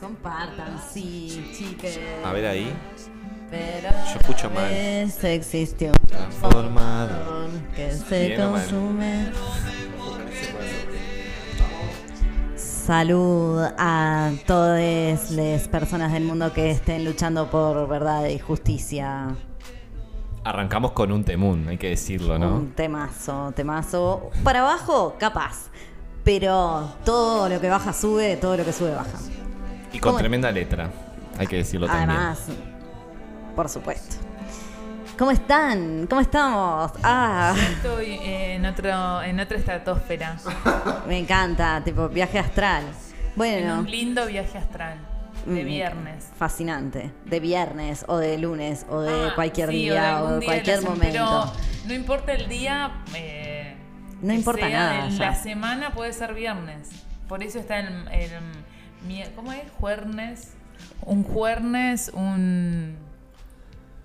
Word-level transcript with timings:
Compartan, 0.00 0.80
sí, 0.92 1.52
chiques. 1.56 2.00
A 2.24 2.32
ver 2.32 2.46
ahí. 2.46 2.72
Pero 3.50 3.88
Yo 3.90 4.18
escucho 4.20 4.50
mal. 4.50 4.72
existe 5.34 5.88
un 5.88 6.06
Transformado. 6.06 7.48
que 7.76 7.92
se 7.92 8.28
Bien 8.28 8.50
mal. 8.50 9.32
Salud 12.84 13.62
a 13.78 14.32
todas 14.44 15.30
las 15.30 15.68
personas 15.68 16.12
del 16.12 16.24
mundo 16.24 16.52
que 16.52 16.72
estén 16.72 17.04
luchando 17.04 17.48
por 17.48 17.86
verdad 17.86 18.26
y 18.26 18.40
justicia. 18.40 19.36
Arrancamos 20.42 20.90
con 20.90 21.12
un 21.12 21.22
temún, 21.22 21.68
hay 21.68 21.78
que 21.78 21.90
decirlo, 21.90 22.40
¿no? 22.40 22.56
Un 22.56 22.72
temazo, 22.72 23.52
temazo. 23.54 24.32
Para 24.42 24.62
abajo, 24.62 25.14
capaz. 25.16 25.70
Pero 26.24 26.92
todo 27.04 27.48
lo 27.48 27.60
que 27.60 27.68
baja 27.68 27.92
sube, 27.92 28.36
todo 28.36 28.56
lo 28.56 28.64
que 28.64 28.72
sube 28.72 28.90
baja. 28.90 29.16
Y 29.92 30.00
con 30.00 30.10
¿Cómo? 30.10 30.18
tremenda 30.18 30.50
letra, 30.50 30.90
hay 31.38 31.46
que 31.46 31.58
decirlo 31.58 31.86
también. 31.86 32.10
Además, 32.10 32.46
por 33.54 33.68
supuesto. 33.68 34.16
¿Cómo 35.18 35.30
están? 35.30 36.06
¿Cómo 36.08 36.20
estamos? 36.20 36.92
Ah, 37.02 37.54
Estoy 37.76 38.18
en, 38.22 38.64
otro, 38.66 39.22
en 39.22 39.38
otra 39.40 39.58
estratosfera. 39.58 40.36
me 41.06 41.18
encanta, 41.18 41.82
tipo 41.84 42.08
viaje 42.08 42.38
astral. 42.38 42.84
En 42.84 43.32
Bueno, 43.36 43.78
un 43.80 43.90
lindo 43.90 44.26
viaje 44.26 44.58
astral. 44.58 44.98
De 45.46 45.62
mm, 45.62 45.66
viernes. 45.66 46.28
Fascinante. 46.36 47.12
De 47.26 47.40
viernes 47.40 48.04
o 48.08 48.16
de 48.18 48.38
lunes 48.38 48.86
o 48.88 49.00
de 49.00 49.28
Ah, 49.30 49.32
cualquier 49.34 49.70
sí, 49.70 49.74
día 49.76 50.22
o 50.22 50.32
de 50.34 50.38
día 50.40 50.46
cualquier 50.48 50.82
momento. 50.82 51.02
Pero 51.12 51.52
no 51.86 51.94
importa 51.94 52.32
el 52.32 52.48
día. 52.48 52.90
eh, 53.14 53.76
No 54.22 54.32
importa 54.32 54.66
sea 54.68 54.78
nada. 54.78 55.10
La 55.10 55.34
semana 55.34 55.90
puede 55.92 56.12
ser 56.12 56.34
viernes. 56.34 56.90
Por 57.28 57.42
eso 57.42 57.58
está 57.58 57.80
el. 57.80 58.08
el 58.08 59.32
¿Cómo 59.34 59.52
es? 59.52 59.62
Juernes. 59.78 60.52
Un 61.04 61.22
juernes, 61.24 62.10
un. 62.14 62.96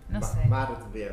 No 0.10 0.22
sé. 0.22 0.38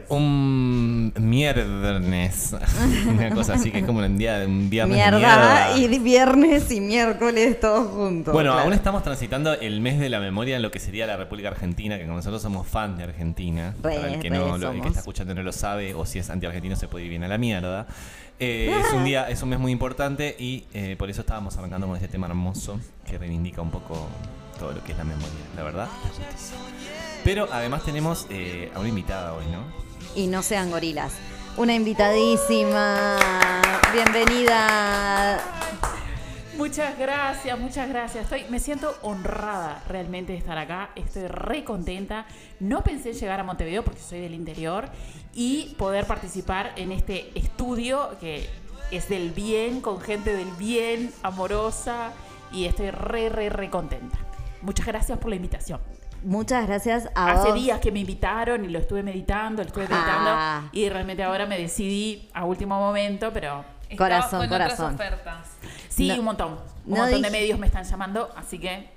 Un 0.08 1.12
miércoles. 1.18 2.54
Una 3.08 3.30
cosa 3.30 3.54
así 3.54 3.72
que 3.72 3.78
es 3.80 3.84
como 3.84 3.98
un 3.98 4.16
día, 4.16 4.44
un 4.46 4.70
viernes 4.70 4.96
de 4.96 5.02
Mierda, 5.10 5.18
mierda. 5.18 5.76
y 5.76 5.98
viernes 5.98 6.70
y 6.70 6.80
miércoles 6.80 7.58
todos 7.58 7.88
juntos. 7.92 8.32
Bueno, 8.32 8.50
claro. 8.52 8.64
aún 8.64 8.72
estamos 8.72 9.02
transitando 9.02 9.52
el 9.54 9.80
mes 9.80 9.98
de 9.98 10.08
la 10.08 10.20
memoria 10.20 10.54
en 10.56 10.62
lo 10.62 10.70
que 10.70 10.78
sería 10.78 11.06
la 11.08 11.16
República 11.16 11.48
Argentina, 11.48 11.98
que 11.98 12.04
como 12.04 12.16
nosotros 12.18 12.40
somos 12.40 12.68
fan 12.68 12.96
de 12.96 13.02
Argentina, 13.04 13.74
Re, 13.82 13.96
para 13.96 14.14
el 14.14 14.20
que, 14.20 14.30
no, 14.30 14.56
lo- 14.58 14.70
el 14.70 14.80
que 14.80 14.88
está 14.88 15.00
escuchando 15.00 15.34
no 15.34 15.42
lo 15.42 15.52
sabe, 15.52 15.92
o 15.94 16.06
si 16.06 16.20
es 16.20 16.30
anti-argentino 16.30 16.76
se 16.76 16.86
puede 16.86 17.04
ir 17.06 17.10
bien 17.10 17.24
a 17.24 17.28
la 17.28 17.36
mierda. 17.38 17.86
Eh, 18.38 18.74
es 18.80 18.92
un 18.92 19.04
día, 19.04 19.28
es 19.28 19.42
un 19.42 19.48
mes 19.48 19.58
muy 19.58 19.72
importante 19.72 20.36
y 20.38 20.64
eh, 20.72 20.94
por 20.98 21.10
eso 21.10 21.20
estábamos 21.22 21.56
arrancando 21.56 21.86
con 21.88 21.96
este 21.96 22.08
tema 22.08 22.26
hermoso 22.28 22.78
que 23.08 23.18
reivindica 23.18 23.60
un 23.60 23.70
poco 23.70 24.08
todo 24.58 24.70
lo 24.72 24.82
que 24.84 24.92
es 24.92 24.98
la 24.98 25.04
memoria, 25.04 25.28
la 25.56 25.62
verdad. 25.64 25.88
la 26.04 26.08
justicia. 26.08 26.56
Pero 27.24 27.48
además 27.50 27.82
tenemos 27.84 28.26
eh, 28.28 28.70
a 28.74 28.80
una 28.80 28.90
invitada 28.90 29.32
hoy, 29.32 29.46
¿no? 29.46 29.64
Y 30.14 30.26
no 30.26 30.42
sean 30.42 30.70
gorilas. 30.70 31.14
Una 31.56 31.74
invitadísima. 31.74 33.16
Bienvenida. 33.94 35.38
Muchas 36.58 36.98
gracias, 36.98 37.58
muchas 37.58 37.88
gracias. 37.88 38.24
Estoy, 38.24 38.44
me 38.50 38.60
siento 38.60 38.94
honrada 39.00 39.82
realmente 39.88 40.32
de 40.32 40.38
estar 40.38 40.58
acá. 40.58 40.90
Estoy 40.96 41.26
re 41.28 41.64
contenta. 41.64 42.26
No 42.60 42.84
pensé 42.84 43.10
en 43.10 43.16
llegar 43.16 43.40
a 43.40 43.42
Montevideo 43.44 43.82
porque 43.82 44.00
soy 44.00 44.20
del 44.20 44.34
interior 44.34 44.90
y 45.32 45.74
poder 45.78 46.06
participar 46.06 46.74
en 46.76 46.92
este 46.92 47.36
estudio 47.38 48.16
que 48.20 48.48
es 48.90 49.08
del 49.08 49.30
bien, 49.30 49.80
con 49.80 49.98
gente 49.98 50.36
del 50.36 50.50
bien, 50.52 51.10
amorosa 51.22 52.12
y 52.52 52.66
estoy 52.66 52.90
re, 52.90 53.30
re, 53.30 53.48
re 53.48 53.70
contenta. 53.70 54.18
Muchas 54.60 54.86
gracias 54.86 55.18
por 55.18 55.30
la 55.30 55.36
invitación. 55.36 55.80
Muchas 56.24 56.66
gracias 56.66 57.08
a 57.14 57.32
Hace 57.32 57.48
vos. 57.50 57.54
días 57.54 57.80
que 57.80 57.92
me 57.92 58.00
invitaron 58.00 58.64
y 58.64 58.68
lo 58.68 58.78
estuve 58.78 59.02
meditando, 59.02 59.62
lo 59.62 59.68
estuve 59.68 59.86
meditando 59.88 60.30
Ah. 60.32 60.62
y 60.72 60.88
realmente 60.88 61.22
ahora 61.22 61.46
me 61.46 61.58
decidí 61.58 62.28
a 62.32 62.44
último 62.44 62.78
momento, 62.78 63.30
pero 63.32 63.64
Corazón, 63.96 64.40
con 64.40 64.48
corazón. 64.48 64.94
otras 64.94 65.10
ofertas. 65.12 65.46
Sí, 65.88 66.08
No- 66.08 66.14
un 66.20 66.24
montón. 66.24 66.52
Un 66.86 66.94
no 66.94 67.02
montón 67.02 67.22
de 67.22 67.30
medios 67.30 67.58
me 67.58 67.66
están 67.66 67.84
llamando, 67.84 68.30
así 68.36 68.58
que 68.58 68.88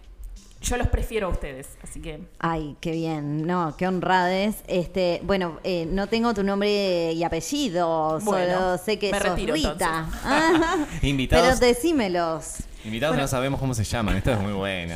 yo 0.61 0.77
los 0.77 0.87
prefiero 0.87 1.27
a 1.27 1.29
ustedes. 1.31 1.67
Así 1.83 2.01
que 2.01 2.21
Ay, 2.39 2.75
qué 2.81 2.91
bien, 2.91 3.45
no, 3.45 3.75
qué 3.77 3.87
honrades. 3.87 4.63
Este, 4.67 5.19
bueno, 5.23 5.59
eh, 5.63 5.85
no 5.85 6.07
tengo 6.07 6.33
tu 6.33 6.43
nombre 6.43 7.11
y 7.11 7.23
apellido, 7.23 8.19
Bueno, 8.21 8.55
solo 8.57 8.77
sé 8.77 8.97
que 8.97 9.11
me 9.11 9.19
sos 9.19 9.29
retiro, 9.29 9.53
Rita. 9.53 10.05
Invitados, 11.01 11.45
Pero 11.45 11.59
decímelos. 11.73 12.55
invitados 12.85 13.17
no 13.17 13.27
sabemos 13.27 13.59
cómo 13.59 13.73
se 13.73 13.83
llaman, 13.83 14.15
esto 14.15 14.31
es 14.31 14.39
muy 14.39 14.53
bueno. 14.53 14.95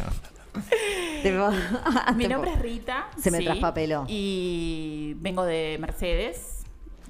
Mi 2.16 2.28
nombre 2.28 2.54
es 2.54 2.60
Rita. 2.60 3.08
Se 3.18 3.32
me 3.32 3.42
traspapeló. 3.42 4.06
Y 4.08 5.16
vengo 5.18 5.44
de 5.46 5.78
Mercedes, 5.80 6.64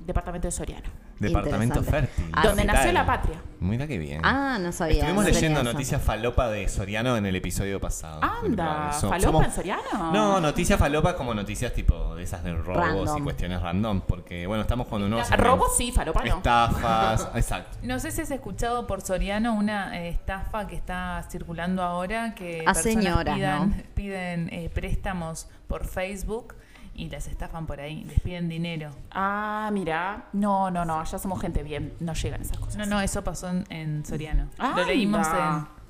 departamento 0.05 0.47
de 0.47 0.51
Soriano. 0.51 1.00
Departamento 1.21 1.83
fértil. 1.83 2.29
Ah, 2.33 2.47
donde 2.47 2.61
¿Qué 2.63 2.67
nació 2.67 2.91
la 2.91 3.05
patria. 3.05 3.41
Mira 3.59 3.85
qué 3.85 3.99
bien. 3.99 4.21
Ah, 4.23 4.57
no 4.59 4.71
sabía. 4.71 4.95
Estuvimos 4.97 5.23
no 5.23 5.29
leyendo 5.29 5.63
noticias 5.63 6.01
falopa 6.01 6.49
de 6.49 6.67
Soriano 6.67 7.15
en 7.15 7.27
el 7.27 7.35
episodio 7.35 7.79
pasado. 7.79 8.19
Anda, 8.23 8.91
So- 8.93 9.09
¿falopa 9.09 9.27
somos- 9.27 9.45
en 9.45 9.51
Soriano? 9.51 10.11
No, 10.11 10.41
noticias 10.41 10.79
falopa 10.79 11.15
como 11.15 11.33
noticias 11.35 11.71
tipo 11.73 12.15
de 12.15 12.23
esas 12.23 12.43
de 12.43 12.55
robos 12.55 12.75
Random. 12.77 13.17
y 13.19 13.21
cuestiones 13.21 13.61
random. 13.61 14.01
Porque, 14.07 14.47
bueno, 14.47 14.61
estamos 14.63 14.87
con 14.87 15.03
unos. 15.03 15.29
Robo 15.29 15.67
sí, 15.77 15.91
falopa 15.91 16.23
no. 16.23 16.37
Estafas, 16.37 17.29
exacto. 17.35 17.77
No 17.83 17.99
sé 17.99 18.09
si 18.11 18.21
has 18.21 18.31
escuchado 18.31 18.87
por 18.87 19.01
Soriano 19.01 19.53
una 19.53 19.99
eh, 19.99 20.09
estafa 20.09 20.65
que 20.65 20.75
está 20.75 21.23
circulando 21.29 21.83
ahora 21.83 22.33
que 22.33 22.61
A 22.65 22.73
personas 22.73 23.23
pidan, 23.35 23.69
¿no? 23.69 23.75
piden 23.93 24.49
eh, 24.51 24.69
préstamos 24.73 25.47
por 25.67 25.85
Facebook 25.85 26.55
y 27.01 27.09
las 27.09 27.27
estafan 27.27 27.65
por 27.65 27.79
ahí, 27.81 28.03
les 28.03 28.19
piden 28.19 28.47
dinero. 28.47 28.91
Ah, 29.11 29.69
mira. 29.73 30.25
No, 30.33 30.69
no, 30.69 30.85
no, 30.85 30.99
allá 30.99 31.17
somos 31.17 31.41
gente 31.41 31.63
bien. 31.63 31.93
No 31.99 32.13
llegan 32.13 32.41
esas 32.41 32.57
cosas. 32.59 32.77
No, 32.77 32.85
no, 32.85 33.01
eso 33.01 33.23
pasó 33.23 33.49
en, 33.49 33.65
en 33.69 34.05
Soriano. 34.05 34.49
Anda. 34.59 34.81
Lo 34.81 34.87
leímos 34.87 35.27
en 35.27 35.81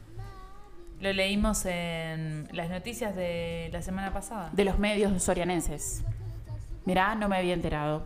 lo 1.01 1.11
leímos 1.13 1.66
en 1.66 2.47
las 2.53 2.69
noticias 2.69 3.16
de 3.16 3.69
la 3.73 3.81
semana 3.81 4.13
pasada. 4.13 4.50
De 4.53 4.63
los 4.63 4.77
medios 4.79 5.21
sorianenses. 5.23 6.03
Mirá, 6.85 7.16
no 7.16 7.27
me 7.27 7.38
había 7.38 7.53
enterado. 7.55 8.05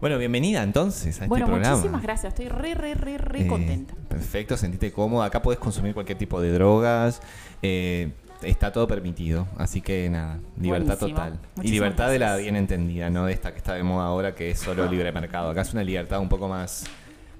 Bueno, 0.00 0.18
bienvenida 0.18 0.62
entonces 0.62 1.06
a 1.06 1.24
este 1.24 1.26
bueno, 1.26 1.46
programa. 1.46 1.76
muchísimas 1.76 2.02
gracias. 2.02 2.32
Estoy 2.32 2.48
re, 2.48 2.74
re, 2.74 2.94
re, 2.94 3.18
re 3.18 3.42
Eh, 3.42 3.46
contenta. 3.46 3.94
Perfecto, 4.08 4.56
sentite 4.56 4.90
cómoda. 4.92 5.26
Acá 5.26 5.40
podés 5.42 5.58
consumir 5.58 5.94
cualquier 5.94 6.18
tipo 6.18 6.40
de 6.40 6.50
drogas. 6.52 7.20
eh, 7.62 8.12
está 8.42 8.72
todo 8.72 8.86
permitido. 8.86 9.46
Así 9.58 9.80
que 9.80 10.08
nada, 10.10 10.38
libertad 10.60 10.98
Buenísimo. 10.98 11.20
total. 11.24 11.38
Y 11.62 11.68
libertad 11.70 12.10
de 12.10 12.18
la 12.18 12.36
bien 12.36 12.56
entendida, 12.56 13.10
no 13.10 13.26
de 13.26 13.32
esta 13.32 13.52
que 13.52 13.58
está 13.58 13.74
de 13.74 13.82
moda 13.82 14.06
ahora 14.06 14.34
que 14.34 14.50
es 14.50 14.58
solo 14.58 14.86
libre 14.90 15.12
mercado. 15.12 15.50
Acá 15.50 15.62
es 15.62 15.72
una 15.72 15.82
libertad 15.84 16.20
un 16.20 16.28
poco 16.28 16.48
más, 16.48 16.84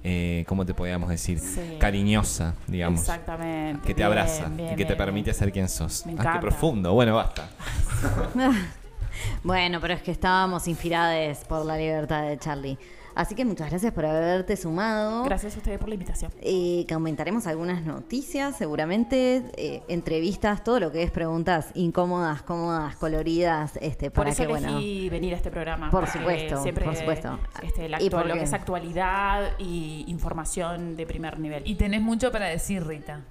eh, 0.05 0.45
¿cómo 0.49 0.65
te 0.65 0.75
podríamos 0.75 1.09
decir? 1.09 1.39
Sí. 1.39 1.77
Cariñosa, 1.79 2.55
digamos. 2.67 3.01
Exactamente. 3.01 3.81
Que 3.87 3.95
te 3.95 3.99
Bien, 3.99 4.07
abraza 4.07 4.49
bien, 4.49 4.73
y 4.73 4.77
que 4.77 4.85
te 4.85 4.97
permite 4.97 5.33
ser 5.35 5.53
quien 5.53 5.69
sos. 5.69 6.07
Me 6.07 6.15
Ah, 6.19 6.35
qué 6.35 6.41
profundo. 6.41 6.93
Bueno, 6.93 7.17
basta. 7.17 7.49
Bueno, 9.43 9.81
pero 9.81 9.95
es 9.95 10.03
que 10.03 10.11
estábamos 10.11 10.69
inspirados 10.69 11.39
por 11.45 11.65
la 11.65 11.77
libertad 11.77 12.23
de 12.29 12.39
Charlie. 12.39 12.79
Así 13.17 13.35
que 13.35 13.47
muchas 13.47 13.71
gracias 13.71 13.93
por 13.95 14.05
haberte 14.05 14.57
sumado. 14.59 15.25
Gracias 15.25 15.55
a 15.55 15.59
ustedes 15.59 15.79
por 15.79 15.89
la 15.89 15.95
invitación. 15.95 16.31
Eh, 16.43 16.85
comentaremos 16.87 17.47
algunas 17.47 17.83
noticias, 17.83 18.57
seguramente, 18.59 19.43
eh, 19.57 19.83
entrevistas, 19.89 20.63
todo 20.63 20.79
lo 20.81 20.93
que 20.93 21.03
es 21.03 21.11
preguntas 21.11 21.71
incómodas, 21.75 22.43
cómodas, 22.43 22.95
coloridas, 22.97 23.79
este, 23.81 24.11
Por 24.11 24.25
para 24.25 24.31
eso 24.31 24.43
que, 24.43 24.49
bueno, 24.49 24.69
elegí 24.69 25.09
venir 25.09 25.33
a 25.33 25.37
este 25.39 25.51
programa. 25.51 25.91
Por 25.91 26.07
supuesto, 26.07 26.63
siempre, 26.63 26.85
por 26.85 26.95
supuesto. 26.95 27.39
Este, 27.63 27.89
la 27.89 28.03
Y 28.03 28.11
porque- 28.11 28.29
lo 28.29 28.35
que 28.35 28.43
es 28.43 28.53
actualidad 28.53 29.53
y 29.59 30.05
información 30.09 30.95
de 30.95 31.07
primer 31.07 31.41
nivel. 31.41 31.63
Y 31.67 31.77
tenés 31.77 32.03
mucho 32.03 32.31
para 32.31 32.47
decir, 32.47 32.87
Rita. 32.87 33.23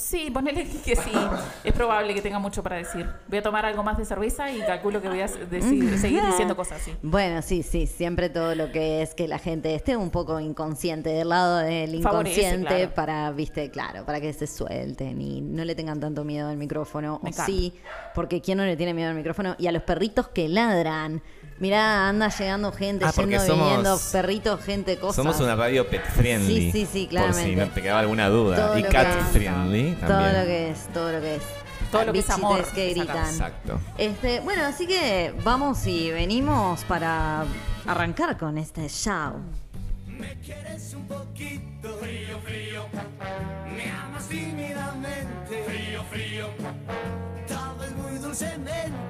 Sí, 0.00 0.30
ponele 0.32 0.64
que 0.64 0.96
sí. 0.96 1.10
Es 1.62 1.72
probable 1.74 2.14
que 2.14 2.22
tenga 2.22 2.38
mucho 2.38 2.62
para 2.62 2.76
decir. 2.76 3.06
Voy 3.28 3.38
a 3.38 3.42
tomar 3.42 3.66
algo 3.66 3.82
más 3.82 3.98
de 3.98 4.04
cerveza 4.06 4.50
y 4.50 4.58
calculo 4.60 5.02
que 5.02 5.08
voy 5.08 5.20
a 5.20 5.26
decir- 5.26 5.98
seguir 5.98 6.24
diciendo 6.24 6.56
cosas 6.56 6.80
así. 6.80 6.94
Bueno, 7.02 7.42
sí, 7.42 7.62
sí, 7.62 7.86
siempre 7.86 8.30
todo 8.30 8.54
lo 8.54 8.72
que 8.72 9.02
es 9.02 9.14
que 9.14 9.28
la 9.28 9.38
gente 9.38 9.74
esté 9.74 9.96
un 9.98 10.10
poco 10.10 10.40
inconsciente 10.40 11.10
del 11.10 11.28
lado 11.28 11.58
del 11.58 12.02
Favorece, 12.02 12.40
inconsciente 12.40 12.74
claro. 12.76 12.94
para, 12.94 13.30
viste, 13.32 13.70
claro, 13.70 14.04
para 14.06 14.20
que 14.22 14.32
se 14.32 14.46
suelten 14.46 15.20
y 15.20 15.42
no 15.42 15.64
le 15.66 15.74
tengan 15.74 16.00
tanto 16.00 16.24
miedo 16.24 16.48
al 16.48 16.56
micrófono. 16.56 17.20
Me 17.22 17.28
o 17.28 17.32
encanta. 17.32 17.46
sí, 17.46 17.74
porque 18.14 18.40
¿quién 18.40 18.56
no 18.58 18.64
le 18.64 18.76
tiene 18.76 18.94
miedo 18.94 19.10
al 19.10 19.16
micrófono? 19.16 19.54
Y 19.58 19.66
a 19.66 19.72
los 19.72 19.82
perritos 19.82 20.28
que 20.28 20.48
ladran. 20.48 21.22
Mirá, 21.58 22.08
anda 22.08 22.30
llegando 22.30 22.72
gente, 22.72 23.04
Ah, 23.04 23.12
yendo, 23.14 23.38
somos- 23.40 23.66
viniendo, 23.66 23.98
perritos, 24.12 24.64
gente, 24.64 24.96
cosas. 24.96 25.16
Somos 25.16 25.38
una 25.40 25.54
radio 25.56 25.86
pet 25.86 26.02
friendly. 26.06 26.72
Sí, 26.72 26.86
sí, 26.86 26.88
sí, 26.90 27.00
Por 27.02 27.10
claramente. 27.10 27.50
si 27.50 27.54
no 27.56 27.66
te 27.68 27.82
quedaba 27.82 28.00
alguna 28.00 28.30
duda. 28.30 28.56
Todo 28.68 28.78
y 28.78 28.82
cat 28.84 29.08
que 29.14 29.24
también. 29.96 30.30
Todo 30.30 30.40
lo 30.40 30.46
que 30.46 30.70
es, 30.70 30.88
todo 30.92 31.12
lo 31.12 31.20
que 31.20 31.34
es. 31.36 31.42
Todo 31.90 32.04
lo 32.04 32.12
que 32.12 32.18
es 32.20 32.30
amor, 32.30 32.64
que 32.72 32.90
gritan. 32.90 33.28
Exacto. 33.28 33.80
Este, 33.98 34.40
bueno, 34.40 34.64
así 34.64 34.86
que 34.86 35.34
vamos 35.42 35.86
y 35.86 36.10
venimos 36.10 36.84
para 36.84 37.44
arrancar 37.86 38.36
con 38.38 38.58
este 38.58 38.88
show. 38.88 39.40
Me 40.06 40.38
quieres 40.40 40.94
un 40.94 41.06
poquito 41.08 41.96
frío, 41.98 42.38
frío. 42.44 42.86
Me 43.74 43.90
amas 43.90 44.28
tímidamente 44.28 45.64
frío, 45.66 46.04
frío. 46.10 46.46
Tal 47.48 47.78
vez 47.78 47.92
muy 47.96 48.18
dulcemente 48.18 49.09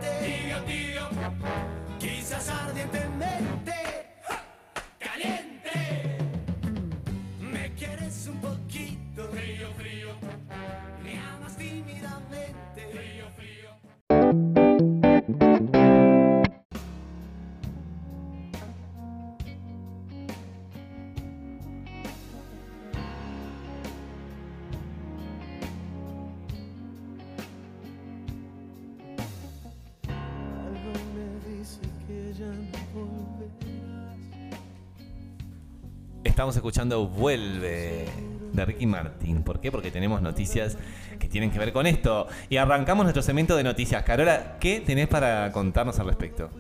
Estamos 36.40 36.56
escuchando 36.56 37.06
Vuelve 37.06 38.29
de 38.60 38.66
Ricky 38.72 38.86
Martin. 38.86 39.42
¿Por 39.42 39.60
qué? 39.60 39.70
Porque 39.70 39.90
tenemos 39.90 40.22
noticias 40.22 40.76
que 41.18 41.28
tienen 41.28 41.50
que 41.50 41.58
ver 41.58 41.72
con 41.72 41.86
esto. 41.86 42.26
Y 42.48 42.56
arrancamos 42.56 43.04
nuestro 43.04 43.22
segmento 43.22 43.56
de 43.56 43.62
noticias. 43.64 44.02
Carola, 44.04 44.56
¿qué 44.60 44.80
tenés 44.80 45.08
para 45.08 45.50
contarnos 45.52 45.98
al 45.98 46.06
respecto? 46.06 46.50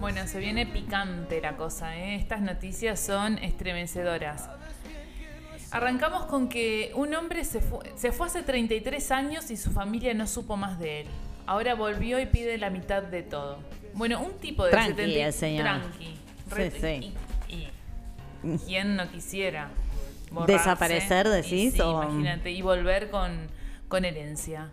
Bueno, 0.00 0.26
se 0.28 0.38
viene 0.38 0.64
picante 0.66 1.40
la 1.40 1.56
cosa, 1.56 1.96
¿eh? 1.96 2.14
Estas 2.16 2.40
noticias 2.40 3.00
son 3.00 3.38
estremecedoras. 3.38 4.48
Arrancamos 5.70 6.24
con 6.26 6.48
que 6.48 6.92
un 6.94 7.14
hombre 7.14 7.44
se 7.44 7.60
fue, 7.60 7.80
se 7.96 8.10
fue 8.12 8.26
hace 8.28 8.42
33 8.42 9.10
años 9.10 9.50
y 9.50 9.56
su 9.56 9.70
familia 9.70 10.14
no 10.14 10.26
supo 10.26 10.56
más 10.56 10.78
de 10.78 11.02
él. 11.02 11.06
Ahora 11.46 11.74
volvió 11.74 12.18
y 12.20 12.26
pide 12.26 12.56
la 12.58 12.70
mitad 12.70 13.02
de 13.02 13.22
todo. 13.22 13.58
Bueno, 13.94 14.20
un 14.20 14.32
tipo 14.38 14.64
de 14.64 14.70
Tranqui 14.70 14.94
70 14.96 15.26
el 15.26 15.32
señor. 15.32 15.64
Tranqui. 15.64 16.14
Re- 16.50 16.70
Sí, 16.70 16.78
sí. 16.80 17.14
Y, 17.48 17.54
y- 18.52 18.58
¿Quién 18.66 18.96
no 18.96 19.10
quisiera 19.10 19.68
borrarse? 20.30 20.52
¿Desaparecer, 20.52 21.26
Y 21.26 21.30
decís, 21.30 21.72
sí, 21.74 21.80
o- 21.80 22.02
imagínate, 22.02 22.50
y 22.50 22.62
volver 22.62 23.10
con, 23.10 23.48
con 23.88 24.04
herencia. 24.04 24.70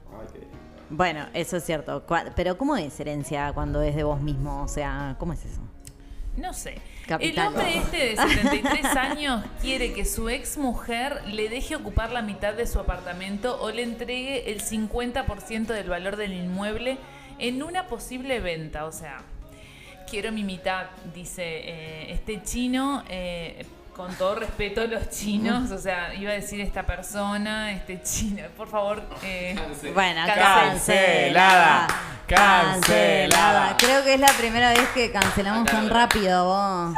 Bueno, 0.90 1.26
eso 1.34 1.58
es 1.58 1.64
cierto. 1.66 2.06
Pero 2.36 2.58
¿cómo 2.58 2.78
es 2.78 3.00
herencia 3.00 3.52
cuando 3.54 3.82
es 3.82 3.96
de 3.96 4.04
vos 4.04 4.22
mismo? 4.22 4.64
O 4.64 4.68
sea, 4.68 5.16
¿cómo 5.20 5.34
es 5.34 5.44
eso? 5.46 5.62
No 6.38 6.54
sé. 6.54 6.76
Capital. 7.08 7.32
El 7.48 7.48
hombre 7.48 7.78
este 7.78 7.98
de 7.98 8.18
73 8.18 8.86
años 8.98 9.44
quiere 9.62 9.94
que 9.94 10.06
su 10.06 10.28
ex 10.30 10.58
mujer 10.58 11.22
le 11.28 11.50
deje 11.50 11.76
ocupar 11.76 12.12
la 12.12 12.22
mitad 12.22 12.54
de 12.54 12.68
su 12.68 12.80
apartamento 12.80 13.60
o 13.62 13.72
le 13.72 13.84
entregue 13.84 14.52
el 14.52 14.62
50% 14.62 15.68
del 15.68 15.88
valor 15.90 16.18
del 16.18 16.34
inmueble 16.34 16.98
en 17.40 17.64
una 17.64 17.88
posible 17.88 18.40
venta. 18.42 18.86
O 18.86 18.92
sea, 18.92 19.22
quiero 20.10 20.32
mi 20.32 20.44
mitad, 20.44 20.88
dice 21.14 21.44
eh, 21.46 22.12
este 22.14 22.44
chino. 22.44 23.04
eh, 23.10 23.66
con 23.96 24.14
todo 24.16 24.36
respeto 24.36 24.82
a 24.82 24.86
los 24.86 25.10
chinos, 25.10 25.72
o 25.72 25.78
sea, 25.78 26.14
iba 26.16 26.32
a 26.32 26.36
decir 26.36 26.60
esta 26.60 26.84
persona, 26.84 27.72
este 27.72 28.02
chino, 28.04 28.44
por 28.58 28.68
favor, 28.68 29.02
eh, 29.24 29.56
Bueno, 29.94 30.22
Cancelada. 30.26 30.70
cancelada. 30.70 31.88
Cancelada. 32.28 33.78
Creo 33.78 34.04
que 34.04 34.16
es 34.16 34.20
la 34.20 34.34
primera 34.34 34.70
vez 34.72 34.88
que 34.94 35.12
cancelamos 35.12 35.66
tan 35.70 35.90
rápido 35.90 36.44
vos. 36.46 36.96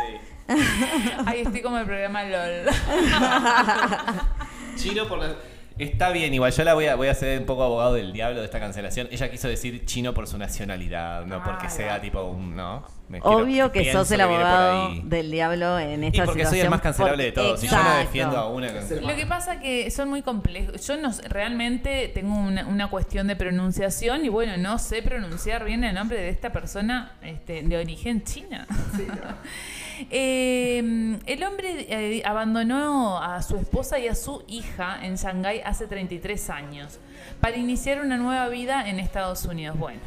ahí 1.27 1.41
estoy 1.41 1.61
como 1.61 1.77
el 1.77 1.85
programa 1.85 2.23
LOL. 2.23 2.65
Chino 4.75 5.07
por 5.07 5.19
la... 5.19 5.35
Está 5.79 6.09
bien, 6.09 6.33
igual 6.33 6.51
yo 6.51 6.63
la 6.63 6.73
voy 6.73 6.85
a, 6.87 6.95
voy 6.95 7.07
a 7.07 7.13
ser 7.13 7.39
un 7.39 7.45
poco 7.45 7.63
abogado 7.63 7.93
del 7.93 8.11
diablo 8.13 8.39
de 8.39 8.45
esta 8.45 8.59
cancelación. 8.59 9.07
Ella 9.11 9.29
quiso 9.29 9.47
decir 9.47 9.85
chino 9.85 10.13
por 10.13 10.27
su 10.27 10.37
nacionalidad, 10.37 11.25
no 11.25 11.43
porque 11.43 11.67
Ah, 11.67 11.69
sea 11.69 12.01
tipo 12.01 12.21
un... 12.23 12.55
No, 12.55 12.83
Me 13.09 13.21
quiero- 13.21 13.37
Obvio 13.37 13.71
que 13.71 13.81
pienso 13.81 13.99
sos 13.99 14.11
el 14.11 14.17
que 14.19 14.25
viene 14.27 14.43
por 14.43 14.51
abogado 14.51 14.87
ahí. 14.89 15.01
del 15.05 15.31
diablo 15.31 15.79
en 15.79 16.03
Y 16.03 16.07
esta 16.07 16.25
porque 16.25 16.39
situación. 16.39 16.49
soy 16.49 16.59
el 16.61 16.69
más 16.69 16.81
cancelable 16.81 17.23
de 17.25 17.31
todos. 17.31 17.59
Si 17.59 17.67
yo 17.67 17.73
no 17.75 17.79
Exacto. 17.81 17.99
defiendo 17.99 18.37
a 18.37 18.49
una. 18.49 18.67
Lo 18.71 19.15
que 19.15 19.25
pasa 19.27 19.59
que 19.59 19.91
son 19.91 20.09
muy 20.09 20.21
complejos. 20.23 20.85
Yo 20.87 20.97
no 20.97 21.13
sé- 21.13 21.27
realmente 21.29 22.11
tengo 22.13 22.35
una, 22.35 22.65
una 22.67 22.89
cuestión 22.89 23.27
de 23.27 23.35
pronunciación 23.35 24.25
y 24.25 24.29
bueno, 24.29 24.57
no 24.57 24.79
sé 24.79 25.01
pronunciar 25.03 25.63
bien 25.63 25.83
el 25.83 25.93
nombre 25.95 26.17
de 26.19 26.29
esta 26.29 26.51
persona 26.51 27.13
este, 27.21 27.61
de 27.61 27.77
origen 27.77 28.23
china. 28.23 28.67
Eh, 30.09 31.17
el 31.25 31.43
hombre 31.43 31.85
eh, 31.89 32.21
abandonó 32.25 33.21
a 33.21 33.41
su 33.41 33.57
esposa 33.57 33.99
y 33.99 34.07
a 34.07 34.15
su 34.15 34.43
hija 34.47 34.99
en 35.03 35.15
Shanghái 35.15 35.61
hace 35.65 35.87
33 35.87 36.49
años 36.49 36.99
para 37.41 37.57
iniciar 37.57 38.01
una 38.01 38.17
nueva 38.17 38.47
vida 38.49 38.89
en 38.89 38.99
Estados 38.99 39.45
Unidos. 39.45 39.77
Bueno. 39.77 40.01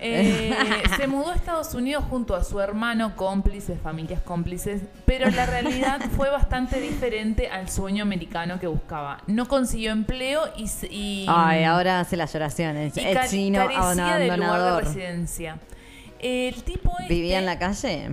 Eh, 0.00 0.54
se 0.96 1.08
mudó 1.08 1.30
a 1.30 1.34
Estados 1.34 1.74
Unidos 1.74 2.04
junto 2.08 2.36
a 2.36 2.44
su 2.44 2.60
hermano, 2.60 3.16
cómplices, 3.16 3.80
familias 3.80 4.20
cómplices, 4.22 4.82
pero 5.04 5.28
la 5.30 5.44
realidad 5.46 6.00
fue 6.16 6.30
bastante 6.30 6.80
diferente 6.80 7.48
al 7.48 7.68
sueño 7.68 8.04
americano 8.04 8.60
que 8.60 8.68
buscaba. 8.68 9.22
No 9.26 9.48
consiguió 9.48 9.90
empleo 9.90 10.42
y... 10.56 10.70
y 10.88 11.26
Ay, 11.28 11.64
ahora 11.64 12.00
hace 12.00 12.16
las 12.16 12.32
lloraciones. 12.32 12.96
y 12.96 13.00
El 13.00 13.28
chino 13.28 13.58
carecía 13.58 13.80
del 13.80 13.94
lugar 13.96 14.18
de 14.20 14.24
abandonador. 14.26 14.84
residencia. 14.84 15.58
El 16.20 16.62
tipo 16.62 16.92
este, 17.00 17.14
¿Vivía 17.14 17.38
en 17.38 17.46
la 17.46 17.58
calle? 17.58 18.10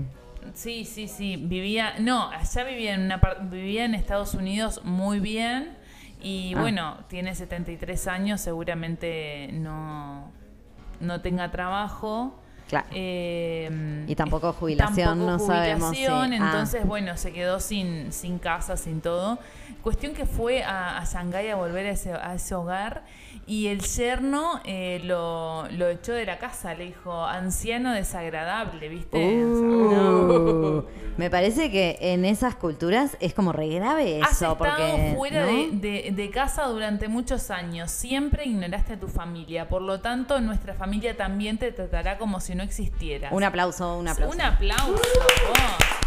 Sí, 0.55 0.85
sí, 0.85 1.07
sí. 1.07 1.35
Vivía. 1.37 1.93
No, 1.99 2.29
allá 2.29 2.63
vivía 2.63 2.95
en 2.95 3.01
una 3.01 3.17
vivía 3.43 3.85
en 3.85 3.93
Estados 3.93 4.33
Unidos 4.33 4.81
muy 4.83 5.19
bien. 5.19 5.77
Y 6.21 6.53
Ah. 6.55 6.61
bueno, 6.61 6.97
tiene 7.07 7.35
73 7.35 8.07
años, 8.07 8.41
seguramente 8.41 9.49
no, 9.53 10.31
no 10.99 11.21
tenga 11.21 11.51
trabajo. 11.51 12.39
Claro. 12.67 12.87
Eh, 12.93 14.05
Y 14.07 14.15
tampoco 14.15 14.51
jubilación, 14.53 15.19
tampoco 15.19 15.31
no 15.31 15.39
sabemos 15.39 15.95
ah. 15.95 16.25
entonces, 16.33 16.83
bueno, 16.87 17.15
se 17.15 17.31
quedó 17.31 17.59
sin, 17.59 18.11
sin 18.11 18.39
casa, 18.39 18.75
sin 18.75 19.01
todo. 19.01 19.37
Cuestión 19.83 20.15
que 20.15 20.25
fue 20.25 20.63
a, 20.63 20.97
a 20.97 21.05
Shanghái 21.05 21.49
a 21.49 21.57
volver 21.57 21.85
a 21.85 21.91
ese, 21.91 22.13
a 22.13 22.33
ese 22.33 22.55
hogar 22.55 23.03
y 23.47 23.67
el 23.67 23.81
yerno 23.81 24.59
eh, 24.65 25.01
lo, 25.03 25.67
lo 25.71 25.87
echó 25.89 26.13
de 26.13 26.25
la 26.25 26.39
casa, 26.39 26.73
le 26.73 26.85
dijo, 26.85 27.23
anciano 27.25 27.93
desagradable, 27.93 28.89
¿viste? 28.89 29.35
No. 29.37 30.77
Uh, 30.79 30.85
Me 31.17 31.29
parece 31.29 31.71
que 31.71 31.97
en 32.01 32.25
esas 32.25 32.55
culturas 32.55 33.15
es 33.21 33.33
como 33.33 33.51
re 33.53 33.69
grave 33.69 34.19
Has 34.21 34.31
eso. 34.33 34.53
estado 34.53 34.57
porque, 34.57 35.13
fuera 35.15 35.41
¿no? 35.45 35.47
de, 35.47 35.69
de- 35.71 36.11
de 36.11 36.29
casa 36.29 36.63
durante 36.65 37.07
muchos 37.07 37.51
años. 37.51 37.89
Siempre 37.91 38.45
ignoraste 38.45 38.93
a 38.93 38.99
tu 38.99 39.07
familia. 39.07 39.69
Por 39.69 39.81
lo 39.81 40.01
tanto, 40.01 40.41
nuestra 40.41 40.73
familia 40.73 41.15
también 41.15 41.57
te 41.57 41.71
tratará 41.71 42.17
como 42.17 42.39
si 42.41 42.53
no 42.55 42.63
existieras. 42.63 43.31
Un 43.31 43.43
aplauso, 43.43 43.97
un 43.97 44.07
aplauso. 44.09 44.35
Un 44.35 44.41
aplauso, 44.41 44.91
vos. 44.91 46.04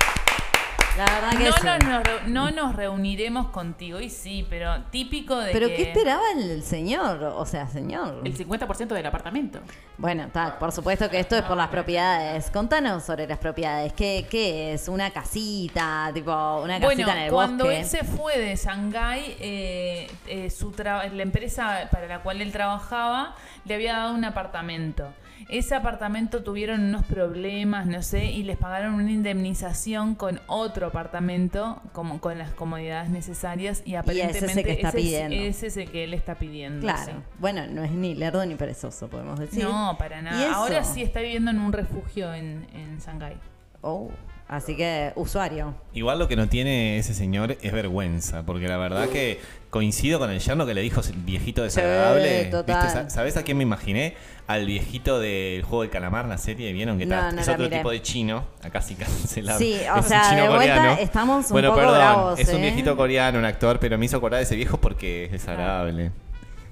La 0.99 1.05
verdad 1.05 1.31
que 1.39 1.45
No, 1.45 1.53
sí. 1.53 1.87
nos- 1.87 2.29
no 2.29 2.51
nos 2.51 2.75
reuniremos 2.77 3.49
contigo. 3.49 4.01
Y 4.01 4.11
sí, 4.11 4.45
pero 4.51 4.83
típico 4.91 5.37
de 5.39 5.53
Pero 5.53 5.69
que... 5.69 5.77
¿qué 5.77 5.83
esperaba 5.85 6.23
el 6.37 6.63
señor? 6.63 7.23
O 7.37 7.47
sea, 7.47 7.67
señor. 7.69 8.21
El 8.25 8.37
50% 8.37 8.89
del 8.89 9.07
apartamento. 9.07 9.61
Bueno, 9.97 10.29
por 10.59 10.73
supuesto 10.73 11.09
que 11.09 11.21
esto 11.21 11.37
es 11.37 11.43
por 11.43 11.57
las 11.57 11.69
propiedades. 11.69 12.51
Contanos 12.51 13.05
sobre 13.05 13.27
las 13.29 13.39
propiedades. 13.39 13.93
¿Qué, 13.93 14.27
qué 14.29 14.75
es? 14.75 14.89
¿Una 14.89 15.11
casita? 15.11 16.11
Tipo, 16.13 16.61
una 16.63 16.81
casita 16.81 16.87
Bueno, 16.87 17.09
en 17.13 17.19
el 17.19 17.31
cuando 17.31 17.65
bosque. 17.65 17.81
él 17.81 17.87
se 17.87 18.03
fue 18.05 18.39
de 18.39 18.57
Shanghái, 18.57 19.37
eh, 19.41 20.11
eh, 20.27 20.51
su 20.51 20.73
la 20.79 21.23
empresa 21.23 21.89
para 21.91 22.07
la 22.07 22.21
cual 22.23 22.41
él 22.41 22.53
trabajaba 22.53 23.35
le 23.65 23.75
había 23.75 23.95
dado 23.97 24.15
un 24.15 24.25
apartamento. 24.25 25.09
Ese 25.49 25.75
apartamento 25.75 26.43
tuvieron 26.43 26.83
unos 26.83 27.05
problemas, 27.07 27.87
no 27.87 28.03
sé, 28.03 28.27
y 28.27 28.43
les 28.43 28.57
pagaron 28.57 28.95
una 28.95 29.11
indemnización 29.11 30.15
con 30.15 30.41
otro 30.47 30.89
apartamento, 30.89 31.81
como 31.93 32.21
con 32.21 32.39
las 32.39 32.51
comodidades 32.53 33.11
necesarias, 33.11 33.83
y 33.85 33.95
aparentemente 33.95 34.39
ese 34.39 34.47
es 34.47 34.57
el 34.57 34.65
que 34.65 34.73
está 34.73 34.89
ese 34.89 34.97
pidiendo. 34.99 35.37
ese 35.37 35.67
es 35.69 35.77
el 35.77 35.91
que 35.91 36.05
él 36.05 36.15
está 36.15 36.35
pidiendo. 36.35 36.81
Claro. 36.81 37.13
sí. 37.13 37.13
Bueno, 37.39 37.67
no 37.67 37.83
es 37.83 37.91
ni 37.91 38.15
lerdo 38.15 38.45
ni 38.45 38.57
perezoso, 38.57 39.09
podemos 39.09 39.39
decir. 39.39 39.65
No, 39.65 39.97
para 39.99 40.21
¿Y 40.21 40.25
nada. 40.25 40.55
Ahora 40.55 40.85
sí 40.85 41.03
está 41.03 41.21
viviendo 41.21 41.51
en 41.51 41.59
un 41.59 41.73
refugio 41.73 42.33
en, 42.35 42.67
en 42.75 42.99
Shanghái. 42.99 43.37
Oh, 43.81 44.11
así 44.49 44.77
que 44.77 45.13
usuario. 45.15 45.75
Igual 45.93 46.19
lo 46.19 46.27
que 46.29 46.37
no 46.37 46.49
tiene 46.49 46.99
ese 46.99 47.15
señor 47.15 47.57
es 47.61 47.73
vergüenza, 47.73 48.45
porque 48.45 48.67
la 48.69 48.77
verdad 48.79 49.09
que 49.09 49.41
coincido 49.71 50.19
con 50.19 50.31
el 50.31 50.41
yerno 50.41 50.65
que 50.67 50.75
le 50.75 50.81
dijo 50.81 51.03
viejito 51.25 51.63
desagradable. 51.63 52.45
Sí, 52.47 52.51
total. 52.51 52.83
¿Viste? 52.83 52.91
Sa- 53.03 53.11
¿Sabés 53.11 53.37
a 53.37 53.43
quién 53.43 53.57
me 53.59 53.63
imaginé? 53.63 54.15
Al 54.47 54.65
viejito 54.65 55.21
del 55.21 55.63
juego 55.63 55.83
del 55.83 55.91
calamar, 55.91 56.25
la 56.27 56.39
serie, 56.39 56.73
¿vieron? 56.73 56.99
Que 56.99 57.05
No, 57.05 57.15
está- 57.17 57.33
no 57.33 57.41
es 57.43 57.49
otro 57.49 57.65
miré. 57.65 57.77
tipo 57.77 57.91
de 57.91 58.01
chino, 58.01 58.47
acá 58.63 58.81
sí 58.81 58.95
cancelado. 58.99 59.59
Sí, 59.59 59.75
o 59.95 59.99
Es 59.99 60.03
un 60.05 60.09
sea, 60.09 60.23
chino 60.31 60.43
de 60.45 60.49
vuelta 60.49 60.77
coreano. 60.77 60.97
estamos 61.01 61.47
un 61.47 61.53
bueno, 61.53 61.69
poco 61.69 61.81
perdón, 61.81 61.97
bravos, 61.99 62.41
es 62.41 62.49
un 62.49 62.57
¿eh? 62.57 62.61
viejito 62.63 62.97
coreano, 62.97 63.39
un 63.39 63.45
actor, 63.45 63.79
pero 63.79 63.99
me 63.99 64.07
hizo 64.07 64.17
acordar 64.17 64.39
de 64.39 64.45
ese 64.45 64.57
viejo 64.57 64.81
porque 64.81 65.27
es 65.27 65.33
desagradable. 65.33 66.13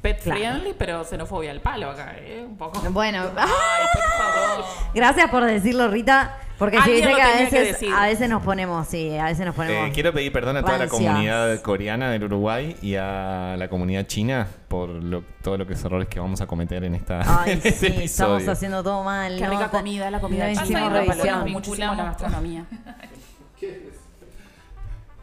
Pet 0.02 0.22
Claro. 0.22 0.38
friendly, 0.40 0.74
pero 0.78 1.04
xenofobia 1.04 1.50
al 1.50 1.60
palo 1.60 1.90
acá, 1.90 2.14
¿eh? 2.18 2.44
Un 2.46 2.56
poco. 2.56 2.80
Bueno, 2.90 3.22
Ay, 3.36 3.86
por 3.92 4.02
favor. 4.02 4.64
gracias 4.94 5.30
por 5.30 5.44
decirlo, 5.44 5.88
Rita. 5.88 6.38
Porque 6.58 6.76
si 6.78 6.82
Alguien 6.84 6.96
viste 7.08 7.10
lo 7.10 7.16
que 7.16 7.22
a 7.22 7.36
que 7.36 7.44
veces, 7.44 7.68
decir. 7.74 7.92
a 7.94 8.06
veces 8.06 8.30
nos 8.30 8.42
ponemos, 8.42 8.86
sí, 8.88 9.14
a 9.18 9.24
veces 9.24 9.44
nos 9.44 9.54
ponemos. 9.54 9.88
Eh, 9.88 9.92
quiero 9.92 10.14
pedir 10.14 10.32
perdón 10.32 10.56
a 10.56 10.62
toda 10.62 10.78
la 10.78 10.88
comunidad 10.88 11.60
coreana 11.60 12.10
del 12.10 12.24
Uruguay 12.24 12.74
y 12.80 12.94
a 12.94 13.56
la 13.58 13.68
comunidad 13.68 14.06
china 14.06 14.46
por 14.68 14.88
lo- 14.88 15.22
todos 15.42 15.58
los 15.58 15.84
errores 15.84 16.08
que 16.08 16.18
vamos 16.18 16.40
a 16.40 16.46
cometer 16.46 16.82
en, 16.84 16.94
esta, 16.94 17.20
Ay, 17.42 17.50
en 17.52 17.56
este 17.58 17.72
sí, 17.72 17.86
estamos 18.04 18.36
episodio. 18.38 18.52
haciendo 18.52 18.82
todo 18.82 19.04
mal. 19.04 19.36
Qué 19.36 19.44
¿no? 19.44 19.50
rica 19.50 19.68
comida, 19.70 20.10
la 20.10 20.18
comida 20.20 20.48
No 20.48 20.64
china. 20.64 21.44
muchísimo 21.46 21.94
la 21.94 22.04
gastronomía. 22.04 22.64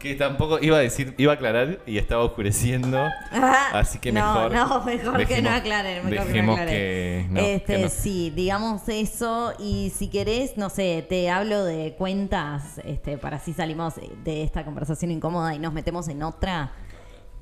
Que 0.04 0.14
tampoco 0.14 0.58
iba 0.60 0.76
a 0.76 0.80
decir, 0.80 1.14
iba 1.16 1.32
a 1.32 1.34
aclarar 1.36 1.78
y 1.86 1.96
estaba 1.96 2.22
oscureciendo. 2.24 2.98
Ah, 3.32 3.70
Así 3.72 3.98
que 3.98 4.12
mejor. 4.12 4.52
No, 4.52 4.84
mejor 4.84 5.26
que 5.26 5.40
no 5.40 5.48
dejemos- 5.48 5.52
aclaren. 5.52 5.94
Mejor 5.96 6.10
que 6.10 6.16
no 6.18 6.24
dejemos 6.26 6.58
aclaren. 6.60 6.74
que- 6.74 7.26
no, 7.30 7.40
este, 7.40 7.76
que 7.76 7.82
no. 7.84 7.88
Sí, 7.88 8.30
digamos 8.36 8.82
eso. 8.88 9.54
Y 9.58 9.90
si 9.96 10.08
querés, 10.08 10.58
no 10.58 10.68
sé, 10.68 11.06
te 11.08 11.30
hablo 11.30 11.64
de 11.64 11.94
cuentas 11.96 12.78
este, 12.84 13.16
para 13.16 13.38
así 13.38 13.54
salimos 13.54 13.94
de 14.22 14.42
esta 14.42 14.62
conversación 14.64 15.10
incómoda 15.10 15.54
y 15.54 15.58
nos 15.58 15.72
metemos 15.72 16.06
en 16.08 16.22
otra. 16.22 16.72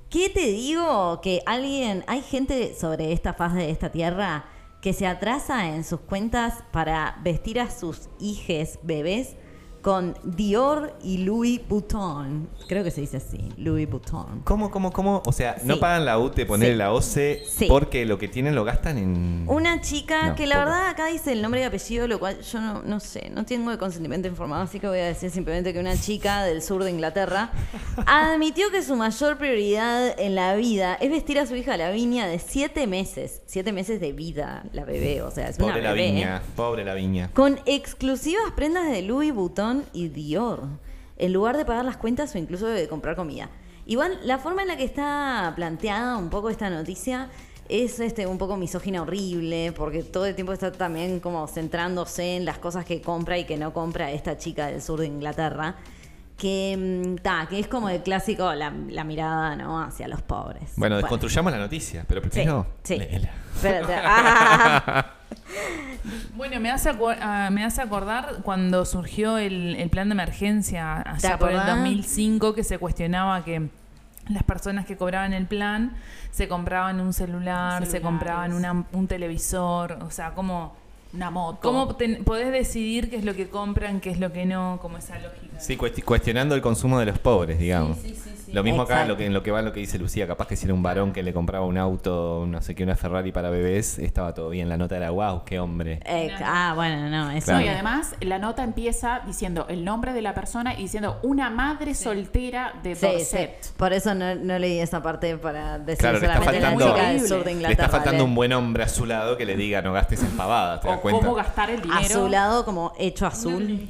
¿Qué 0.09 0.29
te 0.29 0.47
digo? 0.47 1.21
Que 1.21 1.43
alguien, 1.47 2.05
hay 2.07 2.23
gente 2.23 2.77
sobre 2.79 3.13
esta 3.13 3.35
faz 3.35 3.55
de 3.55 3.71
esta 3.71 3.91
tierra 3.91 4.45
que 4.81 4.93
se 4.93 5.07
atrasa 5.09 5.69
en 5.75 5.83
sus 5.85 6.01
cuentas 6.01 6.63
para 6.71 7.19
vestir 7.25 7.59
a 7.59 7.71
sus 7.71 8.09
hijes, 8.21 8.79
bebés, 8.83 9.35
con 9.83 10.15
Dior 10.23 10.95
y 11.03 11.19
Louis 11.19 11.61
Vuitton. 11.69 12.49
Creo 12.69 12.85
que 12.85 12.91
se 12.91 13.01
dice 13.01 13.17
así, 13.19 13.49
Louis 13.59 13.91
Vuitton. 13.91 14.43
¿Cómo, 14.45 14.71
cómo, 14.71 14.93
cómo? 14.93 15.23
O 15.27 15.33
sea, 15.33 15.57
no 15.65 15.75
Sí. 15.75 15.81
pagan 15.81 16.05
la 16.05 16.19
UTE, 16.19 16.47
ponerle 16.47 16.75
Sí. 16.75 16.79
la 16.79 16.93
OCE 16.93 17.43
Sí. 17.47 17.67
porque 17.69 18.07
lo 18.07 18.17
que 18.19 18.29
tienen 18.29 18.55
lo 18.55 18.65
gastan 18.65 18.97
en. 18.99 19.45
Una 19.49 19.81
chica 19.81 20.29
No, 20.29 20.35
que 20.37 20.47
la 20.47 20.59
verdad 20.59 20.89
acá 20.89 21.07
dice 21.07 21.33
el 21.33 21.43
nombre 21.43 21.61
y 21.61 21.65
apellido, 21.65 22.07
lo 22.07 22.19
cual 22.21 22.41
yo 22.41 22.61
no, 22.61 22.83
no 22.83 23.01
sé, 23.01 23.31
no 23.35 23.45
tengo 23.45 23.71
el 23.73 23.79
consentimiento 23.79 24.29
informado, 24.29 24.63
así 24.63 24.79
que 24.79 24.87
voy 24.87 25.01
a 25.01 25.07
decir 25.07 25.31
simplemente 25.31 25.73
que 25.73 25.81
una 25.81 25.97
chica 25.97 26.45
del 26.45 26.63
sur 26.63 26.85
de 26.85 26.91
Inglaterra 26.91 27.51
admitió 28.07 28.71
que 28.71 28.83
su 28.83 28.95
mayor 28.97 29.37
prioridad 29.39 30.19
en 30.19 30.35
la 30.35 30.55
vida 30.55 30.95
es 30.95 31.11
vestir 31.11 31.39
a 31.39 31.47
su 31.47 31.57
hija 31.57 31.77
Lavinia 31.77 32.27
de 32.27 32.39
siete 32.39 32.87
meses, 32.87 33.43
siete 33.47 33.73
meses 33.73 34.01
de 34.01 34.13
vida 34.13 34.65
la 34.73 34.85
bebé, 34.85 35.23
o 35.23 35.31
sea, 35.31 35.49
es 35.49 35.57
Pobre 35.57 35.75
una 35.75 35.83
la 35.83 35.93
bebé. 35.93 36.09
¿eh? 36.09 36.13
viña, 36.13 36.43
pobre 36.57 36.85
la 36.85 36.95
viña. 36.95 37.31
Con 37.35 37.59
exclusivas 37.67 38.45
prendas 38.55 38.91
de 38.91 39.03
Louis 39.03 39.33
Vuitton 39.35 39.72
y 39.93 40.09
Dior, 40.09 40.65
en 41.19 41.33
lugar 41.33 41.57
de 41.57 41.65
pagar 41.65 41.85
las 41.85 41.97
cuentas 41.97 42.35
o 42.35 42.39
incluso 42.39 42.67
de 42.67 42.89
comprar 42.89 43.17
comida. 43.17 43.51
Igual, 43.87 44.19
la 44.25 44.39
forma 44.39 44.63
en 44.63 44.69
la 44.69 44.77
que 44.77 44.85
está 44.85 45.53
planteada 45.57 46.17
un 46.17 46.31
poco 46.31 46.51
esta 46.51 46.71
noticia 46.71 47.31
es 47.69 48.01
este 48.01 48.27
un 48.27 48.39
poco 48.39 48.57
misógina 48.57 49.03
horrible, 49.03 49.73
porque 49.77 50.03
todo 50.03 50.27
el 50.27 50.35
tiempo 50.35 50.53
está 50.53 50.71
también 50.71 51.21
como 51.21 51.47
centrándose 51.47 52.37
en 52.37 52.45
las 52.45 52.59
cosas 52.59 52.85
que 52.85 53.01
compra 53.01 53.39
y 53.39 53.45
que 53.45 53.57
no 53.57 53.73
compra 53.73 54.13
esta 54.13 54.37
chica 54.37 54.67
del 54.67 54.83
sur 54.83 55.01
de 55.01 55.07
Inglaterra. 55.07 55.77
Que, 56.39 56.77
mm, 56.77 57.23
ta, 57.23 57.47
que 57.49 57.59
es 57.61 57.69
como 57.69 57.89
el 57.89 58.03
clásico, 58.03 58.53
la, 58.55 58.73
la 58.89 59.05
mirada 59.05 59.55
¿no? 59.57 59.81
hacia 59.81 60.09
los 60.09 60.23
pobres. 60.23 60.73
Bueno, 60.77 60.97
desconstruyamos 60.97 61.53
la 61.53 61.59
noticia, 61.59 62.05
pero 62.09 62.21
Sí, 62.25 62.29
primero. 62.31 62.67
sí. 62.83 62.95
Espérate. 62.95 63.95
Ah. 64.05 65.07
Bueno, 66.35 66.59
me 66.61 66.71
hace, 66.71 66.91
ah, 67.21 67.49
me 67.53 67.65
hace 67.65 67.81
acordar 67.83 68.37
cuando 68.43 68.85
surgió 68.85 69.39
el, 69.39 69.77
el 69.77 69.89
plan 69.91 70.09
de 70.09 70.13
emergencia 70.15 71.03
¿Te 71.21 71.27
allá 71.29 71.39
por 71.39 71.51
el 71.51 71.59
acordás? 71.59 71.77
2005 71.79 72.55
que 72.55 72.65
se 72.65 72.79
cuestionaba 72.79 73.45
que 73.45 73.69
las 74.29 74.43
personas 74.43 74.87
que 74.87 74.97
cobraban 74.97 75.33
el 75.33 75.47
plan 75.47 75.93
se 76.31 76.49
compraban 76.49 77.01
un 77.01 77.13
celular, 77.13 77.87
se 77.87 78.01
compraban 78.01 78.53
una- 78.53 78.85
un 78.93 79.07
televisor, 79.07 79.99
o 80.03 80.11
sea, 80.11 80.33
¿cómo, 80.35 80.77
Una 81.15 81.31
moto. 81.31 81.59
cómo 81.61 81.95
ten- 81.97 82.25
podés 82.25 82.51
decidir 82.53 83.11
qué 83.11 83.17
es 83.17 83.25
lo 83.25 83.35
que 83.35 83.49
compran, 83.49 84.01
qué 84.01 84.11
es 84.11 84.19
lo 84.19 84.33
que 84.33 84.47
no, 84.47 84.79
como 84.81 84.97
esa 84.97 85.19
lógica? 85.19 85.61
Sí, 85.61 85.77
cuesti- 85.77 86.03
cuestionando 86.03 86.55
el 86.55 86.63
consumo 86.63 86.99
de 86.99 87.07
los 87.07 87.19
pobres, 87.19 87.59
digamos. 87.59 87.99
Sí, 87.99 88.15
sí, 88.15 88.31
sí. 88.42 88.42
Lo 88.53 88.63
mismo 88.63 88.83
acá, 88.83 88.95
Exacto. 88.95 89.13
lo 89.13 89.17
que, 89.19 89.27
en 89.27 89.33
lo 89.33 89.43
que 89.43 89.51
va 89.51 89.59
en 89.61 89.65
lo 89.65 89.73
que 89.73 89.81
dice 89.81 89.99
Lucía, 89.99 90.27
capaz 90.27 90.47
que 90.47 90.57
si 90.57 90.67
era 90.67 90.75
un 90.75 90.83
varón 90.83 91.13
que 91.13 91.23
le 91.23 91.33
compraba 91.33 91.65
un 91.67 91.79
auto, 91.79 92.45
no 92.47 92.61
sé 92.63 92.75
qué, 92.75 92.83
una 92.85 92.97
Ferrari 92.97 93.33
para 93.33 93.51
bebés, 93.51 93.99
estaba 93.99 94.35
todo 94.35 94.51
bien. 94.51 94.69
La 94.69 94.77
nota 94.77 94.97
era, 94.97 95.11
wow, 95.11 95.45
qué 95.45 95.59
hombre. 95.59 96.01
Eh, 96.05 96.31
ah, 96.45 96.73
bueno, 96.75 97.09
no, 97.09 97.31
eso 97.31 97.47
Claro. 97.47 97.61
No, 97.61 97.67
y 97.67 97.69
además 97.69 98.15
la 98.21 98.39
nota 98.39 98.63
empieza 98.65 99.21
diciendo 99.27 99.67
el 99.69 99.85
nombre 99.85 100.13
de 100.13 100.23
la 100.23 100.35
persona 100.35 100.75
y 100.75 100.83
diciendo 100.83 101.19
una 101.23 101.51
madre 101.51 101.95
soltera 101.95 102.75
de 102.83 102.95
Sí, 102.95 103.07
Dorset. 103.07 103.57
sí. 103.63 103.71
Por 103.77 103.93
eso 103.93 104.15
no, 104.15 104.35
no 104.35 104.59
leí 104.59 104.79
esa 104.79 105.03
parte 105.03 105.37
para 105.39 105.79
decir 105.79 105.99
Claro, 106.01 106.19
le 106.19 106.27
está 106.27 106.39
solamente 106.39 106.61
la 106.61 106.71
faltando- 106.71 106.95
chica 106.95 107.09
del 107.09 107.27
sur 107.29 107.45
de 107.45 107.55
Le 107.55 107.71
está 107.71 107.89
faltando 107.89 108.11
¿vale? 108.19 108.25
un 108.25 108.35
buen 108.35 108.53
hombre 108.53 108.83
a 108.85 108.89
su 108.89 109.07
lado 109.07 109.37
que 109.37 109.45
le 109.47 109.57
diga, 109.57 109.83
no 109.83 109.93
gastes 109.93 110.23
en 110.23 110.31
pavadas, 110.37 110.81
¿te 110.81 110.89
das 110.89 110.99
O 110.99 111.01
cuenta? 111.01 111.21
cómo 111.21 111.35
gastar 111.35 111.71
el 111.71 111.81
dinero. 111.81 112.01
A 112.01 112.05
su 112.05 112.29
lado 112.29 112.65
como 112.65 112.93
hecho 112.99 113.27
azul. 113.27 113.89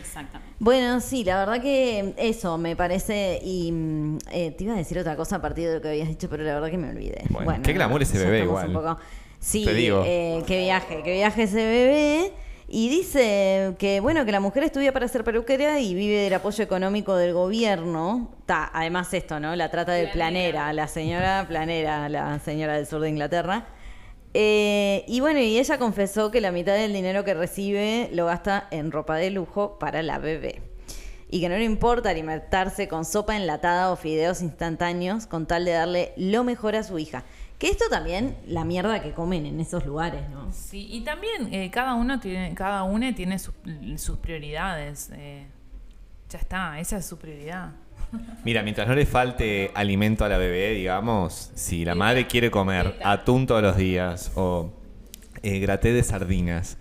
Exactamente. 0.00 0.54
Bueno, 0.58 1.00
sí, 1.00 1.24
la 1.24 1.38
verdad 1.38 1.60
que 1.62 2.14
eso 2.16 2.58
me 2.58 2.74
parece 2.76 3.40
y 3.42 3.70
mm, 3.72 4.18
eh, 4.32 4.50
te 4.52 4.64
iba 4.64 4.74
a 4.74 4.76
decir 4.76 4.98
otra 4.98 5.16
cosa 5.16 5.36
a 5.36 5.40
partir 5.42 5.68
de 5.68 5.74
lo 5.76 5.80
que 5.80 5.88
habías 5.88 6.08
dicho, 6.08 6.28
pero 6.28 6.42
la 6.44 6.54
verdad 6.54 6.70
que 6.70 6.78
me 6.78 6.90
olvidé. 6.90 7.24
Bueno, 7.30 7.62
qué 7.62 7.72
glamour 7.72 8.02
ese 8.02 8.18
bebé 8.18 8.40
igual. 8.40 8.68
un 8.68 8.72
poco- 8.74 8.98
Sí, 9.40 9.64
Te 9.64 9.72
digo. 9.74 10.02
eh, 10.04 10.42
qué 10.46 10.58
viaje, 10.60 11.00
qué 11.04 11.12
viaje 11.12 11.44
ese 11.44 11.56
bebé. 11.64 12.32
Y 12.70 12.90
dice 12.90 13.74
que, 13.78 14.00
bueno, 14.00 14.26
que 14.26 14.32
la 14.32 14.40
mujer 14.40 14.62
estudia 14.64 14.92
para 14.92 15.08
ser 15.08 15.24
peluquera 15.24 15.80
y 15.80 15.94
vive 15.94 16.16
del 16.24 16.34
apoyo 16.34 16.62
económico 16.62 17.16
del 17.16 17.32
gobierno. 17.32 18.30
Ta, 18.44 18.70
además 18.74 19.14
esto, 19.14 19.40
¿no? 19.40 19.56
La 19.56 19.70
trata 19.70 19.92
de 19.92 20.08
planera, 20.08 20.70
la 20.74 20.86
señora 20.86 21.46
planera, 21.48 22.08
la 22.10 22.38
señora 22.40 22.74
del 22.74 22.86
sur 22.86 23.00
de 23.00 23.08
Inglaterra. 23.08 23.68
Eh, 24.40 25.04
y 25.08 25.18
bueno, 25.18 25.40
y 25.40 25.58
ella 25.58 25.78
confesó 25.78 26.30
que 26.30 26.40
la 26.40 26.52
mitad 26.52 26.74
del 26.74 26.92
dinero 26.92 27.24
que 27.24 27.34
recibe 27.34 28.08
lo 28.12 28.26
gasta 28.26 28.68
en 28.70 28.92
ropa 28.92 29.16
de 29.16 29.30
lujo 29.30 29.80
para 29.80 30.00
la 30.04 30.20
bebé. 30.20 30.62
Y 31.28 31.40
que 31.40 31.48
no 31.48 31.56
le 31.56 31.64
importa 31.64 32.10
alimentarse 32.10 32.86
con 32.86 33.04
sopa 33.04 33.36
enlatada 33.36 33.90
o 33.90 33.96
fideos 33.96 34.40
instantáneos 34.40 35.26
con 35.26 35.46
tal 35.46 35.64
de 35.64 35.72
darle 35.72 36.12
lo 36.16 36.44
mejor 36.44 36.76
a 36.76 36.84
su 36.84 37.00
hija. 37.00 37.24
Que 37.58 37.66
esto 37.66 37.86
también, 37.90 38.36
la 38.46 38.64
mierda 38.64 39.02
que 39.02 39.10
comen 39.10 39.44
en 39.44 39.58
esos 39.58 39.84
lugares, 39.84 40.30
¿no? 40.30 40.52
Sí, 40.52 40.86
y 40.88 41.00
también 41.00 41.52
eh, 41.52 41.72
cada 41.72 41.94
uno 41.94 42.20
tiene, 42.20 42.54
cada 42.54 42.84
una 42.84 43.12
tiene 43.16 43.40
sus, 43.40 43.54
sus 43.96 44.18
prioridades. 44.18 45.10
eh, 45.14 45.48
ya 46.28 46.38
está, 46.38 46.78
esa 46.78 46.98
es 46.98 47.06
su 47.06 47.18
prioridad. 47.18 47.72
Mira, 48.44 48.62
mientras 48.62 48.88
no 48.88 48.94
le 48.94 49.04
falte 49.06 49.70
alimento 49.74 50.24
a 50.24 50.28
la 50.28 50.38
bebé, 50.38 50.70
digamos, 50.70 51.50
si 51.54 51.84
la 51.84 51.94
madre 51.94 52.26
quiere 52.26 52.50
comer 52.50 52.96
atún 53.04 53.46
todos 53.46 53.62
los 53.62 53.76
días 53.76 54.32
o 54.34 54.72
eh, 55.42 55.58
graté 55.58 55.92
de 55.92 56.02
sardinas 56.02 56.78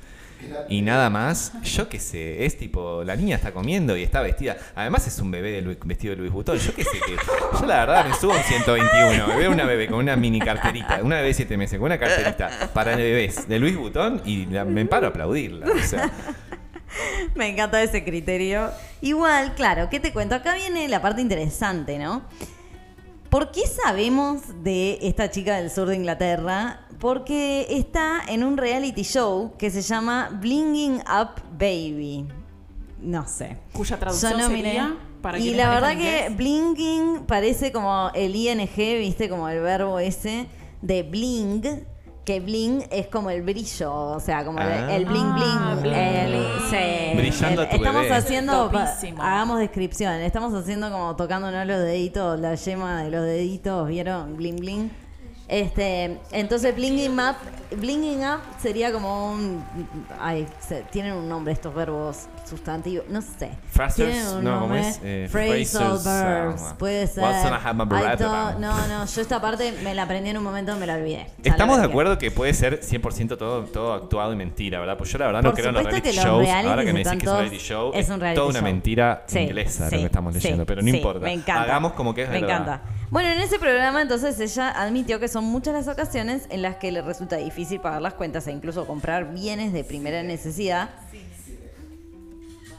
y 0.69 0.83
nada 0.83 1.09
más, 1.09 1.51
yo 1.63 1.89
qué 1.89 1.99
sé, 1.99 2.45
es 2.45 2.57
tipo, 2.57 3.03
la 3.03 3.15
niña 3.15 3.35
está 3.35 3.51
comiendo 3.51 3.97
y 3.97 4.03
está 4.03 4.21
vestida. 4.21 4.55
Además 4.75 5.07
es 5.07 5.17
un 5.19 5.31
bebé 5.31 5.51
de 5.51 5.61
Luis- 5.63 5.77
vestido 5.83 6.11
de 6.13 6.21
Luis 6.21 6.31
Butón. 6.31 6.57
Yo 6.59 6.73
qué 6.75 6.83
sé, 6.83 6.91
que 7.05 7.15
yo 7.59 7.65
la 7.65 7.79
verdad 7.85 8.05
me 8.07 8.13
subo 8.15 8.33
un 8.33 8.43
121, 8.43 9.27
me 9.27 9.35
veo 9.35 9.51
una 9.51 9.65
bebé 9.65 9.87
con 9.87 9.97
una 9.97 10.15
mini 10.15 10.39
carterita, 10.39 10.99
una 11.03 11.15
bebé 11.17 11.29
de 11.29 11.33
7 11.33 11.57
meses 11.57 11.79
con 11.79 11.87
una 11.87 11.97
carterita 11.97 12.69
para 12.73 12.95
bebés 12.95 13.47
de 13.49 13.59
Luis 13.59 13.75
Butón 13.75 14.21
y 14.25 14.45
la- 14.45 14.63
me 14.63 14.85
paro 14.85 15.07
a 15.07 15.09
aplaudirla. 15.09 15.65
O 15.73 15.79
sea, 15.79 16.09
Me 17.35 17.47
encanta 17.49 17.81
ese 17.81 18.03
criterio. 18.03 18.71
Igual, 19.01 19.55
claro, 19.55 19.89
¿qué 19.89 19.99
te 19.99 20.13
cuento? 20.13 20.35
Acá 20.35 20.55
viene 20.55 20.87
la 20.87 21.01
parte 21.01 21.21
interesante, 21.21 21.97
¿no? 21.97 22.23
¿Por 23.29 23.51
qué 23.51 23.67
sabemos 23.67 24.41
de 24.63 24.99
esta 25.01 25.29
chica 25.29 25.57
del 25.57 25.69
sur 25.69 25.87
de 25.89 25.95
Inglaterra? 25.95 26.81
Porque 26.99 27.67
está 27.69 28.21
en 28.27 28.43
un 28.43 28.57
reality 28.57 29.03
show 29.03 29.53
que 29.57 29.69
se 29.69 29.81
llama 29.81 30.29
Blinging 30.41 31.01
Up 31.01 31.41
Baby. 31.57 32.25
No 33.01 33.27
sé. 33.27 33.57
Cuya 33.73 33.97
traducción 33.97 34.31
Yo 34.31 34.37
no 34.39 34.49
miré. 34.49 34.69
sería 34.69 34.95
para 35.21 35.39
y 35.39 35.53
la 35.53 35.69
verdad 35.69 35.97
que 35.97 36.27
inglés. 36.27 36.37
blinking 36.37 37.25
parece 37.27 37.71
como 37.71 38.11
el 38.13 38.35
ing, 38.35 38.67
viste, 38.75 39.29
como 39.29 39.49
el 39.49 39.59
verbo 39.59 39.99
ese 39.99 40.47
de 40.81 41.03
bling, 41.03 41.85
que 42.27 42.41
bling 42.41 42.83
es 42.91 43.07
como 43.07 43.29
el 43.29 43.41
brillo, 43.41 43.93
o 43.93 44.19
sea, 44.19 44.43
como 44.43 44.59
el- 44.59 44.67
Ah. 44.67 44.93
el 44.93 45.05
bling 45.05 45.33
bling. 45.33 45.45
Ah, 45.47 45.77
bling, 45.81 45.93
el- 45.93 46.31
bling. 46.33 46.69
sí, 46.69 47.17
Brillando 47.17 47.61
a 47.61 47.69
tu 47.69 47.75
Estamos 47.77 48.01
bebé. 48.01 48.15
haciendo, 48.15 48.69
Topísimo. 48.69 49.23
hagamos 49.23 49.59
descripción, 49.59 50.13
estamos 50.15 50.53
haciendo 50.53 50.91
como 50.91 51.15
tocándonos 51.15 51.65
los 51.65 51.79
deditos, 51.79 52.37
la 52.37 52.55
yema 52.55 53.01
de 53.03 53.11
los 53.11 53.23
deditos, 53.23 53.87
¿vieron? 53.87 54.35
Bling 54.35 54.57
bling. 54.57 54.91
Este, 55.49 56.17
entonces 56.31 56.75
blinging 56.75 57.17
up, 57.19 57.35
blinging 57.77 58.19
up 58.19 58.41
sería 58.61 58.91
como 58.91 59.31
un, 59.31 59.63
ay, 60.19 60.45
se- 60.59 60.81
tienen 60.91 61.13
un 61.13 61.29
nombre 61.29 61.53
estos 61.53 61.73
verbos 61.73 62.25
sustantivos, 62.43 63.05
no 63.07 63.21
sé. 63.21 63.51
Un 64.35 64.43
no, 64.43 64.59
¿cómo 64.59 64.75
es? 64.75 64.99
Eh, 65.03 65.29
Phrasal 65.31 65.99
verbs, 66.03 66.61
ah, 66.65 66.75
puede 66.77 67.07
ser. 67.07 67.23
no, 68.59 68.87
no, 68.89 69.05
yo 69.05 69.21
esta 69.21 69.39
parte 69.39 69.73
me 69.83 69.93
la 69.93 70.03
aprendí 70.03 70.29
en 70.31 70.37
un 70.37 70.43
momento 70.43 70.75
me 70.75 70.85
la 70.85 70.95
olvidé. 70.95 71.27
Estamos 71.41 71.77
la 71.77 71.83
de 71.83 71.89
acuerdo 71.89 72.17
que 72.17 72.29
puede 72.29 72.53
ser 72.53 72.81
100% 72.81 73.37
todo, 73.37 73.63
todo 73.63 73.93
actuado 73.93 74.33
y 74.33 74.35
mentira, 74.35 74.79
¿verdad? 74.81 74.97
Pues 74.97 75.09
yo 75.11 75.17
la 75.17 75.27
verdad 75.27 75.43
no 75.43 75.51
Por 75.51 75.59
creo 75.59 75.69
en 75.69 75.75
los 75.75 75.83
reality 75.85 76.13
los 76.13 76.25
shows. 76.25 76.47
Ahora 76.49 76.83
que 76.83 76.91
me 76.93 77.03
decís 77.05 77.19
que 77.19 77.25
es 77.25 77.31
un 77.31 77.37
reality 77.37 77.57
show, 77.57 77.91
es 77.93 78.09
un 78.09 78.19
reality 78.19 78.35
toda 78.35 78.49
una 78.49 78.59
show. 78.59 78.65
mentira 78.65 79.23
Sí, 79.27 79.39
inglesa 79.39 79.83
lo 79.85 79.89
sí, 79.91 79.97
que 79.99 80.05
estamos 80.05 80.33
sí, 80.33 80.41
leyendo, 80.41 80.65
pero 80.65 80.81
no 80.81 80.91
sí, 80.91 80.97
importa. 80.97 81.19
Me 81.21 81.33
encanta. 81.33 81.61
Hagamos 81.63 81.93
como 81.93 82.13
que 82.13 82.23
es 82.23 82.29
Me 82.29 82.41
verdad. 82.41 82.55
encanta. 82.61 82.81
Bueno, 83.09 83.29
en 83.29 83.39
ese 83.39 83.57
programa 83.57 84.01
entonces 84.01 84.37
ella 84.39 84.69
admitió 84.69 85.19
que 85.19 85.29
son 85.29 85.45
muchas 85.45 85.73
las 85.73 85.87
ocasiones 85.87 86.45
en 86.49 86.61
las 86.61 86.75
que 86.75 86.91
le 86.91 87.01
resulta 87.01 87.37
difícil 87.37 87.79
pagar 87.79 88.01
las 88.01 88.15
cuentas 88.15 88.47
e 88.47 88.51
incluso 88.51 88.85
comprar 88.85 89.33
bienes 89.33 89.71
de 89.71 89.85
primera 89.85 90.23
necesidad. 90.23 90.89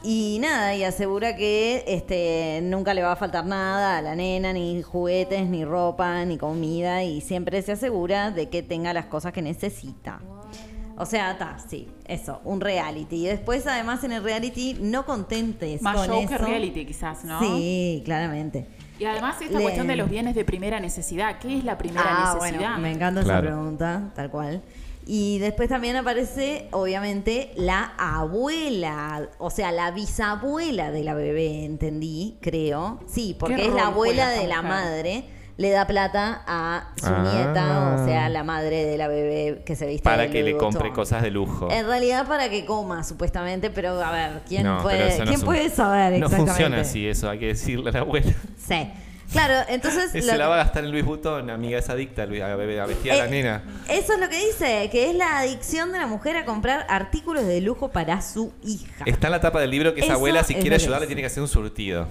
Y 0.03 0.37
nada, 0.39 0.75
y 0.75 0.83
asegura 0.83 1.35
que 1.35 1.83
este 1.87 2.61
nunca 2.63 2.93
le 2.93 3.01
va 3.01 3.13
a 3.13 3.15
faltar 3.15 3.45
nada 3.45 3.97
a 3.97 4.01
la 4.01 4.15
nena, 4.15 4.53
ni 4.53 4.81
juguetes, 4.81 5.49
ni 5.49 5.65
ropa, 5.65 6.23
ni 6.25 6.37
comida, 6.37 7.03
y 7.03 7.19
siempre 7.21 7.61
se 7.63 7.73
asegura 7.73 8.31
de 8.31 8.49
que 8.49 8.63
tenga 8.63 8.93
las 8.93 9.07
cosas 9.07 9.33
que 9.33 9.41
necesita. 9.41 10.21
O 10.95 11.05
sea, 11.05 11.31
está, 11.31 11.57
sí, 11.67 11.87
eso, 12.05 12.39
un 12.45 12.61
reality. 12.61 13.25
Y 13.25 13.27
después, 13.27 13.65
además, 13.67 14.03
en 14.03 14.13
el 14.13 14.23
reality, 14.23 14.77
no 14.79 15.05
contentes 15.05 15.81
Más 15.81 15.95
con 15.95 16.07
show 16.07 16.19
eso. 16.19 16.29
que 16.29 16.37
reality, 16.37 16.85
quizás, 16.85 17.25
¿no? 17.25 17.39
Sí, 17.39 18.01
claramente. 18.05 18.67
Y 18.99 19.05
además 19.05 19.37
esta 19.41 19.57
Le- 19.57 19.63
cuestión 19.63 19.87
de 19.87 19.95
los 19.95 20.09
bienes 20.09 20.35
de 20.35 20.43
primera 20.45 20.79
necesidad. 20.79 21.39
¿Qué 21.39 21.57
es 21.57 21.63
la 21.63 21.77
primera 21.77 22.03
Ah, 22.05 22.33
necesidad? 22.35 22.59
bueno, 22.59 22.77
me 22.79 22.91
encanta 22.91 23.23
Claro. 23.23 23.47
esa 23.47 23.55
pregunta, 23.55 24.11
tal 24.15 24.29
cual. 24.29 24.61
Y 25.05 25.39
después 25.39 25.69
también 25.69 25.95
aparece, 25.95 26.67
obviamente, 26.71 27.51
la 27.55 27.93
abuela, 27.97 29.29
o 29.39 29.49
sea, 29.49 29.71
la 29.71 29.91
bisabuela 29.91 30.91
de 30.91 31.03
la 31.03 31.13
bebé, 31.15 31.65
entendí, 31.65 32.37
creo. 32.41 32.99
Sí, 33.07 33.35
porque 33.39 33.55
¿Qué 33.55 33.67
es 33.67 33.73
la 33.73 33.87
abuela 33.87 34.29
de 34.29 34.45
la 34.47 34.61
mujer? 34.61 34.69
madre, 34.69 35.23
le 35.59 35.71
da 35.71 35.85
plata 35.85 36.41
a 36.47 36.87
su 36.95 37.05
Ah. 37.07 37.31
nieta, 37.35 37.95
o 38.01 38.05
sea, 38.05 38.29
la 38.29 38.45
madre 38.45 38.85
de 38.85 38.97
la 38.97 39.09
bebé 39.09 39.61
que 39.65 39.75
se 39.75 39.85
viste 39.87 40.03
Para 40.03 40.23
de 40.23 40.29
que 40.29 40.41
le 40.41 40.55
compre 40.55 40.93
cosas 40.93 41.21
de 41.21 41.31
lujo. 41.31 41.67
En 41.69 41.85
realidad 41.85 42.25
para 42.27 42.49
que 42.49 42.65
coma, 42.65 43.03
supuestamente, 43.03 43.69
pero 43.69 44.01
a 44.01 44.09
ver, 44.11 44.41
¿quién 44.47 44.63
No, 44.63 44.81
puede, 44.81 45.19
no 45.19 45.25
¿quién 45.25 45.41
puede 45.41 45.69
saber 45.69 46.11
No 46.13 46.27
exactamente? 46.27 46.51
funciona 46.51 46.79
así 46.81 47.05
eso, 47.05 47.29
hay 47.29 47.39
que 47.39 47.47
decirle 47.47 47.89
a 47.89 47.93
la 47.93 47.99
abuela. 47.99 48.31
Sí. 48.57 48.89
Claro, 49.33 49.53
entonces... 49.67 50.11
Se 50.11 50.37
la 50.37 50.47
va 50.47 50.55
a 50.55 50.57
gastar 50.59 50.85
en 50.85 50.91
Luis 50.91 51.03
Butón, 51.05 51.49
amiga, 51.51 51.77
es 51.77 51.87
adicta 51.89 52.23
a 52.23 52.25
bebé- 52.25 52.79
a 52.79 52.85
vestir 52.87 53.11
a 53.11 53.15
la 53.17 53.25
Eh, 53.25 53.29
nena. 53.29 53.61
Eso 53.89 54.13
es 54.13 54.19
lo 54.19 54.27
que 54.29 54.37
dice, 54.43 54.89
que 54.91 55.09
es 55.11 55.15
la 55.15 55.39
adicción 55.39 55.91
de 55.91 55.99
la 55.99 56.07
mujer 56.07 56.35
a 56.37 56.45
comprar 56.45 56.85
artículos 56.89 57.45
de 57.45 57.59
lujo 57.61 57.89
para 57.89 58.21
su 58.23 58.53
hija. 58.63 59.03
Está 59.05 59.27
en 59.27 59.31
la 59.33 59.39
tapa 59.41 59.59
del 59.59 59.69
libro 59.71 59.93
que 59.93 60.01
esa 60.01 60.13
abuela, 60.13 60.43
si 60.43 60.55
quiere 60.55 60.77
ayudarle, 60.77 61.05
tiene 61.05 61.21
que 61.21 61.27
hacer 61.27 61.43
un 61.43 61.49
surtido. 61.49 62.07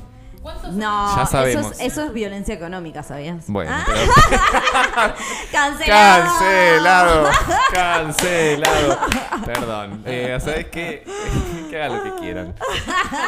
No, 0.72 1.16
Ya 1.16 1.22
eso 1.22 1.30
sabemos. 1.32 1.72
es, 1.72 1.80
eso 1.80 2.04
es 2.04 2.12
violencia 2.12 2.54
económica, 2.54 3.02
¿sabías? 3.02 3.44
Bueno, 3.48 3.70
Ah, 3.74 3.84
pero- 3.86 5.14
¡Cancelado! 5.52 6.24
Cancelado, 6.24 7.28
cancelado. 7.72 8.98
Perdón. 9.44 10.02
Eh, 10.06 10.38
¿Sabes 10.40 10.66
qué? 10.66 11.04
que 11.70 11.76
hagan 11.82 11.96
lo 11.98 12.02
que 12.04 12.20
quieran. 12.20 12.54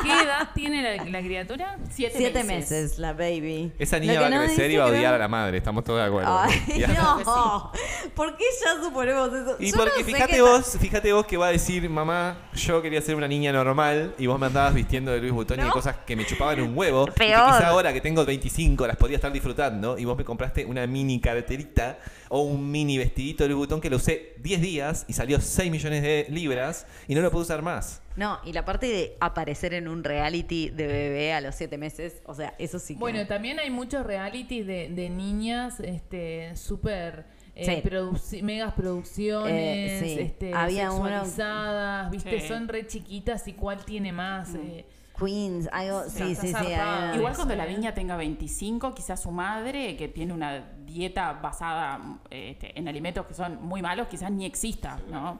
¿Qué 0.02 0.12
edad 0.22 0.48
tiene 0.54 0.82
la, 0.98 1.04
la 1.04 1.20
criatura? 1.20 1.76
Siete, 1.90 2.16
Siete 2.18 2.44
meses, 2.44 2.98
la 2.98 3.12
baby. 3.12 3.72
Esa 3.78 3.98
niña 3.98 4.20
va 4.20 4.26
a 4.26 4.30
no 4.30 4.38
crecer 4.44 4.70
y 4.70 4.76
va 4.76 4.84
a 4.84 4.88
odiar 4.88 5.10
no- 5.10 5.16
a 5.16 5.18
la 5.18 5.28
madre, 5.28 5.58
estamos 5.58 5.84
todos 5.84 6.00
de 6.00 6.06
acuerdo. 6.06 6.38
Ay, 6.38 6.86
no. 6.96 7.70
¿Por 8.14 8.36
qué 8.36 8.44
ya 8.64 8.82
suponemos 8.82 9.32
eso? 9.32 9.56
Y 9.58 9.70
Yo 9.70 9.76
no 9.76 9.82
porque 9.84 10.04
sé 10.04 10.04
fíjate 10.04 10.40
vos, 10.42 10.76
fíjate 10.80 11.12
vos 11.12 11.26
que 11.26 11.36
va 11.36 11.48
a 11.48 11.50
decir, 11.52 11.88
mamá, 11.88 12.36
yo 12.54 12.80
quería 12.82 13.00
ser 13.02 13.14
una 13.16 13.28
niña 13.28 13.52
normal 13.52 14.14
y 14.18 14.26
vos 14.26 14.38
me 14.38 14.46
andabas 14.46 14.74
vistiendo 14.74 15.10
de 15.12 15.20
Luis 15.20 15.32
Butón 15.32 15.58
y 15.58 15.62
de 15.62 15.68
No. 15.68 15.72
cosas 15.72 15.96
que 16.06 16.16
me 16.16 16.24
chupaban 16.26 16.60
un 16.60 16.76
huevo. 16.76 16.99
Y 17.08 17.12
que 17.12 17.24
quizá 17.26 17.68
ahora 17.68 17.92
que 17.92 18.00
tengo 18.00 18.24
25 18.24 18.86
las 18.86 18.96
podría 18.96 19.16
estar 19.16 19.32
disfrutando 19.32 19.98
y 19.98 20.04
vos 20.04 20.16
me 20.16 20.24
compraste 20.24 20.64
una 20.64 20.86
mini 20.86 21.20
carterita 21.20 21.98
o 22.28 22.42
un 22.42 22.70
mini 22.70 22.98
vestidito 22.98 23.46
de 23.46 23.54
Butón 23.54 23.80
que 23.80 23.90
lo 23.90 23.96
usé 23.96 24.34
10 24.38 24.60
días 24.60 25.04
y 25.08 25.12
salió 25.12 25.40
6 25.40 25.70
millones 25.70 26.02
de 26.02 26.26
libras 26.30 26.86
y 27.08 27.14
no 27.14 27.20
lo 27.20 27.30
puedo 27.30 27.42
usar 27.42 27.62
más. 27.62 28.02
No, 28.16 28.38
y 28.44 28.52
la 28.52 28.64
parte 28.64 28.86
de 28.86 29.16
aparecer 29.20 29.72
en 29.74 29.88
un 29.88 30.04
reality 30.04 30.68
de 30.68 30.86
bebé 30.86 31.32
a 31.32 31.40
los 31.40 31.54
siete 31.54 31.78
meses, 31.78 32.20
o 32.26 32.34
sea, 32.34 32.54
eso 32.58 32.78
sí 32.78 32.94
que... 32.94 33.00
Bueno, 33.00 33.26
también 33.26 33.58
hay 33.60 33.70
muchos 33.70 34.04
realities 34.04 34.66
de, 34.66 34.88
de 34.90 35.08
niñas 35.10 35.80
este 35.80 36.54
súper 36.56 37.24
eh, 37.56 37.82
Sí. 38.22 38.42
megas 38.42 38.72
producciones, 38.74 40.02
Eh, 40.02 40.14
sí. 40.16 40.20
este, 40.22 40.54
Había 40.54 40.90
uno- 40.92 41.04
sexualizadas, 41.08 42.10
viste, 42.10 42.40
Sí. 42.40 42.48
son 42.48 42.68
re 42.68 42.86
chiquitas 42.86 43.46
y 43.48 43.52
cuál 43.54 43.84
tiene 43.84 44.12
más. 44.12 44.54
eh. 44.54 44.84
Queens, 45.22 45.68
algo... 45.72 46.04
Sí, 46.08 46.34
sí, 46.34 46.48
sí. 46.48 46.66
Igual 47.14 47.34
cuando 47.36 47.54
la 47.54 47.66
niña 47.66 47.92
tenga 47.94 48.16
25, 48.16 48.94
quizás 48.94 49.20
su 49.20 49.30
madre, 49.30 49.96
que 49.96 50.08
tiene 50.08 50.32
una 50.32 50.60
dieta 50.86 51.34
basada 51.34 52.00
este, 52.30 52.78
en 52.78 52.88
alimentos 52.88 53.26
que 53.26 53.34
son 53.34 53.62
muy 53.62 53.82
malos, 53.82 54.08
quizás 54.08 54.30
ni 54.30 54.46
exista, 54.46 54.98
¿no? 55.10 55.38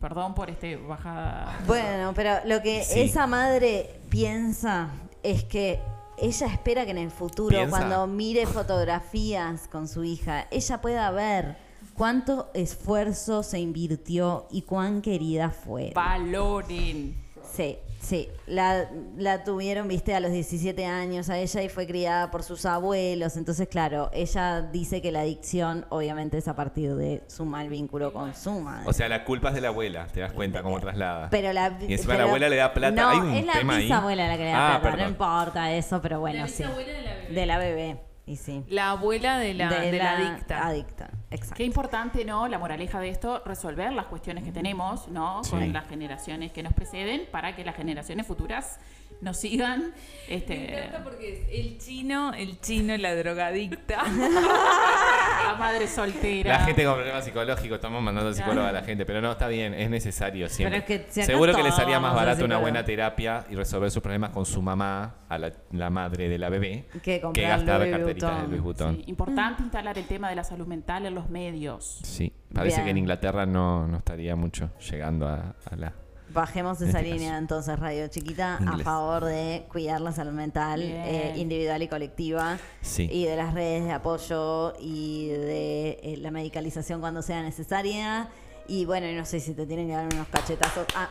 Perdón 0.00 0.34
por 0.34 0.50
este 0.50 0.76
bajada. 0.76 1.60
Bueno, 1.66 2.12
pero 2.14 2.38
lo 2.44 2.60
que 2.60 2.82
Sí. 2.82 3.02
esa 3.02 3.26
madre 3.28 4.00
piensa 4.10 4.88
es 5.22 5.44
que 5.44 5.80
ella 6.18 6.46
espera 6.48 6.84
que 6.84 6.90
en 6.90 6.98
el 6.98 7.10
futuro, 7.10 7.50
Piensa. 7.56 7.70
cuando 7.70 8.06
mire 8.08 8.46
fotografías 8.46 9.68
con 9.68 9.86
su 9.86 10.02
hija, 10.02 10.46
ella 10.50 10.80
pueda 10.80 11.08
ver 11.12 11.56
cuánto 11.94 12.50
esfuerzo 12.52 13.44
se 13.44 13.60
invirtió 13.60 14.48
y 14.50 14.62
cuán 14.62 15.02
querida 15.02 15.50
fue. 15.50 15.92
Valoren. 15.94 17.21
Sí, 17.50 17.78
sí. 18.00 18.28
La, 18.46 18.88
la 19.16 19.44
tuvieron, 19.44 19.88
viste, 19.88 20.14
a 20.14 20.20
los 20.20 20.30
17 20.32 20.84
años 20.86 21.28
a 21.30 21.38
ella 21.38 21.62
y 21.62 21.68
fue 21.68 21.86
criada 21.86 22.30
por 22.30 22.42
sus 22.42 22.64
abuelos. 22.66 23.36
Entonces, 23.36 23.68
claro, 23.68 24.10
ella 24.12 24.62
dice 24.62 25.02
que 25.02 25.12
la 25.12 25.20
adicción 25.20 25.86
obviamente 25.90 26.38
es 26.38 26.48
a 26.48 26.54
partir 26.56 26.94
de 26.94 27.22
su 27.26 27.44
mal 27.44 27.68
vínculo 27.68 28.12
con 28.12 28.34
su 28.34 28.52
madre. 28.60 28.88
O 28.88 28.92
sea, 28.92 29.08
la 29.08 29.24
culpa 29.24 29.48
es 29.48 29.54
de 29.54 29.60
la 29.60 29.68
abuela, 29.68 30.06
te 30.06 30.20
das 30.20 30.32
cuenta 30.32 30.62
cómo 30.62 30.80
traslada. 30.80 31.28
Pero 31.30 31.52
la, 31.52 31.76
y 31.80 31.92
encima 31.92 32.14
pero- 32.14 32.24
la 32.24 32.28
abuela 32.30 32.48
le 32.48 32.56
da 32.56 32.72
plata. 32.74 33.02
No, 33.02 33.08
Hay 33.08 33.18
un 33.18 33.34
es 33.34 33.46
la 33.46 33.52
tema 33.54 33.76
ahí. 33.76 33.82
bisabuela 33.84 34.28
la 34.28 34.36
que 34.36 34.44
le 34.44 34.50
da 34.50 34.76
Ah, 34.76 34.80
plata. 34.80 34.96
No 34.96 35.08
importa 35.08 35.72
eso, 35.72 36.00
pero 36.00 36.20
bueno, 36.20 36.40
La 36.40 36.48
sí. 36.48 36.62
de 36.62 36.68
la 36.68 36.76
bebé. 36.76 37.34
De 37.34 37.46
la 37.46 37.58
bebé. 37.58 37.96
Y 38.24 38.36
sí. 38.36 38.62
La 38.68 38.90
abuela 38.90 39.38
de 39.38 39.52
la, 39.54 39.68
de 39.68 39.98
la 39.98 40.12
adicta. 40.12 40.66
Adicta, 40.66 41.10
exacto. 41.30 41.56
Qué 41.56 41.64
importante, 41.64 42.24
¿no? 42.24 42.46
La 42.46 42.58
moraleja 42.58 43.00
de 43.00 43.08
esto, 43.08 43.42
resolver 43.44 43.92
las 43.92 44.06
cuestiones 44.06 44.44
que 44.44 44.52
tenemos, 44.52 45.08
¿no? 45.08 45.42
Sí. 45.42 45.50
Con 45.50 45.72
las 45.72 45.88
generaciones 45.88 46.52
que 46.52 46.62
nos 46.62 46.72
preceden 46.72 47.22
para 47.32 47.56
que 47.56 47.64
las 47.64 47.74
generaciones 47.74 48.26
futuras 48.26 48.78
nos 49.22 49.36
sigan. 49.38 49.92
Me 50.28 50.34
Este, 50.36 50.78
encanta 50.78 51.02
porque 51.04 51.32
es 51.32 51.40
el 51.66 51.78
chino, 51.78 52.32
el 52.34 52.60
chino, 52.60 52.96
la 52.96 53.14
drogadicta. 53.14 54.02
la 55.46 55.56
madre 55.58 55.86
soltera. 55.86 56.58
La 56.58 56.64
gente 56.64 56.84
con 56.84 56.94
problemas 56.94 57.24
psicológicos, 57.24 57.76
estamos 57.76 58.02
mandando 58.02 58.28
al 58.28 58.34
psicólogo 58.34 58.66
a 58.66 58.72
la 58.72 58.82
gente, 58.82 59.04
pero 59.06 59.20
no, 59.20 59.32
está 59.32 59.48
bien, 59.48 59.74
es 59.74 59.88
necesario 59.90 60.48
siempre. 60.48 60.82
Pero 60.82 61.02
es 61.02 61.12
que 61.12 61.22
Seguro 61.22 61.54
que 61.54 61.62
le 61.62 61.72
salía 61.72 62.00
más 62.00 62.14
barato 62.14 62.44
una 62.44 62.58
buena 62.58 62.84
terapia 62.84 63.46
y 63.50 63.54
resolver 63.54 63.90
sus 63.90 64.02
problemas 64.02 64.30
con 64.30 64.44
su 64.46 64.60
mamá, 64.62 65.16
a 65.28 65.38
la, 65.38 65.52
la 65.72 65.88
madre 65.90 66.28
de 66.28 66.38
la 66.38 66.48
bebé, 66.50 66.86
Que 67.02 67.20
comprar 67.20 67.48
gastar 67.58 67.80
Louis 67.80 67.92
carteritas 67.92 68.42
de. 68.42 68.48
Luis 68.48 68.60
Butón. 68.62 68.96
Sí, 68.96 69.04
importante 69.06 69.62
instalar 69.62 69.96
el 69.96 70.06
tema 70.06 70.28
de 70.28 70.36
la 70.36 70.44
salud 70.44 70.66
mental 70.66 71.06
en 71.06 71.14
los 71.14 71.30
medios. 71.30 72.00
Sí, 72.02 72.32
parece 72.52 72.76
Bien. 72.76 72.84
que 72.84 72.90
en 72.90 72.98
Inglaterra 72.98 73.46
no, 73.46 73.86
no 73.86 73.98
estaría 73.98 74.36
mucho 74.36 74.70
llegando 74.90 75.28
a, 75.28 75.54
a 75.70 75.76
la... 75.76 75.92
Bajemos 76.32 76.80
esa 76.80 76.98
este 77.00 77.02
línea 77.10 77.30
caso. 77.30 77.38
entonces, 77.38 77.78
Radio 77.78 78.08
Chiquita, 78.08 78.56
a 78.66 78.78
favor 78.78 79.24
de 79.24 79.66
cuidar 79.70 80.00
la 80.00 80.12
salud 80.12 80.32
mental 80.32 80.80
eh, 80.82 81.34
individual 81.36 81.82
y 81.82 81.88
colectiva 81.88 82.58
Sí. 82.80 83.08
y 83.10 83.24
de 83.26 83.36
las 83.36 83.54
redes 83.54 83.84
de 83.84 83.92
apoyo 83.92 84.74
y 84.80 85.28
de 85.28 85.90
eh, 86.02 86.16
la 86.18 86.30
medicalización 86.30 87.00
cuando 87.00 87.22
sea 87.22 87.42
necesaria. 87.42 88.28
Y 88.68 88.84
bueno, 88.84 89.08
y 89.08 89.14
no 89.14 89.24
sé 89.24 89.40
si 89.40 89.54
te 89.54 89.66
tienen 89.66 89.88
que 89.88 89.92
dar 89.94 90.06
unos 90.12 90.28
cachetazos. 90.28 90.86
Ah, 90.94 91.08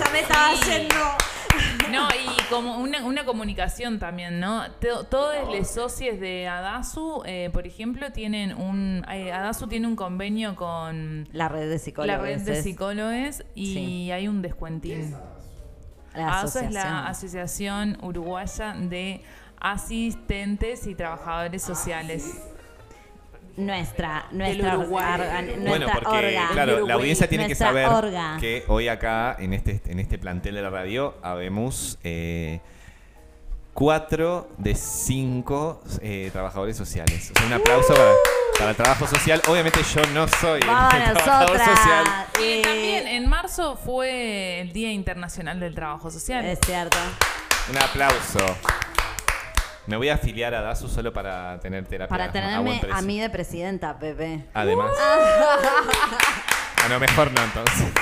ya 0.00 0.10
me 0.10 0.20
estaba 0.20 0.54
yendo. 0.54 0.94
No, 1.90 2.08
y 2.08 2.42
como 2.50 2.78
una, 2.78 3.04
una 3.04 3.24
comunicación 3.24 3.98
también, 3.98 4.40
¿no? 4.40 4.70
To- 4.80 5.04
Todos 5.04 5.54
los 5.54 5.68
socios 5.68 6.18
de 6.20 6.48
Adasu, 6.48 7.22
eh, 7.26 7.50
por 7.52 7.66
ejemplo, 7.66 8.10
tienen 8.12 8.54
un... 8.56 9.04
eh, 9.10 9.32
Adasu 9.32 9.66
tiene 9.66 9.86
un 9.86 9.96
convenio 9.96 10.56
con 10.56 11.28
La 11.32 11.48
red 11.48 11.68
de 11.68 11.78
psicólogos. 11.78 12.16
la 12.18 12.22
red 12.22 12.40
de 12.40 12.52
es 12.58 12.62
psicólogos 12.64 13.42
y 13.54 13.74
Sí. 13.74 14.10
hay 14.10 14.28
un 14.28 14.40
descuentín. 14.42 15.14
la 16.14 16.40
ASO 16.40 16.60
es 16.60 16.72
la 16.72 17.06
asociación. 17.06 17.06
Asociación 17.06 17.98
Uruguaya 18.02 18.74
de 18.78 19.22
Asistentes 19.60 20.86
y 20.86 20.94
Trabajadores 20.94 21.62
Sociales. 21.62 22.40
Nuestra, 23.56 24.26
nuestra, 24.32 24.76
orga- 24.76 25.42
nuestra 25.44 25.68
Bueno, 25.68 25.86
porque 25.92 26.08
orga. 26.26 26.48
claro, 26.52 26.86
la 26.86 26.94
audiencia 26.94 27.28
tiene 27.28 27.46
que 27.46 27.54
saber 27.54 27.86
orga. 27.88 28.36
que 28.40 28.64
hoy 28.68 28.88
acá, 28.88 29.36
en 29.38 29.52
este, 29.54 29.80
en 29.86 29.98
este 30.00 30.18
plantel 30.18 30.54
de 30.54 30.62
la 30.62 30.70
radio, 30.70 31.14
habemos 31.22 31.98
eh, 32.04 32.60
cuatro 33.74 34.48
de 34.58 34.74
cinco 34.74 35.80
eh, 36.00 36.30
trabajadores 36.32 36.76
sociales. 36.76 37.30
O 37.34 37.38
sea, 37.38 37.46
un 37.46 37.52
aplauso 37.54 37.94
para, 37.94 38.12
para 38.58 38.70
el 38.70 38.76
trabajo 38.76 39.06
social. 39.06 39.40
Obviamente 39.48 39.80
yo 39.94 40.02
no 40.12 40.28
soy 40.28 40.60
el 40.60 40.66
trabajador 40.66 41.58
social. 41.58 42.04
Y 42.38 42.42
Eh, 42.42 42.62
también 42.62 43.08
en 43.08 43.28
marzo 43.28 43.76
fue 43.76 44.60
el 44.60 44.72
Día 44.72 44.90
Internacional 44.92 45.58
del 45.60 45.74
Trabajo 45.74 46.10
Social. 46.10 46.44
Es 46.44 46.58
cierto. 46.64 46.98
Un 47.70 47.78
aplauso. 47.78 48.38
Me 49.86 49.96
voy 49.96 50.08
a 50.10 50.14
afiliar 50.14 50.54
a 50.54 50.60
DASU 50.62 50.88
solo 50.88 51.12
para 51.12 51.58
tener 51.60 51.84
terapia. 51.86 52.08
Para 52.08 52.24
a 52.26 52.32
tenerme 52.32 52.78
precio. 52.80 52.96
a 52.96 53.02
mí 53.02 53.20
de 53.20 53.30
presidenta, 53.30 53.98
Pepe. 53.98 54.44
Además. 54.54 54.92
Bueno, 56.82 56.98
mejor 56.98 57.30
no 57.30 57.40
entonces. 57.44 57.92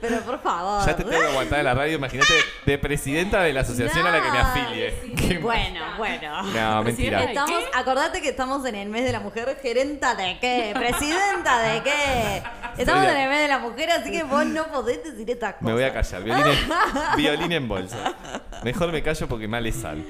Pero 0.00 0.20
por 0.20 0.40
favor. 0.40 0.86
Ya 0.86 0.96
te 0.96 1.04
tengo 1.04 1.20
que 1.20 1.26
aguantar 1.26 1.58
en 1.58 1.64
la 1.64 1.74
radio, 1.74 1.96
imagínate, 1.96 2.32
de 2.64 2.78
presidenta 2.78 3.42
de 3.42 3.52
la 3.52 3.60
asociación 3.60 4.06
a 4.06 4.10
la 4.10 4.22
que 4.22 4.30
me 4.30 4.38
afilie. 4.38 5.38
Bueno, 5.40 5.80
bueno. 5.96 6.42
No, 6.42 6.82
mentira. 6.84 7.26
Acordate 7.74 8.20
que 8.22 8.28
estamos 8.28 8.64
en 8.64 8.76
el 8.76 8.88
mes 8.88 9.04
de 9.04 9.12
la 9.12 9.20
mujer, 9.20 9.58
gerenta 9.60 10.14
de 10.14 10.38
qué, 10.40 10.72
presidenta 10.78 11.58
de 11.60 11.82
qué. 11.82 12.42
Estamos 12.78 13.04
en 13.04 13.16
el 13.16 13.28
mes 13.28 13.40
de 13.40 13.48
la 13.48 13.58
mujer, 13.58 13.90
así 13.90 14.10
que 14.10 14.22
vos 14.22 14.46
no 14.46 14.66
podés 14.68 15.02
decir 15.02 15.28
estas 15.30 15.54
cosas. 15.54 15.66
Me 15.66 15.72
voy 15.72 15.82
a 15.82 15.92
callar. 15.92 16.22
Violín 16.22 16.46
en, 16.46 17.16
violín 17.16 17.52
en 17.52 17.68
bolsa. 17.68 18.14
Mejor 18.62 18.92
me 18.92 19.02
callo 19.02 19.28
porque 19.28 19.48
mal 19.48 19.62
le 19.62 19.72
sal. 19.72 20.04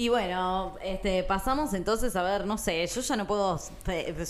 Y 0.00 0.08
bueno, 0.08 0.76
este, 0.82 1.22
pasamos 1.24 1.74
entonces 1.74 2.16
a 2.16 2.22
ver, 2.22 2.46
no 2.46 2.56
sé, 2.56 2.86
yo 2.86 3.02
ya 3.02 3.16
no 3.16 3.26
puedo, 3.26 3.60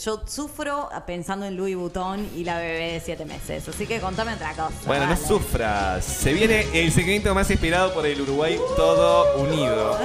yo 0.05 0.23
sufro 0.27 0.89
pensando 1.07 1.47
en 1.47 1.57
Louis 1.57 1.77
Vuitton 1.77 2.29
y 2.35 2.43
la 2.43 2.59
bebé 2.59 2.95
de 2.95 3.01
siete 3.01 3.25
meses, 3.25 3.69
así 3.69 3.87
que 3.87 4.01
contame 4.01 4.35
otra 4.35 4.51
cosa. 4.55 4.73
Bueno, 4.85 5.07
no 5.07 5.17
sufras. 5.17 6.05
Se 6.05 6.33
viene 6.33 6.67
el 6.75 6.91
segmento 6.91 7.33
más 7.37 7.49
esperado 7.53 7.95
por 7.95 8.05
el 8.05 8.21
Uruguay 8.21 8.59
todo 8.75 9.41
unido. 9.41 9.97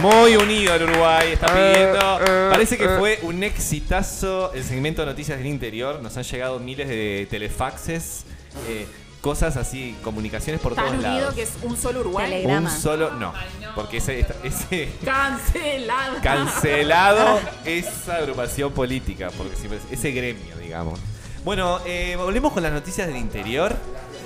Muy 0.00 0.36
unido 0.36 0.74
el 0.74 0.82
Uruguay, 0.82 1.32
está 1.32 1.46
pidiendo. 1.46 2.50
Parece 2.50 2.76
que 2.76 2.90
fue 2.98 3.20
un 3.22 3.42
exitazo 3.42 4.52
el 4.52 4.64
segmento 4.64 5.00
de 5.00 5.06
Noticias 5.06 5.38
del 5.38 5.46
Interior. 5.46 6.02
Nos 6.02 6.14
han 6.18 6.24
llegado 6.24 6.58
miles 6.58 6.88
de 6.88 7.26
telefaxes, 7.30 8.26
eh, 8.68 8.86
cosas 9.26 9.56
así, 9.56 9.96
comunicaciones 10.04 10.60
por 10.60 10.74
Tan 10.76 10.84
todos 10.86 10.98
unido 10.98 11.18
lados. 11.18 11.34
que 11.34 11.42
es 11.42 11.52
un 11.62 11.76
solo 11.76 12.00
Uruguay. 12.00 12.26
Tele- 12.26 12.36
Un 12.36 12.42
Telegrama. 12.44 12.70
solo, 12.78 13.10
no, 13.10 13.32
porque 13.74 13.96
ese, 13.96 14.24
ese 14.44 14.88
Cancelado. 15.04 16.16
cancelado 16.22 17.40
esa 17.64 18.16
agrupación 18.18 18.72
política, 18.72 19.30
porque 19.36 19.56
siempre 19.56 19.78
es- 19.78 19.98
ese 19.98 20.12
gremio, 20.12 20.56
digamos. 20.58 21.00
Bueno, 21.44 21.80
eh, 21.86 22.14
volvemos 22.16 22.52
con 22.52 22.62
las 22.62 22.72
noticias 22.72 23.06
del 23.08 23.16
interior. 23.16 23.74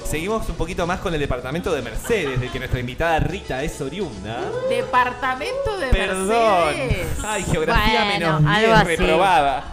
Seguimos 0.05 0.49
un 0.49 0.57
poquito 0.57 0.87
más 0.87 1.01
con 1.01 1.15
el 1.15 1.21
departamento 1.21 1.73
de 1.73 1.83
Mercedes, 1.83 2.41
de 2.41 2.49
que 2.51 2.59
nuestra 2.59 2.81
invitada 2.81 3.19
Rita 3.21 3.63
es 3.63 3.81
oriunda. 3.81 4.41
Departamento 4.69 5.79
de 5.79 5.87
Perdón. 5.89 6.29
Mercedes. 6.77 7.07
Ay, 7.25 7.45
geografía 7.45 8.05
Bueno, 8.05 8.41
menos 8.41 8.57
algo 8.57 8.67
10, 8.69 8.79
así. 8.79 8.85
reprobada. 8.97 9.65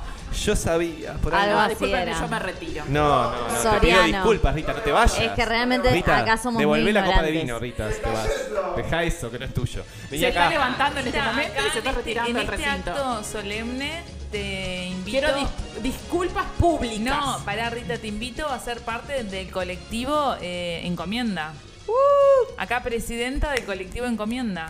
Yo 0.45 0.55
sabía, 0.55 1.13
por 1.15 1.33
ahí. 1.35 1.43
Algo 1.49 1.55
No, 1.55 1.61
así 1.61 1.91
era. 1.91 2.19
yo 2.19 2.27
me 2.27 2.39
retiro. 2.39 2.83
No, 2.87 3.31
no, 3.31 3.31
no. 3.31 3.47
Te 3.47 3.53
pido 3.53 3.71
Soriano. 3.73 4.05
disculpas, 4.07 4.55
Rita, 4.55 4.73
no 4.73 4.79
te 4.81 4.91
vayas. 4.91 5.19
Es 5.19 5.31
que 5.31 5.45
realmente 5.45 5.89
Rita, 5.89 6.17
acá 6.19 6.37
somos 6.37 6.59
Devolvé 6.59 6.83
muy 6.83 6.91
la 6.93 7.03
copa 7.05 7.21
de 7.23 7.29
ignorantes. 7.35 7.43
vino, 7.43 7.59
Rita, 7.59 7.91
si 7.91 8.01
te 8.01 8.09
vas. 8.09 8.75
Deja 8.77 9.03
eso, 9.03 9.31
que 9.31 9.39
no 9.39 9.45
es 9.45 9.53
tuyo. 9.53 9.83
Vení 10.09 10.19
Se 10.21 10.27
acá. 10.27 10.39
está 10.45 10.49
levantando 10.49 10.99
en 10.99 11.07
este 11.07 11.19
Acá, 11.19 11.29
momento 11.31 11.53
y 11.59 11.71
se 11.71 11.77
está 11.79 11.79
en 11.79 11.85
este- 11.87 11.91
retirando 11.99 12.33
del 12.33 12.43
este 12.49 12.57
recinto. 12.57 12.91
acto 12.91 13.23
solemne 13.23 14.03
te 14.31 14.85
invito. 14.87 15.11
Quiero 15.19 15.35
dis- 15.39 15.81
disculpas 15.81 16.45
públicas. 16.59 16.99
No, 16.99 17.39
para 17.43 17.69
Rita, 17.69 17.97
te 17.97 18.07
invito 18.07 18.47
a 18.47 18.59
ser 18.59 18.79
parte 18.81 19.23
del 19.23 19.49
colectivo 19.51 20.35
eh, 20.41 20.81
Encomienda. 20.85 21.53
Uh. 21.87 22.51
Acá 22.57 22.83
presidenta 22.83 23.51
del 23.51 23.63
colectivo 23.65 24.05
Encomienda. 24.05 24.67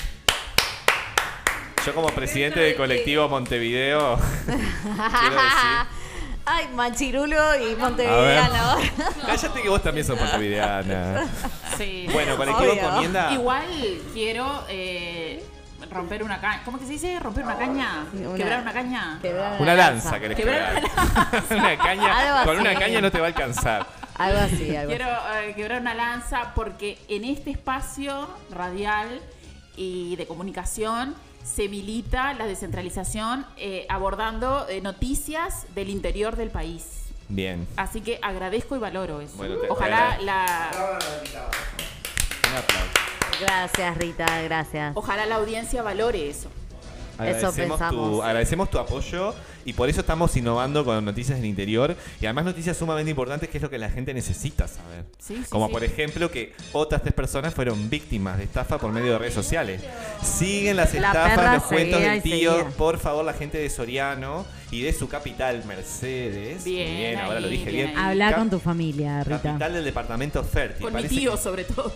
Yo 1.87 1.95
como 1.95 2.09
presidente 2.09 2.59
del 2.59 2.75
colectivo 2.75 3.29
Montevideo, 3.29 4.17
quiero 4.45 5.35
decir... 5.35 5.87
Ay, 6.45 6.67
Machirulo 6.75 7.55
y. 7.65 7.75
Montevideano. 7.77 8.75
Cállate 9.25 9.61
que 9.61 9.69
vos 9.69 9.81
también 9.81 10.05
sos 10.05 10.19
montevideana. 10.19 11.25
Sí. 11.77 12.07
Bueno, 12.11 12.35
colectivo 12.35 12.71
Obvio. 12.73 12.83
encomienda. 12.83 13.31
Igual 13.33 13.65
quiero 14.13 14.65
eh, 14.67 15.45
romper 15.89 16.23
una 16.23 16.41
caña. 16.41 16.61
¿Cómo 16.65 16.77
que 16.77 16.85
se 16.85 16.91
dice? 16.91 17.19
¿Romper 17.21 17.45
una 17.45 17.57
caña? 17.57 18.05
Una- 18.13 18.35
¿Quebrar 18.35 18.61
una 18.63 18.73
caña? 18.73 19.19
Quebrar 19.21 19.61
Una 19.61 19.73
lanza 19.75 20.19
querés 20.19 20.35
Quebrar 20.37 20.81
quebrar. 20.81 21.43
una 21.51 21.77
caña. 21.77 22.17
Algo 22.19 22.51
Con 22.51 22.59
una 22.59 22.75
caña 22.75 22.99
no 22.99 23.11
te 23.11 23.19
va 23.19 23.25
a 23.25 23.29
alcanzar. 23.29 23.87
Algo 24.17 24.39
así, 24.39 24.75
algo 24.75 24.89
Quiero 24.89 25.07
eh, 25.41 25.53
quebrar 25.55 25.79
una 25.81 25.93
lanza 25.93 26.53
porque 26.53 26.97
en 27.07 27.23
este 27.23 27.51
espacio 27.51 28.27
radial 28.51 29.21
y 29.77 30.17
de 30.17 30.25
comunicación 30.27 31.15
se 31.43 31.69
milita 31.69 32.33
la 32.33 32.45
descentralización 32.45 33.45
eh, 33.57 33.85
abordando 33.89 34.67
eh, 34.69 34.81
noticias 34.81 35.65
del 35.75 35.89
interior 35.89 36.35
del 36.35 36.49
país. 36.49 36.83
Bien. 37.29 37.67
Así 37.75 38.01
que 38.01 38.19
agradezco 38.21 38.75
y 38.75 38.79
valoro 38.79 39.21
eso. 39.21 39.35
Bueno, 39.37 39.55
te- 39.57 39.69
ojalá 39.69 40.15
te 40.17 40.23
la 40.25 40.69
Un 42.49 42.55
aplauso. 42.57 42.91
Gracias, 43.41 43.97
Rita, 43.97 44.41
gracias. 44.43 44.93
ojalá 44.95 45.25
la 45.25 45.35
audiencia 45.35 45.83
valore 45.83 46.29
eso. 46.29 46.49
Agradecemos 47.17 47.79
tu, 47.89 48.23
agradecemos 48.23 48.69
tu 48.69 48.79
apoyo 48.79 49.33
y 49.65 49.73
por 49.73 49.89
eso 49.89 50.01
estamos 50.01 50.35
innovando 50.37 50.85
con 50.85 51.03
noticias 51.03 51.37
del 51.39 51.47
interior 51.47 51.95
y 52.21 52.25
además 52.25 52.45
noticias 52.45 52.77
sumamente 52.77 53.09
importantes 53.11 53.49
que 53.49 53.57
es 53.57 53.61
lo 53.61 53.69
que 53.69 53.77
la 53.77 53.89
gente 53.89 54.13
necesita 54.13 54.67
saber. 54.67 55.05
Sí, 55.19 55.35
sí, 55.37 55.49
Como 55.49 55.67
sí. 55.67 55.73
por 55.73 55.83
ejemplo 55.83 56.31
que 56.31 56.53
otras 56.73 57.01
tres 57.01 57.13
personas 57.13 57.53
fueron 57.53 57.89
víctimas 57.89 58.37
de 58.37 58.43
estafa 58.45 58.77
por 58.77 58.91
medio 58.91 59.13
de 59.13 59.17
redes 59.19 59.33
sociales. 59.33 59.81
Siguen 60.21 60.77
las 60.77 60.93
La 60.93 61.07
estafas, 61.07 61.53
los 61.55 61.63
cuentos 61.63 61.99
del 62.01 62.21
tío. 62.21 62.53
seguía. 62.55 62.69
Por 62.77 62.97
favor, 62.99 63.25
la 63.25 63.33
gente 63.33 63.57
de 63.57 63.69
Soriano 63.69 64.45
y 64.71 64.81
de 64.81 64.91
su 64.93 65.07
capital, 65.07 65.63
Mercedes. 65.65 66.63
Bien 66.63 67.17
ahora 67.19 67.39
lo 67.39 67.47
dije 67.47 67.71
bien 67.71 67.87
bien. 67.87 67.97
Habla 67.97 68.29
Cap- 68.31 68.39
con 68.39 68.49
tu 68.49 68.59
familia, 68.59 69.23
Rita. 69.23 69.41
Capital 69.41 69.73
del 69.73 69.85
departamento 69.85 70.43
fértil. 70.43 70.83
Con 70.83 70.93
mi 70.93 71.01
Parece 71.01 71.15
tío 71.15 71.31
que- 71.35 71.37
sobre 71.41 71.63
todo. 71.63 71.93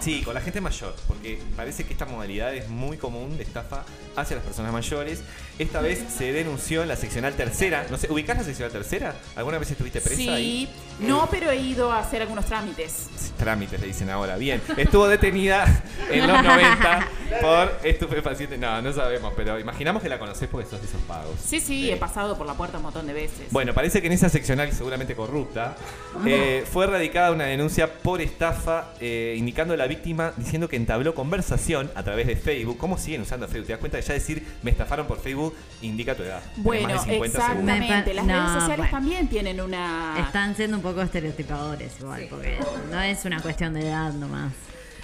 Sí, 0.00 0.22
con 0.22 0.34
la 0.34 0.40
gente 0.40 0.60
mayor, 0.60 0.94
porque 1.06 1.38
parece 1.56 1.84
que 1.84 1.92
esta 1.92 2.06
modalidad 2.06 2.54
es 2.54 2.68
muy 2.68 2.96
común 2.96 3.36
de 3.36 3.42
estafa 3.42 3.84
hacia 4.16 4.36
las 4.36 4.44
personas 4.44 4.72
mayores. 4.72 5.22
Esta 5.58 5.80
vez 5.80 6.04
se 6.16 6.32
denunció 6.32 6.82
en 6.82 6.88
la 6.88 6.96
seccional 6.96 7.34
tercera. 7.34 7.86
No 7.90 7.96
sé, 7.98 8.10
¿ubicás 8.10 8.36
la 8.38 8.44
seccional 8.44 8.72
tercera? 8.72 9.14
¿Alguna 9.36 9.58
vez 9.58 9.70
estuviste 9.70 10.00
presa 10.00 10.16
Sí, 10.16 10.28
ahí? 10.28 10.68
no, 11.00 11.28
pero 11.30 11.50
he 11.50 11.56
ido 11.56 11.90
a 11.92 12.00
hacer 12.00 12.22
algunos 12.22 12.44
trámites. 12.46 13.08
Trámites 13.38 13.80
le 13.80 13.86
dicen 13.88 14.10
ahora. 14.10 14.36
Bien, 14.36 14.60
estuvo 14.76 15.06
detenida 15.08 15.66
en 16.10 16.26
los 16.26 16.42
90 16.42 17.08
por 17.40 17.78
estupefacientes. 17.84 18.58
No, 18.58 18.80
no 18.82 18.92
sabemos, 18.92 19.32
pero 19.36 19.58
imaginamos 19.58 20.02
que 20.02 20.08
la 20.08 20.18
conocés 20.18 20.48
porque 20.50 20.68
sos 20.68 20.80
de 20.80 20.86
esos 20.88 21.00
pagos. 21.02 21.34
Sí, 21.44 21.60
sí, 21.60 21.90
he 21.90 21.96
pasado 22.06 22.38
por 22.38 22.46
la 22.46 22.54
puerta 22.54 22.76
un 22.76 22.84
montón 22.84 23.06
de 23.06 23.12
veces. 23.12 23.50
Bueno, 23.50 23.74
parece 23.74 24.00
que 24.00 24.06
en 24.06 24.12
esa 24.12 24.28
seccional, 24.28 24.70
seguramente 24.72 25.16
corrupta, 25.16 25.76
eh, 26.26 26.64
fue 26.70 26.86
radicada 26.86 27.32
una 27.32 27.44
denuncia 27.44 27.92
por 27.92 28.20
estafa, 28.20 28.92
eh, 29.00 29.34
indicando 29.36 29.74
a 29.74 29.76
la 29.76 29.88
víctima 29.88 30.32
diciendo 30.36 30.68
que 30.68 30.76
entabló 30.76 31.14
conversación 31.14 31.90
a 31.94 32.04
través 32.04 32.28
de 32.28 32.36
Facebook. 32.36 32.78
¿Cómo 32.78 32.96
siguen 32.96 33.22
usando 33.22 33.48
Facebook? 33.48 33.66
¿Te 33.66 33.72
das 33.72 33.80
cuenta 33.80 33.98
que 33.98 34.06
ya 34.06 34.14
decir 34.14 34.46
me 34.62 34.70
estafaron 34.70 35.06
por 35.06 35.18
Facebook 35.18 35.54
indica 35.82 36.14
tu 36.14 36.22
edad? 36.22 36.42
Bueno, 36.58 36.94
más 36.94 37.06
de 37.06 37.12
50 37.14 37.48
segundos. 37.48 37.74
exactamente. 37.74 38.10
Me 38.10 38.14
Las 38.14 38.26
redes 38.26 38.52
sociales 38.52 38.76
bueno. 38.76 38.90
también 38.90 39.28
tienen 39.28 39.60
una... 39.60 40.14
Están 40.18 40.54
siendo 40.54 40.76
un 40.76 40.82
poco 40.82 41.02
estereotipadores 41.02 41.92
igual, 42.00 42.26
porque 42.30 42.58
no 42.90 43.00
es 43.00 43.24
una 43.24 43.42
cuestión 43.42 43.74
de 43.74 43.88
edad 43.88 44.12
nomás. 44.12 44.52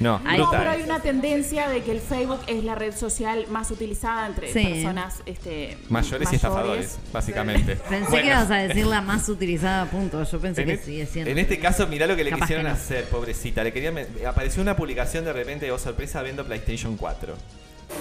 No, 0.03 0.21
pero 0.51 0.71
hay 0.71 0.83
una 0.83 1.01
tendencia 1.01 1.69
de 1.69 1.83
que 1.83 1.93
el 1.93 2.01
Facebook 2.01 2.41
es 2.47 2.65
la 2.65 2.75
red 2.75 2.95
social 2.95 3.47
más 3.49 3.71
utilizada 3.71 4.27
entre 4.27 4.53
Sí. 4.53 4.65
personas 4.65 5.23
este, 5.27 5.79
Mayores 5.88 6.33
y 6.33 6.37
estafadores, 6.37 6.99
básicamente. 7.12 7.77
Pensé 7.88 8.11
Bueno. 8.11 8.23
que 8.23 8.27
ibas 8.27 8.51
a 8.51 8.57
decir 8.57 8.87
la 8.87 9.01
más 9.01 9.29
utilizada, 9.29 9.87
punto. 9.87 10.23
Yo 10.25 10.41
pensé 10.41 10.62
En, 10.62 10.69
que 10.69 10.79
sigue 10.79 11.07
siendo. 11.07 11.31
en 11.31 11.38
este 11.38 11.59
caso, 11.59 11.87
mirá 11.87 12.07
lo 12.07 12.17
que 12.17 12.25
le 12.25 12.33
quisieron 12.33 12.65
que 12.65 12.71
no. 12.71 12.75
hacer, 12.75 13.05
pobrecita. 13.05 13.62
Le 13.65 13.73
querían, 13.73 13.97
apareció 14.27 14.61
una 14.62 14.77
publicación 14.77 15.25
de 15.25 15.33
repente, 15.33 15.71
oh 15.71 15.79
sorpresa, 15.79 16.23
viendo 16.23 16.45
PlayStation 16.45 16.97
4. 16.97 17.35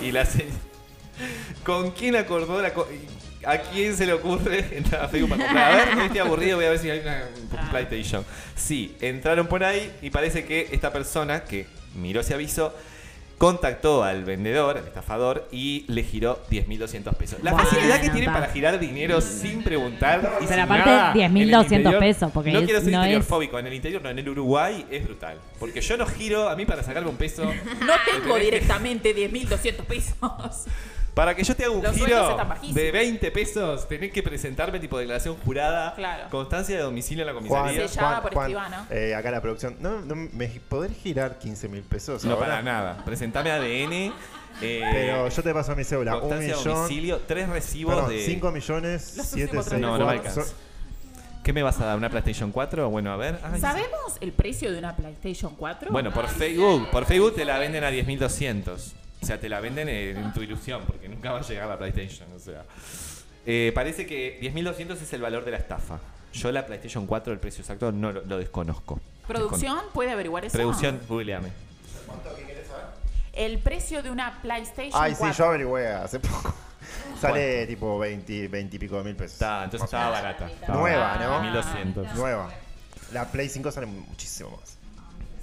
Y 0.04 0.12
la 0.12 0.26
se- 0.26 0.46
¿Con 1.64 1.92
quién 1.92 2.16
acordó 2.16 2.62
la 2.62 2.74
co- 2.74 2.88
¿A 3.46 3.58
quién 3.58 3.96
se 3.98 4.06
le 4.06 4.14
ocurre 4.14 4.66
entrar 4.78 5.06
a 5.06 5.08
Facebook 5.08 5.30
para 5.32 5.46
comprar? 5.46 5.72
A 5.72 5.76
ver, 5.96 6.06
estoy 6.06 6.20
aburrido, 6.20 6.58
voy 6.58 6.66
a 6.66 6.70
ver 6.70 6.80
si 6.80 6.90
hay 6.90 7.00
una 7.00 7.24
Ah. 7.58 7.68
PlayStation. 7.72 8.24
Sí, 8.56 8.96
entraron 9.02 9.48
por 9.48 9.64
ahí 9.64 9.92
y 10.02 10.10
parece 10.12 10.46
que 10.46 10.70
esta 10.72 10.94
persona 10.94 11.44
que 11.44 11.66
miró 11.96 12.22
ese 12.22 12.34
aviso 12.34 12.74
contactó 13.38 14.04
al 14.04 14.24
vendedor, 14.24 14.78
al 14.78 14.86
estafador, 14.86 15.48
y 15.52 15.84
le 15.88 16.04
giró 16.04 16.40
10.200 16.52 17.16
pesos. 17.16 17.40
La 17.42 17.54
facilidad 17.58 18.00
que 18.00 18.12
tiene 18.12 18.28
ta. 18.28 18.34
para 18.34 18.48
girar 18.50 18.80
dinero 18.80 19.20
sin 19.20 19.64
preguntar 19.64 20.20
y 20.42 20.46
Pero 20.46 20.48
sin 20.48 20.60
aparte, 20.60 20.90
nada 20.92 21.14
10.200 21.16 21.26
en 21.32 21.38
el 21.42 21.52
interior- 21.80 22.00
pesos, 22.00 22.32
porque 22.32 22.52
no 22.52 22.60
es- 22.60 22.66
quiero 22.66 22.82
ser 22.82 22.92
no 22.92 22.98
interior 23.00 23.22
es- 23.22 23.28
fóbico, 23.28 23.58
en 23.58 23.66
el 23.66 23.74
interior 23.74 24.00
no, 24.04 24.10
en 24.12 24.20
el 24.20 24.30
Uruguay 24.30 24.86
es 24.92 25.04
brutal. 25.04 25.40
Porque 25.60 25.82
yo 25.82 25.98
no 25.98 26.06
giro, 26.06 26.50
a 26.50 26.56
mí 26.56 26.68
para 26.68 26.84
sacarme 26.84 27.10
un 27.10 27.16
peso... 27.18 27.44
No 27.46 27.94
tengo 28.06 28.36
directamente 28.38 29.16
10.200 29.16 29.86
pesos. 29.86 30.16
Para 31.14 31.36
que 31.36 31.44
yo 31.44 31.54
te 31.56 31.66
haga 31.66 31.74
un 31.74 31.84
Los 31.84 31.96
sueldos 31.98 32.20
giro 32.20 32.30
están 32.32 32.48
bajísimos. 32.50 32.76
de 32.76 32.92
20 32.92 33.32
pesos, 33.32 33.88
tenés 33.88 34.12
que 34.14 34.24
presentarme 34.24 34.80
tipo 34.80 34.98
declaración 34.98 35.36
jurada, 35.44 35.94
Claro. 35.94 36.30
constancia 36.30 36.78
de 36.78 36.82
domicilio 36.84 37.24
en 37.28 37.36
la 37.36 37.42
Juan, 37.42 37.50
comisaría. 37.64 37.88
Sellada 37.88 38.22
por 38.22 38.34
escribano. 38.34 38.86
eh, 38.90 39.14
acá 39.14 39.30
la 39.32 39.42
producción. 39.42 39.76
No, 39.82 40.00
no, 40.02 40.16
¿Me 40.16 40.48
podés 40.70 40.92
girar 40.98 41.38
15 41.38 41.68
mil 41.68 41.82
pesos? 41.84 42.24
No 42.24 42.36
ahora? 42.36 42.46
para 42.48 42.62
nada. 42.62 42.98
Presentame 43.04 43.52
ADN. 43.52 44.14
eh, 44.62 44.82
Pero 44.92 45.28
yo 45.30 45.44
te 45.44 45.54
paso 45.54 45.76
mi 45.76 45.84
cédula. 45.84 46.14
Un 46.16 46.20
constancia 46.22 46.54
de 46.54 46.58
millón. 46.60 46.76
domicilio, 46.76 47.22
tres 47.28 47.50
recibos 47.50 47.94
Perdón, 47.96 48.10
de. 48.12 48.26
5 48.26 48.52
millones, 48.52 49.18
Los 49.18 49.26
7, 49.28 49.44
últimos 49.44 49.66
6, 49.66 49.70
tres 49.70 49.82
No, 49.82 49.98
no 49.98 50.06
me 50.06 50.12
alcanza. 50.14 50.44
¿Qué 51.44 51.54
me 51.54 51.64
vas 51.64 51.80
a 51.82 51.86
dar? 51.88 51.98
¿Una 51.98 52.10
PlayStation 52.10 52.52
4? 52.52 52.90
Bueno, 52.90 53.12
a 53.12 53.18
ver. 53.18 53.40
Ay, 53.44 53.60
¿Sabemos 53.60 54.18
el 54.22 54.32
precio 54.32 54.72
de 54.72 54.78
una 54.80 54.96
PlayStation 54.96 55.56
4? 55.56 55.92
Bueno, 55.92 56.12
por 56.12 56.28
Facebook, 56.28 56.88
por 56.92 57.06
Facebook 57.06 57.36
te 57.36 57.44
la 57.46 57.58
venden 57.58 57.84
a 57.84 57.90
10.200. 57.92 58.94
O 59.22 59.26
sea, 59.26 59.40
te 59.40 59.48
la 59.50 59.60
venden 59.60 59.88
en, 59.90 60.18
en 60.18 60.34
tu 60.34 60.42
ilusión, 60.42 60.84
porque 60.88 61.08
nunca 61.08 61.32
va 61.32 61.40
a 61.40 61.42
llegar 61.44 61.68
la 61.68 61.78
PlayStation. 61.78 62.28
O 62.36 62.40
sea, 62.40 62.64
Eh, 63.46 63.72
parece 63.74 64.06
que 64.06 64.40
10.200 64.42 64.94
es 65.02 65.14
el 65.14 65.22
valor 65.22 65.44
de 65.46 65.52
la 65.52 65.58
estafa. 65.58 66.00
Yo 66.34 66.52
la 66.52 66.66
PlayStation 66.66 67.06
4, 67.08 67.34
el 67.34 67.40
precio 67.40 67.62
exacto, 67.62 67.92
no 67.92 68.12
lo, 68.12 68.22
lo 68.22 68.38
desconozco. 68.38 69.00
¿Producción 69.28 69.80
puede 69.94 70.12
averiguar 70.12 70.46
eso? 70.46 70.58
Producción, 70.58 71.00
googleame. 71.08 71.50
El 73.34 73.60
precio 73.60 74.04
de 74.04 74.12
una 74.12 74.42
PlayStation 74.42 75.02
Ay, 75.02 75.12
sí, 75.14 75.20
4. 75.20 75.38
yo 75.38 75.46
averigüé 75.46 75.88
hace 75.88 76.20
poco. 76.20 76.54
Sale 77.22 77.66
tipo 77.68 77.98
20, 78.00 78.48
20 78.48 78.76
y 78.76 78.80
pico 78.80 78.98
de 78.98 79.04
mil 79.04 79.16
pesos. 79.16 79.34
Está, 79.34 79.64
entonces 79.64 79.86
estaba 79.86 80.10
barata. 80.10 80.48
Estaba 80.50 80.80
Nueva, 80.80 81.16
¿no? 81.18 81.62
1.200. 81.62 82.14
Nueva. 82.16 82.50
La 83.14 83.26
Play 83.32 83.48
5 83.50 83.72
sale 83.72 83.88
muchísimo 83.88 84.52
más. 84.60 84.78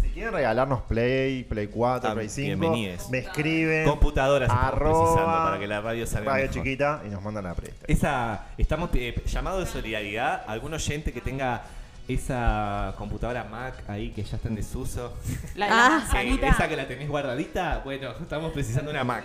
Si 0.08 0.14
quieren 0.14 0.32
regalarnos 0.32 0.82
Play, 0.82 1.44
Play 1.44 1.66
4, 1.68 2.10
Ah, 2.10 2.14
Play 2.14 2.28
5, 2.28 2.46
bienvenides. 2.46 3.08
me 3.10 3.18
escriben. 3.18 3.86
Computadoras 3.86 4.50
arroba 4.50 5.44
para 5.44 5.58
que 5.58 5.66
la 5.66 5.80
radio 5.80 6.06
salga 6.06 6.32
radio 6.32 6.46
mejor. 6.46 6.62
chiquita 6.64 7.02
y 7.06 7.08
nos 7.10 7.22
mandan 7.22 7.44
la 7.44 7.54
Play. 7.54 7.72
Esa, 7.86 8.46
estamos 8.56 8.90
eh, 8.94 9.20
llamado 9.26 9.60
de 9.60 9.66
solidaridad. 9.66 10.42
¿Algún 10.46 10.72
oyente 10.74 11.12
que 11.12 11.20
tenga 11.20 11.62
esa 12.08 12.94
computadora 12.96 13.44
Mac 13.44 13.74
ahí 13.86 14.10
que 14.10 14.22
ya 14.24 14.36
está 14.36 14.48
en 14.48 14.54
desuso? 14.56 15.14
La 15.54 15.66
de 15.66 15.70
la 15.72 15.86
Ah. 15.86 15.90
Manzanita. 16.00 16.48
esa 16.48 16.68
que 16.68 16.76
la 16.76 16.88
tenés 16.88 17.08
guardadita, 17.08 17.82
bueno, 17.84 18.10
estamos 18.20 18.52
precisando 18.52 18.90
una 18.90 19.04
Mac. 19.04 19.24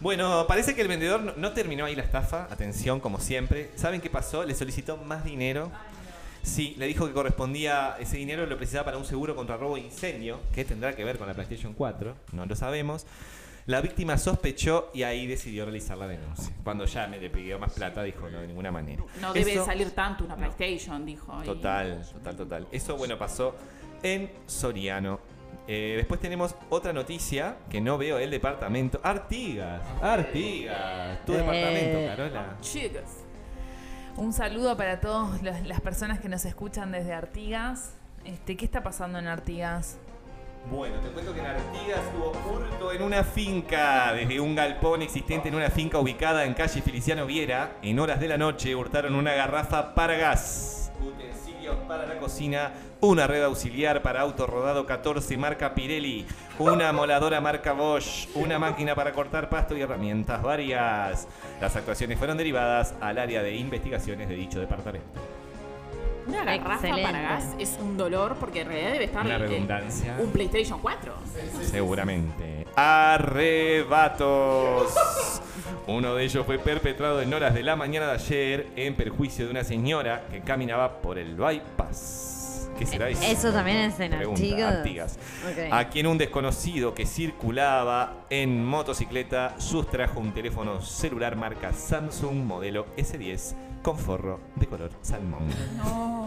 Bueno, 0.00 0.46
parece 0.48 0.74
que 0.74 0.82
el 0.82 0.88
vendedor 0.88 1.20
no, 1.20 1.32
no 1.36 1.52
terminó 1.52 1.84
ahí 1.84 1.94
la 1.94 2.02
estafa, 2.02 2.48
atención, 2.50 2.98
como 2.98 3.20
siempre. 3.20 3.70
¿Saben 3.76 4.00
qué 4.00 4.10
pasó? 4.10 4.42
Le 4.44 4.54
solicitó 4.56 4.96
más 4.96 5.22
dinero. 5.24 5.70
Sí, 6.42 6.74
le 6.78 6.86
dijo 6.86 7.06
que 7.06 7.12
correspondía, 7.12 7.96
ese 8.00 8.16
dinero 8.16 8.44
lo 8.46 8.56
precisaba 8.56 8.84
para 8.86 8.98
un 8.98 9.04
seguro 9.04 9.36
contra 9.36 9.56
robo 9.56 9.76
e 9.76 9.80
incendio, 9.80 10.40
que 10.52 10.64
tendrá 10.64 10.94
que 10.96 11.04
ver 11.04 11.16
con 11.18 11.28
la 11.28 11.34
PlayStation 11.34 11.72
4, 11.72 12.16
no 12.32 12.46
lo 12.46 12.56
sabemos. 12.56 13.06
La 13.66 13.80
víctima 13.80 14.18
sospechó 14.18 14.90
y 14.92 15.04
ahí 15.04 15.28
decidió 15.28 15.64
realizar 15.64 15.96
la 15.96 16.08
denuncia. 16.08 16.52
Cuando 16.64 16.84
ya 16.84 17.06
me 17.06 17.18
le 17.18 17.30
pidió 17.30 17.60
más 17.60 17.72
plata, 17.72 18.02
dijo 18.02 18.28
no, 18.28 18.40
de 18.40 18.48
ninguna 18.48 18.72
manera. 18.72 19.04
No 19.20 19.32
debe 19.32 19.52
Eso- 19.54 19.64
salir 19.64 19.92
tanto 19.92 20.24
una 20.24 20.34
PlayStation, 20.36 21.06
dijo. 21.06 21.40
y- 21.42 21.46
Total, 21.46 22.02
total, 22.12 22.36
total. 22.36 22.66
Eso, 22.72 22.96
bueno, 22.96 23.16
pasó 23.16 23.54
en 24.02 24.28
Soriano. 24.46 25.20
Eh, 25.68 25.94
después 25.96 26.20
tenemos 26.20 26.56
otra 26.70 26.92
noticia 26.92 27.54
que 27.70 27.80
no 27.80 27.96
veo 27.98 28.18
el 28.18 28.32
departamento. 28.32 29.00
Artigas, 29.04 29.80
Artigas, 30.02 31.24
tu 31.24 31.32
Eh. 31.34 31.36
departamento, 31.36 32.06
Carola. 32.16 32.56
Chicos. 32.60 33.02
Un 34.16 34.34
saludo 34.34 34.76
para 34.76 35.00
todas 35.00 35.42
las 35.42 35.80
personas 35.80 36.20
que 36.20 36.28
nos 36.28 36.44
escuchan 36.44 36.92
desde 36.92 37.14
Artigas. 37.14 37.94
Este, 38.24 38.56
¿Qué 38.56 38.66
está 38.66 38.82
pasando 38.82 39.18
en 39.18 39.26
Artigas? 39.26 39.96
Bueno, 40.70 41.00
te 41.00 41.08
cuento 41.08 41.32
que 41.32 41.40
en 41.40 41.46
Artigas 41.46 42.00
hubo 42.14 42.30
hurto 42.52 42.92
en 42.92 43.02
una 43.02 43.24
finca. 43.24 44.12
Desde 44.12 44.38
un 44.38 44.54
galpón 44.54 45.00
existente 45.00 45.48
en 45.48 45.54
una 45.54 45.70
finca 45.70 45.98
ubicada 45.98 46.44
en 46.44 46.52
calle 46.52 46.82
Feliciano 46.82 47.24
Viera, 47.26 47.78
en 47.82 47.98
horas 47.98 48.20
de 48.20 48.28
la 48.28 48.36
noche 48.36 48.76
hurtaron 48.76 49.14
una 49.14 49.32
garrafa 49.32 49.94
para 49.94 50.14
gas, 50.16 50.92
para 51.88 52.06
la 52.06 52.18
cocina, 52.18 52.72
una 53.00 53.26
red 53.26 53.42
auxiliar 53.42 54.02
para 54.02 54.20
auto 54.22 54.46
rodado 54.46 54.86
14 54.86 55.36
marca 55.36 55.74
Pirelli, 55.74 56.26
una 56.58 56.92
moladora 56.92 57.40
marca 57.40 57.72
Bosch, 57.72 58.28
una 58.34 58.58
máquina 58.58 58.94
para 58.94 59.12
cortar 59.12 59.48
pasto 59.48 59.76
y 59.76 59.80
herramientas 59.80 60.42
varias. 60.42 61.26
Las 61.60 61.74
actuaciones 61.76 62.18
fueron 62.18 62.36
derivadas 62.36 62.94
al 63.00 63.18
área 63.18 63.42
de 63.42 63.56
investigaciones 63.56 64.28
de 64.28 64.34
dicho 64.34 64.60
departamento. 64.60 65.20
Una 66.26 66.44
garrafa 66.44 66.74
Excelente. 66.74 67.02
para 67.02 67.20
gas 67.20 67.46
es 67.58 67.76
un 67.80 67.96
dolor 67.96 68.36
porque 68.38 68.60
en 68.60 68.68
realidad 68.68 68.92
debe 68.92 69.04
estar 69.06 69.26
Una 69.26 69.38
redundancia. 69.38 70.14
un 70.20 70.30
PlayStation 70.30 70.78
4. 70.80 71.12
Seguramente. 71.62 72.64
Arrebatos. 73.92 74.92
Uno 75.86 76.14
de 76.14 76.24
ellos 76.24 76.44
fue 76.46 76.58
perpetrado 76.58 77.20
en 77.20 77.32
horas 77.32 77.54
de 77.54 77.62
la 77.62 77.76
mañana 77.76 78.06
de 78.06 78.12
ayer 78.12 78.66
en 78.76 78.94
perjuicio 78.94 79.44
de 79.44 79.50
una 79.50 79.64
señora 79.64 80.24
que 80.30 80.40
caminaba 80.40 81.00
por 81.00 81.18
el 81.18 81.36
bypass. 81.36 82.70
¿Qué 82.78 82.86
será 82.86 83.08
eso? 83.08 83.22
Eso 83.22 83.52
también 83.52 83.78
es 83.78 84.00
en 84.00 84.14
Artigas. 84.14 84.76
Artigas. 84.76 85.18
Ok. 85.44 85.72
A 85.72 85.88
quien 85.88 86.06
un 86.06 86.18
desconocido 86.18 86.94
que 86.94 87.06
circulaba 87.06 88.24
en 88.30 88.64
motocicleta 88.64 89.60
sustrajo 89.60 90.20
un 90.20 90.32
teléfono 90.32 90.80
celular 90.80 91.36
marca 91.36 91.72
Samsung 91.72 92.44
modelo 92.44 92.86
S10 92.96 93.54
con 93.82 93.98
forro 93.98 94.40
de 94.56 94.66
color 94.66 94.90
salmón. 95.02 95.48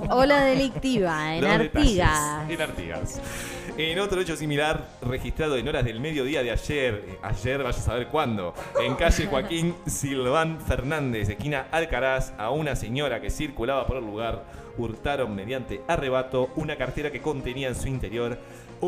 Ola 0.09 0.43
delictiva 0.43 1.35
en 1.35 1.41
Los 1.41 1.51
Artigas. 1.51 2.49
En 2.49 2.61
Artigas. 2.61 3.21
En 3.77 3.99
otro 3.99 4.21
hecho 4.21 4.35
similar, 4.35 4.87
registrado 5.01 5.57
en 5.57 5.67
horas 5.67 5.83
del 5.83 5.99
mediodía 5.99 6.43
de 6.43 6.51
ayer, 6.51 7.05
eh, 7.07 7.19
ayer 7.21 7.63
vaya 7.63 7.77
a 7.77 7.81
saber 7.81 8.07
cuándo, 8.07 8.53
en 8.81 8.95
calle 8.95 9.25
Joaquín 9.29 9.75
Silván 9.85 10.61
Fernández, 10.61 11.29
esquina 11.29 11.67
Alcaraz, 11.71 12.33
a 12.37 12.51
una 12.51 12.75
señora 12.75 13.19
que 13.19 13.29
circulaba 13.29 13.85
por 13.85 13.97
el 13.97 14.05
lugar, 14.05 14.45
hurtaron 14.77 15.35
mediante 15.35 15.81
arrebato 15.87 16.51
una 16.55 16.77
cartera 16.77 17.11
que 17.11 17.21
contenía 17.21 17.67
en 17.67 17.75
su 17.75 17.87
interior 17.87 18.37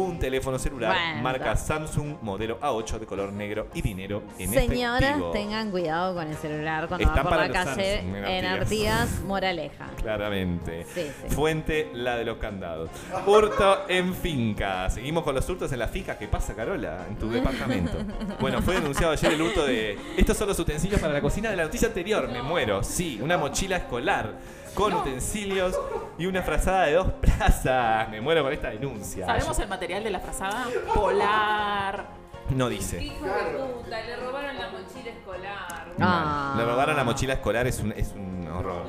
un 0.05 0.19
teléfono 0.19 0.57
celular 0.60 0.93
Bueno. 0.93 1.21
marca 1.21 1.55
Samsung 1.55 2.17
modelo 2.21 2.60
A8 2.60 2.99
de 2.99 3.05
color 3.05 3.31
negro 3.33 3.67
y 3.73 3.81
dinero 3.81 4.23
en 4.39 4.51
Señoras, 4.51 5.01
efectivo. 5.03 5.31
tengan 5.31 5.71
cuidado 5.71 6.13
con 6.15 6.27
el 6.27 6.36
celular 6.38 6.88
cuando 6.88 7.05
Está 7.07 7.23
van 7.23 7.33
por 7.33 7.38
la 7.47 7.49
calle 7.51 7.95
Samsung 7.97 8.15
en 8.15 8.45
Artigas. 8.45 8.62
Artigas, 8.62 9.21
moraleja. 9.25 9.88
Claramente. 10.01 10.86
Sí, 10.93 11.01
sí. 11.21 11.36
Fuente, 11.36 11.89
la 11.93 12.15
de 12.17 12.25
los 12.25 12.38
candados. 12.38 12.89
Hurto 13.25 13.88
en 13.88 14.13
finca. 14.13 14.89
Seguimos 14.89 15.23
con 15.23 15.36
los 15.36 15.47
hurtos 15.49 15.71
en 15.71 15.79
la 15.79 15.88
finca. 15.88 16.17
¿Qué 16.17 16.27
pasa, 16.27 16.55
Carola? 16.55 17.05
En 17.10 17.17
tu 17.17 17.29
departamento. 17.29 17.97
Bueno, 18.39 18.62
fue 18.62 18.75
denunciado 18.75 19.13
ayer 19.13 19.33
el 19.33 19.41
hurto 19.41 19.65
de... 19.65 19.97
Estos 20.17 20.38
son 20.38 20.47
los 20.47 20.60
utensilios 20.60 20.99
para 20.99 21.13
la 21.13 21.21
cocina 21.21 21.49
de 21.49 21.55
la 21.57 21.63
noticia 21.63 21.88
anterior. 21.88 22.27
Me 22.29 22.41
muero. 22.41 22.83
Sí, 22.83 23.19
una 23.21 23.38
mochila 23.38 23.77
escolar 23.77 24.33
con 24.77 24.93
utensilios 24.93 25.77
y 26.19 26.27
una 26.27 26.43
frazada 26.43 26.85
de 26.85 26.93
dos 26.93 27.11
plazas. 27.21 28.09
Me 28.09 28.21
muero 28.21 28.43
con 28.43 28.53
esta 28.53 28.69
denuncia. 28.69 29.25
¿Sabemos 29.25 29.57
el 29.59 29.67
material 29.67 30.03
de 30.03 30.11
la 30.11 30.19
frazada? 30.19 30.67
Polar. 30.93 32.05
No 32.51 32.69
dice. 32.69 33.03
Hijo 33.03 33.25
de 33.25 33.57
puta, 33.57 34.01
le 34.03 34.15
robaron 34.17 34.55
la 34.55 34.69
mochila 34.69 35.09
escolar. 35.11 35.87
Ah. 35.99 36.53
Le 36.57 36.65
robaron 36.65 36.95
la 36.95 37.03
mochila 37.03 37.33
escolar, 37.33 37.67
es 37.67 37.79
un, 37.79 37.91
es 37.91 38.13
un 38.15 38.47
horror. 38.47 38.85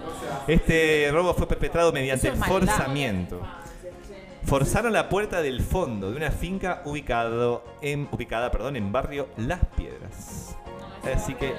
Este 0.47 1.09
robo 1.11 1.35
fue 1.35 1.49
perpetrado 1.49 1.91
mediante 1.91 2.29
es 2.29 2.39
forzamiento. 2.39 3.41
Forzaron 4.45 4.93
la 4.93 5.09
puerta 5.09 5.43
del 5.43 5.61
fondo 5.61 6.11
de 6.11 6.17
una 6.17 6.31
finca 6.31 6.83
ubicado 6.85 7.65
en, 7.83 8.09
ubicada 8.13 8.51
perdón, 8.51 8.77
en 8.77 8.93
barrio 8.93 9.29
Las 9.37 9.61
Piedras. 9.77 10.57
Así 11.15 11.35
que 11.35 11.55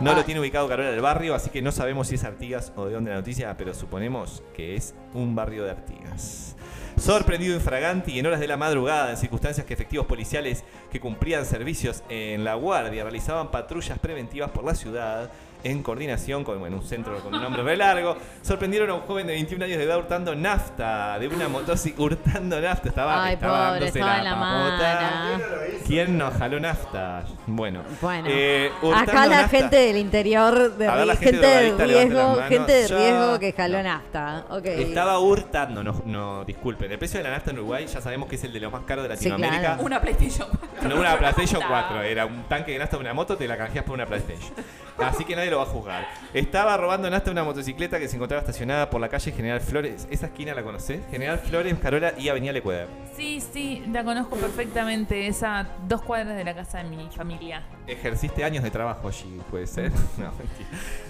no 0.00 0.14
lo 0.14 0.24
tiene 0.24 0.40
ubicado 0.40 0.68
Carola 0.68 0.90
del 0.90 1.00
barrio, 1.00 1.34
así 1.34 1.50
que 1.50 1.60
no 1.60 1.72
sabemos 1.72 2.08
si 2.08 2.14
es 2.14 2.24
Artigas 2.24 2.72
o 2.76 2.86
de 2.86 2.94
dónde 2.94 3.10
la 3.10 3.18
noticia, 3.18 3.54
pero 3.56 3.74
suponemos 3.74 4.42
que 4.54 4.74
es 4.74 4.94
un 5.12 5.34
barrio 5.34 5.64
de 5.64 5.72
Artigas. 5.72 6.56
Sorprendido 6.96 7.54
infraganti 7.54 8.12
y 8.12 8.18
en 8.18 8.26
horas 8.26 8.40
de 8.40 8.46
la 8.46 8.56
madrugada, 8.56 9.10
en 9.10 9.16
circunstancias 9.16 9.66
que 9.66 9.74
efectivos 9.74 10.06
policiales 10.06 10.64
que 10.90 11.00
cumplían 11.00 11.44
servicios 11.44 12.02
en 12.08 12.44
la 12.44 12.54
guardia 12.54 13.02
realizaban 13.02 13.50
patrullas 13.50 13.98
preventivas 13.98 14.50
por 14.50 14.64
la 14.64 14.74
ciudad 14.74 15.30
en 15.64 15.82
coordinación 15.82 16.44
con 16.44 16.58
bueno, 16.58 16.76
un 16.78 16.82
centro 16.84 17.18
con 17.20 17.34
un 17.34 17.42
nombre 17.42 17.62
re 17.62 17.76
largo, 17.76 18.16
sorprendieron 18.42 18.90
a 18.90 18.94
un 18.94 19.00
joven 19.02 19.26
de 19.26 19.34
21 19.34 19.64
años 19.64 19.78
de 19.78 19.84
edad 19.84 19.98
hurtando 19.98 20.34
nafta 20.34 21.18
de 21.18 21.28
una 21.28 21.48
motocicleta, 21.48 22.02
hurtando 22.02 22.60
nafta, 22.60 22.88
estaba, 22.88 23.24
Ay, 23.24 23.34
estaba 23.34 23.52
pobre, 23.68 23.80
dándose 23.80 23.98
estaba 23.98 24.12
la 24.12 24.18
en 24.18 24.24
la 24.24 24.36
mano. 24.36 25.44
¿Quién 25.86 26.18
nos 26.18 26.34
jaló 26.34 26.60
nafta? 26.60 27.24
Bueno, 27.46 27.82
Bueno, 28.00 28.28
eh, 28.30 28.70
acá 28.94 29.26
la 29.26 29.42
nafta. 29.42 29.48
gente 29.48 29.76
del 29.76 29.96
interior, 29.96 30.76
de 30.76 30.88
ver, 30.88 31.08
gente 31.16 31.24
gente, 31.24 31.46
de 31.46 31.86
riesgo, 31.86 32.34
gente 32.48 32.72
de 32.72 32.88
Yo- 32.88 32.96
riesgo 32.98 33.38
que 33.38 33.52
jaló 33.52 33.78
No. 33.78 33.82
nafta. 33.84 34.44
Estaba 34.64 35.18
hurtando, 35.18 35.82
no, 35.82 36.02
no, 36.04 36.44
disculpen. 36.44 36.90
El 36.92 36.98
precio 36.98 37.18
de 37.18 37.24
la 37.24 37.30
nafta 37.30 37.50
en 37.50 37.58
Uruguay 37.58 37.86
ya 37.86 38.00
sabemos 38.00 38.28
que 38.28 38.36
es 38.36 38.44
el 38.44 38.52
de 38.52 38.60
los 38.60 38.72
más 38.72 38.82
caros 38.84 39.08
de 39.08 39.16
Sí, 39.16 39.28
Latinoamérica. 39.28 39.60
claro. 39.74 39.82
Una 39.82 40.00
PlayStation 40.00 40.48
4. 40.48 40.88
No 40.88 40.96
una 41.00 41.18
PlayStation 41.18 41.62
4, 41.68 42.02
era 42.02 42.26
un 42.26 42.44
tanque 42.44 42.72
de 42.72 42.78
nafta 42.78 42.96
de 42.96 43.02
una 43.02 43.14
moto, 43.14 43.36
te 43.36 43.46
la 43.48 43.56
canjeas 43.56 43.84
por 43.84 43.94
una 43.94 44.06
PlayStation. 44.06 44.52
Así 44.98 45.24
que 45.24 45.34
nadie 45.34 45.49
lo 45.50 45.58
va 45.58 45.64
a 45.64 45.66
juzgar. 45.66 46.06
Estaba 46.32 46.76
robando 46.76 47.10
nafta 47.10 47.30
una 47.30 47.44
motocicleta 47.44 47.98
que 47.98 48.08
se 48.08 48.16
encontraba 48.16 48.40
estacionada 48.40 48.88
por 48.88 49.00
la 49.00 49.08
calle 49.08 49.32
General 49.32 49.60
Flores. 49.60 50.06
¿Esa 50.10 50.26
esquina 50.26 50.54
la 50.54 50.62
conoces? 50.62 51.00
General 51.10 51.38
Flores, 51.38 51.76
Carola 51.78 52.14
y 52.16 52.28
Avenida 52.28 52.52
Lecueder. 52.52 52.88
Sí, 53.16 53.40
sí, 53.40 53.84
la 53.92 54.04
conozco 54.04 54.36
perfectamente, 54.36 55.26
esa 55.26 55.66
dos 55.86 56.02
cuadras 56.02 56.36
de 56.36 56.44
la 56.44 56.54
casa 56.54 56.82
de 56.82 56.84
mi 56.84 57.08
familia. 57.10 57.62
Ejerciste 57.86 58.44
años 58.44 58.62
de 58.62 58.70
trabajo 58.70 59.08
allí, 59.08 59.40
puede 59.50 59.66
ser. 59.66 59.92
No. 60.18 60.32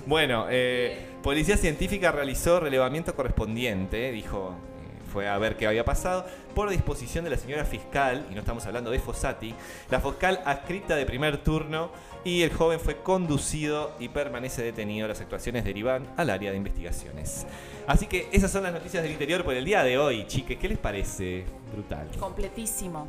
Bueno, 0.07 0.47
eh, 0.51 1.09
Policía 1.23 1.57
Científica 1.57 2.13
realizó 2.13 2.61
relevamiento 2.61 3.15
correspondiente, 3.15 4.13
dijo, 4.13 4.55
eh, 4.55 5.11
fue 5.13 5.29
a 5.29 5.37
ver 5.39 5.57
qué 5.57 5.67
había 5.67 5.85
pasado, 5.85 6.27
por 6.55 6.71
disposición 6.71 7.25
de 7.25 7.31
la 7.31 7.37
señora 7.37 7.65
fiscal, 7.65 8.27
y 8.31 8.35
no 8.35 8.41
estamos 8.41 8.65
hablando 8.67 8.91
de 8.91 8.99
Fossati, 8.99 9.55
la 9.91 10.01
fiscal 10.01 10.41
adscrita 10.45 10.97
de 10.97 11.07
primer 11.07 11.39
turno, 11.39 11.91
y 12.25 12.43
el 12.43 12.53
joven 12.53 12.81
fue 12.81 13.03
conducido 13.03 13.93
y 13.99 14.09
permanece 14.09 14.63
detenido. 14.63 15.09
Las 15.09 15.21
actuaciones 15.21 15.65
derivan 15.65 16.07
al 16.17 16.31
área 16.31 16.51
de 16.51 16.57
investigaciones. 16.57 17.47
Así 17.87 18.07
que 18.07 18.29
esas 18.33 18.51
son 18.51 18.63
las 18.63 18.73
noticias 18.73 19.03
del 19.03 19.13
interior 19.13 19.45
por 19.45 19.55
el 19.55 19.65
día 19.65 19.83
de 19.83 19.99
hoy, 19.99 20.27
chiques. 20.27 20.59
¿Qué 20.59 20.69
les 20.69 20.79
parece? 20.79 21.45
Brutal. 21.73 22.09
Completísimo. 22.19 23.09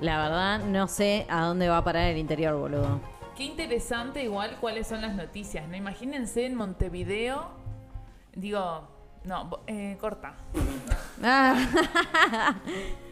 La 0.00 0.22
verdad, 0.22 0.64
no 0.64 0.88
sé 0.88 1.26
a 1.28 1.44
dónde 1.44 1.68
va 1.68 1.78
a 1.78 1.84
parar 1.84 2.08
el 2.08 2.18
interior, 2.18 2.56
boludo. 2.56 3.00
Qué 3.36 3.44
interesante 3.44 4.22
igual 4.22 4.56
cuáles 4.60 4.86
son 4.86 5.00
las 5.00 5.14
noticias, 5.14 5.68
¿no? 5.68 5.76
Imagínense 5.76 6.44
en 6.44 6.54
Montevideo, 6.54 7.50
digo, 8.34 8.88
no, 9.24 9.48
eh, 9.66 9.96
corta. 10.00 10.34
Ah. 11.22 12.56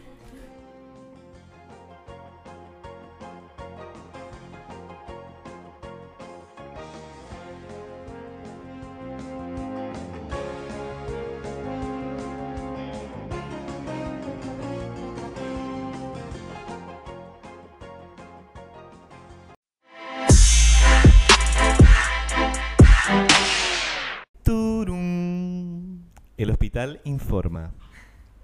hospital 26.71 27.01
informa. 27.03 27.73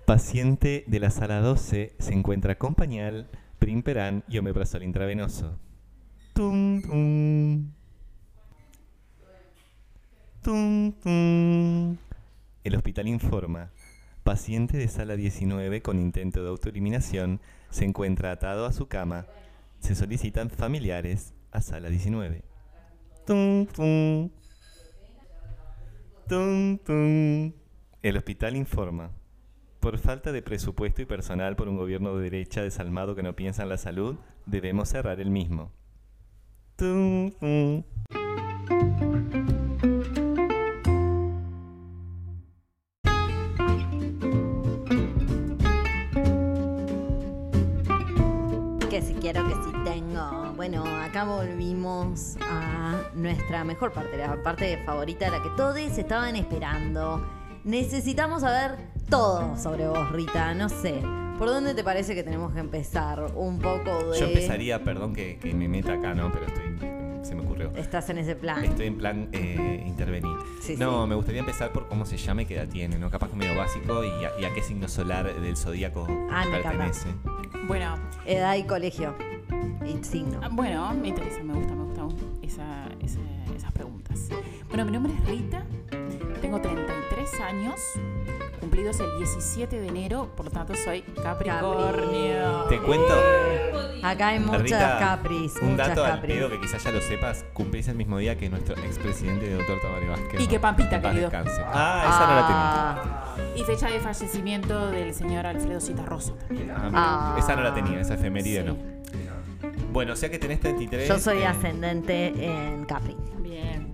Paciente 0.05 0.83
de 0.85 0.99
la 0.99 1.11
sala 1.11 1.39
12 1.39 1.95
se 1.97 2.13
encuentra 2.13 2.57
con 2.57 2.75
pañal, 2.75 3.29
primperán 3.57 4.25
y 4.27 4.37
omeprazol 4.37 4.83
intravenoso. 4.83 5.57
Tum, 6.33 6.81
tum. 6.81 7.71
Tum, 10.41 10.91
tum. 11.01 11.97
El 12.65 12.75
hospital 12.75 13.07
informa. 13.07 13.71
Paciente 14.25 14.75
de 14.75 14.89
sala 14.89 15.15
19 15.15 15.81
con 15.81 15.97
intento 15.97 16.43
de 16.43 16.49
autoeliminación 16.49 17.39
se 17.69 17.85
encuentra 17.85 18.33
atado 18.33 18.65
a 18.65 18.73
su 18.73 18.89
cama. 18.89 19.25
Se 19.79 19.95
solicitan 19.95 20.49
familiares 20.49 21.33
a 21.51 21.61
sala 21.61 21.87
19. 21.87 22.43
Tum, 23.25 23.65
tum. 23.67 24.29
Tum, 26.27 26.77
tum. 26.79 27.66
El 28.03 28.15
hospital 28.15 28.55
informa. 28.55 29.09
Por 29.79 29.97
falta 29.97 30.31
de 30.31 30.43
presupuesto 30.43 31.01
y 31.01 31.05
personal 31.05 31.55
por 31.55 31.67
un 31.67 31.77
gobierno 31.77 32.15
de 32.15 32.23
derecha 32.25 32.61
desalmado 32.61 33.15
que 33.15 33.23
no 33.23 33.35
piensa 33.35 33.63
en 33.63 33.69
la 33.69 33.77
salud, 33.77 34.17
debemos 34.45 34.89
cerrar 34.89 35.19
el 35.19 35.31
mismo. 35.31 35.71
Tum, 36.75 37.31
tum. 37.31 37.83
Que 48.91 49.01
si 49.01 49.15
quiero, 49.15 49.47
que 49.47 49.55
si 49.55 49.83
tengo. 49.85 50.53
Bueno, 50.55 50.83
acá 50.85 51.23
volvimos 51.23 52.37
a 52.41 53.09
nuestra 53.15 53.63
mejor 53.63 53.91
parte, 53.91 54.17
la 54.17 54.41
parte 54.43 54.83
favorita, 54.85 55.31
la 55.31 55.41
que 55.41 55.49
todos 55.57 55.77
estaban 55.77 56.35
esperando. 56.35 57.25
Necesitamos 57.63 58.41
saber 58.41 58.77
todo 59.09 59.57
sobre 59.57 59.87
vos, 59.87 60.11
Rita. 60.11 60.53
No 60.53 60.69
sé. 60.69 61.01
¿Por 61.37 61.47
dónde 61.49 61.73
te 61.75 61.83
parece 61.83 62.15
que 62.15 62.23
tenemos 62.23 62.53
que 62.53 62.59
empezar? 62.59 63.31
Un 63.35 63.59
poco 63.59 64.11
de. 64.11 64.19
Yo 64.19 64.25
empezaría, 64.27 64.83
perdón 64.83 65.13
que, 65.13 65.37
que 65.37 65.53
me 65.53 65.67
meta 65.67 65.93
acá, 65.93 66.13
¿no? 66.15 66.31
Pero 66.31 66.45
estoy, 66.47 66.63
se 67.23 67.35
me 67.35 67.41
ocurrió. 67.41 67.71
Estás 67.75 68.09
en 68.09 68.17
ese 68.17 68.35
plan. 68.35 68.63
Estoy 68.65 68.87
en 68.87 68.97
plan 68.97 69.29
eh, 69.33 69.83
intervenir. 69.85 70.35
Sí, 70.61 70.75
no, 70.77 71.03
sí. 71.03 71.09
me 71.09 71.15
gustaría 71.15 71.41
empezar 71.41 71.71
por 71.71 71.87
cómo 71.87 72.05
se 72.05 72.17
llama 72.17 72.41
y 72.41 72.45
qué 72.47 72.55
edad 72.55 72.67
tiene, 72.67 72.97
¿no? 72.97 73.11
Capaz 73.11 73.29
que 73.29 73.35
medio 73.35 73.55
básico 73.55 74.03
y 74.03 74.25
a, 74.25 74.31
y 74.39 74.45
a 74.45 74.53
qué 74.53 74.63
signo 74.63 74.87
solar 74.87 75.31
del 75.39 75.55
zodíaco 75.57 76.07
Ah, 76.31 76.45
me 76.49 76.57
encanta. 76.57 76.69
pertenece. 76.69 77.09
Bueno, 77.67 77.95
Edad 78.25 78.55
y 78.55 78.63
colegio. 78.63 79.15
Y 79.85 80.03
signo. 80.03 80.39
ah, 80.43 80.49
bueno, 80.51 80.91
me 80.95 81.09
interesa, 81.09 81.43
me 81.43 81.53
gusta, 81.53 81.75
me 81.75 81.83
gusta 81.83 82.01
esa- 82.41 82.89
esa- 82.99 83.19
esas 83.55 83.71
preguntas. 83.71 84.27
Bueno, 84.69 84.85
mi 84.85 84.91
nombre 84.91 85.13
es 85.13 85.29
Rita, 85.29 85.63
tengo 86.37 86.59
33 86.61 87.41
años, 87.41 87.79
cumplidos 88.59 88.99
el 88.99 89.17
17 89.17 89.79
de 89.79 89.87
enero, 89.87 90.29
por 90.35 90.45
lo 90.45 90.51
tanto 90.51 90.73
soy 90.75 91.01
Capricornio. 91.01 92.63
Te 92.69 92.79
cuento. 92.79 93.13
Acá 94.03 94.27
hay 94.29 94.39
muchas 94.39 94.61
Rita, 94.61 94.97
capris. 94.99 95.55
Un 95.61 95.71
muchas 95.71 95.89
dato 95.89 96.05
al 96.05 96.11
capris. 96.15 96.35
pedo 96.35 96.49
que 96.49 96.59
quizás 96.61 96.83
ya 96.83 96.91
lo 96.91 97.01
sepas, 97.01 97.45
cumplís 97.53 97.87
el 97.87 97.95
mismo 97.95 98.17
día 98.19 98.37
que 98.37 98.49
nuestro 98.49 98.75
expresidente 98.77 99.51
doctor 99.55 99.79
Tamario 99.81 100.11
Vázquez. 100.11 100.41
Y 100.41 100.47
que 100.47 100.59
Pampita, 100.59 101.01
paz 101.01 101.11
querido. 101.13 101.29
descanse. 101.29 101.61
Ah, 101.65 102.05
esa 102.07 102.27
no 102.27 102.35
la 102.35 102.47
tenía. 102.47 102.91
Ah, 102.93 103.57
Y 103.57 103.63
fecha 103.63 103.87
de 103.89 103.99
fallecimiento 103.99 104.91
del 104.91 105.13
señor 105.13 105.45
Alfredo 105.47 105.79
Citarroso 105.81 106.33
también. 106.33 106.71
Ah, 106.71 106.89
Ah. 106.93 107.39
esa 107.39 107.55
no 107.55 107.63
la 107.63 107.73
tenía, 107.73 107.99
esa 108.01 108.13
efeméride 108.13 108.61
Sí. 108.61 108.67
no. 108.67 108.77
Bueno, 109.91 110.13
o 110.13 110.15
sea 110.15 110.29
que 110.29 110.37
tenés 110.37 110.59
33. 110.59 111.07
Yo 111.09 111.17
soy 111.17 111.39
eh, 111.39 111.47
ascendente 111.47 112.27
en 112.45 112.85
Capri. 112.85 113.15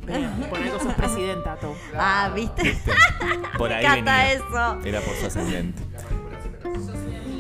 Bien. 0.06 0.30
Por 0.50 0.60
algo 0.60 0.80
sos 0.80 0.94
presidenta, 0.94 1.56
tú. 1.58 1.74
Ah, 1.96 2.32
¿viste? 2.36 2.78
Por 3.58 3.70
Me 3.70 3.76
ahí 3.76 3.86
encanta 3.86 4.18
venía. 4.18 4.34
eso. 4.34 4.80
Era 4.86 5.00
por 5.02 5.16
su 5.16 5.26
ascendente. 5.28 5.82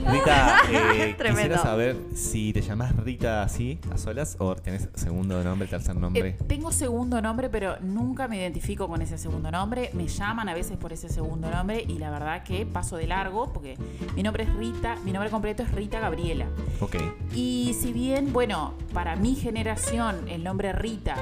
Rita, 0.05 0.57
eh, 0.71 1.15
quisiera 1.17 1.57
saber 1.57 1.95
si 2.13 2.53
te 2.53 2.61
llamás 2.61 2.95
Rita 2.95 3.43
así, 3.43 3.79
a 3.91 3.97
solas, 3.97 4.35
o 4.39 4.55
tenés 4.55 4.89
segundo 4.95 5.43
nombre, 5.43 5.67
tercer 5.67 5.95
nombre. 5.95 6.29
Eh, 6.29 6.37
tengo 6.47 6.71
segundo 6.71 7.21
nombre, 7.21 7.49
pero 7.49 7.79
nunca 7.79 8.27
me 8.27 8.37
identifico 8.37 8.87
con 8.87 9.01
ese 9.01 9.17
segundo 9.17 9.51
nombre. 9.51 9.91
Me 9.93 10.07
llaman 10.07 10.49
a 10.49 10.53
veces 10.53 10.77
por 10.77 10.93
ese 10.93 11.09
segundo 11.09 11.49
nombre 11.49 11.83
y 11.87 11.99
la 11.99 12.09
verdad 12.09 12.43
que 12.43 12.65
paso 12.65 12.97
de 12.97 13.07
largo 13.07 13.53
porque 13.53 13.77
mi 14.15 14.23
nombre 14.23 14.43
es 14.43 14.53
Rita, 14.55 14.97
mi 15.03 15.11
nombre 15.11 15.29
completo 15.29 15.63
es 15.63 15.71
Rita 15.71 15.99
Gabriela. 15.99 16.47
Ok. 16.79 16.95
Y 17.33 17.75
si 17.79 17.93
bien, 17.93 18.33
bueno, 18.33 18.73
para 18.93 19.15
mi 19.15 19.35
generación 19.35 20.27
el 20.27 20.43
nombre 20.43 20.73
Rita 20.73 21.15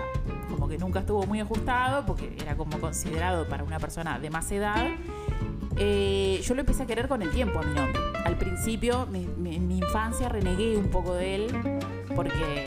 como 0.52 0.67
que 0.67 0.78
nunca 0.78 1.00
estuvo 1.00 1.26
muy 1.26 1.39
ajustado 1.39 2.06
porque 2.06 2.36
era 2.39 2.56
como 2.56 2.80
considerado 2.80 3.48
para 3.48 3.63
una 3.63 3.80
persona 3.80 4.20
de 4.20 4.30
más 4.30 4.52
edad, 4.52 4.89
eh, 5.77 6.41
yo 6.43 6.53
lo 6.53 6.62
empecé 6.62 6.84
a 6.84 6.86
querer 6.86 7.07
con 7.07 7.21
el 7.21 7.29
tiempo 7.31 7.60
a 7.60 7.63
mi 7.63 7.73
nombre. 7.73 7.99
Al 8.25 8.38
principio, 8.38 9.07
mi- 9.07 9.25
mi- 9.38 9.55
en 9.55 9.67
mi 9.67 9.77
infancia 9.79 10.29
renegué 10.29 10.77
un 10.77 10.89
poco 10.89 11.13
de 11.15 11.36
él 11.36 11.77
porque 12.15 12.65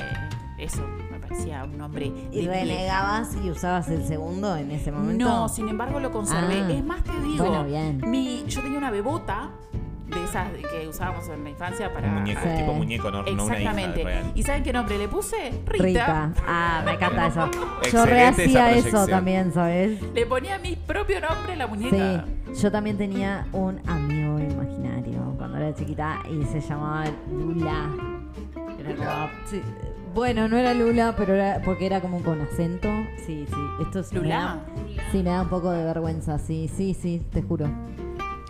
eso 0.59 0.83
me 1.11 1.19
parecía 1.19 1.65
un 1.65 1.77
nombre 1.79 2.13
¿Y 2.33 2.47
de 2.47 2.53
renegabas 2.53 3.37
y 3.45 3.51
usabas 3.51 3.89
el 3.89 4.05
segundo 4.07 4.57
en 4.57 4.71
ese 4.71 4.91
momento? 4.93 5.25
no, 5.25 5.49
sin 5.49 5.69
embargo 5.69 6.01
lo 6.01 6.11
conservé. 6.13 6.63
Ah. 6.63 6.73
Es 6.73 6.85
más, 6.85 7.03
te 7.05 7.13
digo, 7.21 7.45
Bueno, 7.45 7.65
bien. 7.65 8.03
mi, 8.07 8.45
yo 8.49 8.61
tenía 8.63 8.79
una 8.79 8.91
bebota 8.91 9.51
que 10.71 10.89
usábamos 10.89 11.29
en 11.29 11.45
la 11.45 11.51
infancia 11.51 11.93
para... 11.93 12.09
Un 12.09 12.15
muñeco, 12.15 12.41
Sí. 12.43 12.49
tipo 12.59 12.75
muñeco, 12.75 13.11
no, 13.11 13.23
no 13.23 13.33
una 13.45 13.45
hija 13.45 13.71
Exactamente. 13.71 14.05
real. 14.05 14.33
¿Y 14.35 14.43
saben 14.43 14.63
qué 14.63 14.73
nombre 14.73 14.99
le 14.99 15.09
puse? 15.09 15.51
Rita. 15.67 15.85
Rita. 15.85 16.33
Ah, 16.47 16.83
me 16.85 16.93
encanta 16.93 17.27
eso. 17.29 17.51
Yo 17.93 18.05
rehacía 18.07 18.73
eso 18.73 19.07
también, 19.07 19.53
¿sabes? 19.53 20.01
Le 20.15 20.27
ponía 20.27 20.59
mi 20.59 20.77
propio 20.77 21.21
nombre 21.21 21.53
a 21.53 21.57
la 21.57 21.67
muñeca. 21.67 22.25
Sí, 22.53 22.61
yo 22.63 22.71
también 22.73 22.97
tenía 22.99 23.47
un 23.53 23.81
amigo 23.89 24.39
imaginario 24.41 25.35
cuando 25.39 25.59
era 25.59 25.75
chiquita 25.75 26.19
y 26.31 26.45
se 26.45 26.61
llamaba 26.61 27.05
Lula. 27.31 27.91
Era 28.79 28.95
como- 28.97 29.29
sí, 29.47 29.63
Bueno, 30.15 30.47
no 30.49 30.57
era 30.57 30.75
Lula, 30.75 31.15
pero 31.17 31.35
era 31.35 31.61
porque 31.65 31.87
era 31.87 32.01
como 32.01 32.21
con 32.23 32.41
acento. 32.41 32.89
Sí, 33.27 33.47
sí. 33.49 33.57
Esto 33.83 33.99
es 34.01 34.13
me 34.13 34.21
¿Lula? 34.21 34.37
da- 34.37 34.65
sí, 35.11 35.19
me 35.19 35.31
da 35.31 35.43
un 35.43 35.49
poco 35.49 35.71
de 35.73 35.83
vergüenza. 35.85 36.39
Sí, 36.39 36.69
sí, 36.73 36.95
sí, 36.95 37.21
te 37.33 37.43
juro. 37.43 37.69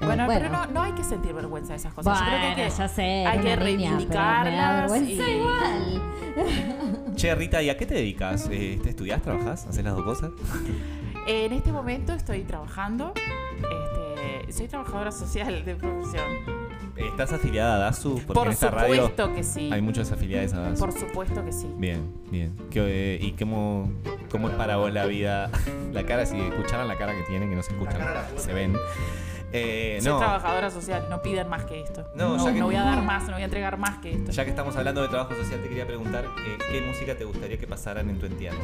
Bueno, 0.03 0.25
pero 0.29 0.49
no, 0.51 0.67
no 0.67 0.83
hay 0.83 0.93
que 0.93 1.05
sentir 1.05 1.33
vergüenza 1.33 1.73
de 1.73 1.77
esas 1.79 1.95
cosas. 1.95 2.19
Yo 2.19 2.25
creo 2.27 2.39
que 2.41 2.47
hay 2.47 2.55
Bueno, 2.55 2.71
que, 2.71 2.77
ya 2.79 2.89
sé, 2.89 3.03
hay 3.27 3.39
que 3.39 3.45
niña, 3.45 3.57
reivindicarlas. 3.57 4.91
vergüenza 4.91 5.29
y- 5.29 5.37
igual. 5.37 7.15
Che, 7.15 7.35
Rita, 7.35 7.63
¿y 7.63 7.71
a 7.71 7.77
qué 7.77 7.87
te 7.87 7.95
dedicas? 7.95 8.49
Eh, 8.51 8.79
¿Te 8.83 8.91
estudiás, 8.91 9.23
trabajás, 9.23 9.67
haces 9.67 9.85
las 9.85 9.95
dos 9.95 10.05
cosas? 10.05 10.31
En 11.27 11.53
este 11.53 11.73
momento 11.73 12.13
estoy 12.13 12.43
trabajando. 12.43 13.13
Este, 13.57 14.53
soy 14.53 14.69
trabajadora 14.69 15.13
social 15.13 15.65
de 15.65 15.77
profesión. 15.77 16.25
¿Estás 16.97 17.33
afiliada 17.33 17.75
a 17.77 17.79
DASU? 17.79 18.15
Porque 18.27 18.33
Por 18.35 18.47
en 18.49 18.53
esta 18.53 18.71
radio 18.71 19.07
supuesto 19.09 19.35
que 19.35 19.43
sí. 19.43 19.71
hay 19.73 19.81
muchas 19.83 20.13
afiliadas 20.13 20.53
a 20.55 20.61
DASU. 20.61 20.81
Por 20.81 20.93
supuesto 20.93 21.45
que 21.45 21.53
sí. 21.53 21.69
Bien, 21.77 22.13
bien. 22.31 22.55
¿Qué, 22.71 22.81
eh, 23.17 23.19
¿Y 23.21 23.33
cómo, 23.33 23.91
cómo 24.31 24.49
es 24.49 24.55
para 24.55 24.77
vos 24.77 24.93
la 24.93 25.07
vida? 25.07 25.51
La 25.93 26.05
cara, 26.05 26.27
si 26.27 26.39
escucharan 26.41 26.89
la 26.89 26.97
cara 26.99 27.15
que 27.15 27.23
tienen, 27.23 27.49
que 27.51 27.55
no 27.57 27.63
se 27.63 27.73
escuchan, 27.73 28.01
se 28.37 28.53
ven. 28.53 28.77
Eh, 29.57 29.99
Soy 30.03 30.11
no, 30.13 30.19
trabajadora 30.19 30.69
social, 30.69 31.07
no 31.09 31.23
piden 31.23 31.49
más 31.49 31.65
que 31.65 31.81
esto. 31.81 32.09
No, 32.17 32.37
No, 32.37 32.45
ya 32.45 32.53
que- 32.53 32.59
no 32.59 32.67
voy 32.67 32.75
a 32.75 32.83
dar 32.83 33.03
más, 33.03 33.23
no 33.27 33.35
voy 33.35 33.43
a 33.43 33.45
entregar 33.45 33.77
más 33.79 33.99
que 33.99 34.13
esto. 34.13 34.33
ya 34.33 34.43
que 34.45 34.51
estamos 34.51 34.75
hablando 34.77 35.01
de 35.01 35.09
trabajo 35.09 35.33
social, 35.37 35.61
te 35.63 35.69
quería 35.69 35.87
preguntar 35.87 36.25
eh, 36.25 36.59
qué 36.73 36.81
música 36.81 37.17
te 37.17 37.25
gustaría 37.25 37.57
que 37.57 37.67
pasaran 37.69 38.11
en 38.11 38.19
tu 38.19 38.27
entierro. 38.27 38.59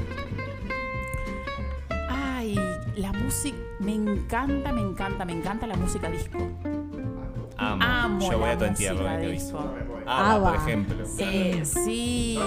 Ay, 2.09 2.59
la 2.97 3.13
música, 3.13 3.57
me 3.79 3.95
encanta, 3.95 4.73
me 4.73 4.81
encanta, 4.81 5.25
me 5.25 5.33
encanta 5.33 5.67
la 5.69 5.77
música 5.77 6.11
disco. 6.11 6.39
Amo. 7.57 7.83
Amo 7.85 8.31
Yo 8.33 8.39
voy 8.39 8.49
la 8.49 8.53
a 8.55 8.59
tu 8.59 8.65
entierro, 8.65 8.95
música 8.97 9.21
te 9.21 9.27
disco. 9.29 9.59
aviso. 9.59 9.75
Ava, 10.07 10.39
por 10.41 10.49
Ava. 10.49 10.57
ejemplo. 10.57 11.05
Eh, 11.19 11.61
sí. 11.65 12.39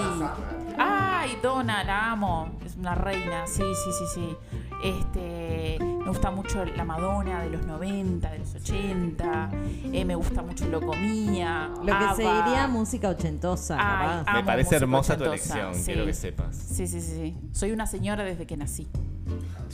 Ay, 0.76 1.38
Donna, 1.42 1.84
la 1.84 2.10
amo. 2.10 2.50
Es 2.64 2.76
una 2.76 2.94
reina. 2.94 3.46
Sí, 3.46 3.62
sí, 3.62 3.90
sí, 3.92 4.04
sí. 4.14 4.36
Este, 4.82 5.78
gusta 6.14 6.30
mucho 6.30 6.64
la 6.64 6.84
Madonna 6.84 7.42
de 7.42 7.50
los 7.50 7.66
90, 7.66 8.30
de 8.30 8.38
los 8.38 8.54
80. 8.54 9.50
Eh, 9.92 10.04
me 10.04 10.14
gusta 10.14 10.42
mucho 10.42 10.66
Locomía. 10.68 11.70
Lo 11.76 11.86
que 11.86 12.14
se 12.16 12.22
diría 12.22 12.68
música 12.68 13.08
ochentosa, 13.08 13.76
Ay, 14.24 14.34
Me 14.34 14.44
parece 14.44 14.76
hermosa 14.76 15.16
tu 15.16 15.24
elección, 15.24 15.74
sí. 15.74 15.86
quiero 15.86 16.06
que 16.06 16.14
sepas. 16.14 16.56
Sí, 16.56 16.86
sí, 16.86 17.00
sí, 17.00 17.16
sí. 17.16 17.36
Soy 17.52 17.72
una 17.72 17.86
señora 17.88 18.22
desde 18.22 18.46
que 18.46 18.56
nací. 18.56 18.86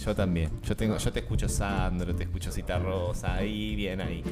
Yo 0.02 0.16
también. 0.16 0.50
Yo 0.62 0.74
tengo, 0.74 0.96
yo 0.96 1.12
te 1.12 1.20
escucho 1.20 1.46
Sandro, 1.46 2.14
te 2.16 2.22
escucho 2.22 2.50
Cita 2.50 2.78
Rosa, 2.78 3.34
ahí, 3.34 3.76
bien 3.76 4.00
ahí. 4.00 4.24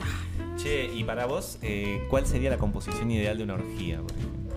Che, 0.57 0.87
y 0.87 1.05
para 1.05 1.27
vos, 1.27 1.59
eh, 1.61 2.07
¿cuál 2.09 2.27
sería 2.27 2.49
la 2.49 2.57
composición 2.57 3.11
ideal 3.11 3.37
de 3.37 3.45
una 3.45 3.55
orgía, 3.55 4.01
por 4.01 4.13
ejemplo? 4.13 4.57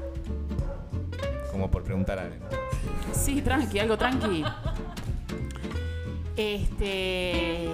Como 1.52 1.70
por 1.70 1.84
preguntar 1.84 2.18
algo. 2.18 2.46
Sí, 3.12 3.42
tranqui, 3.42 3.80
algo 3.80 3.98
tranqui. 3.98 4.42
Este. 6.42 7.70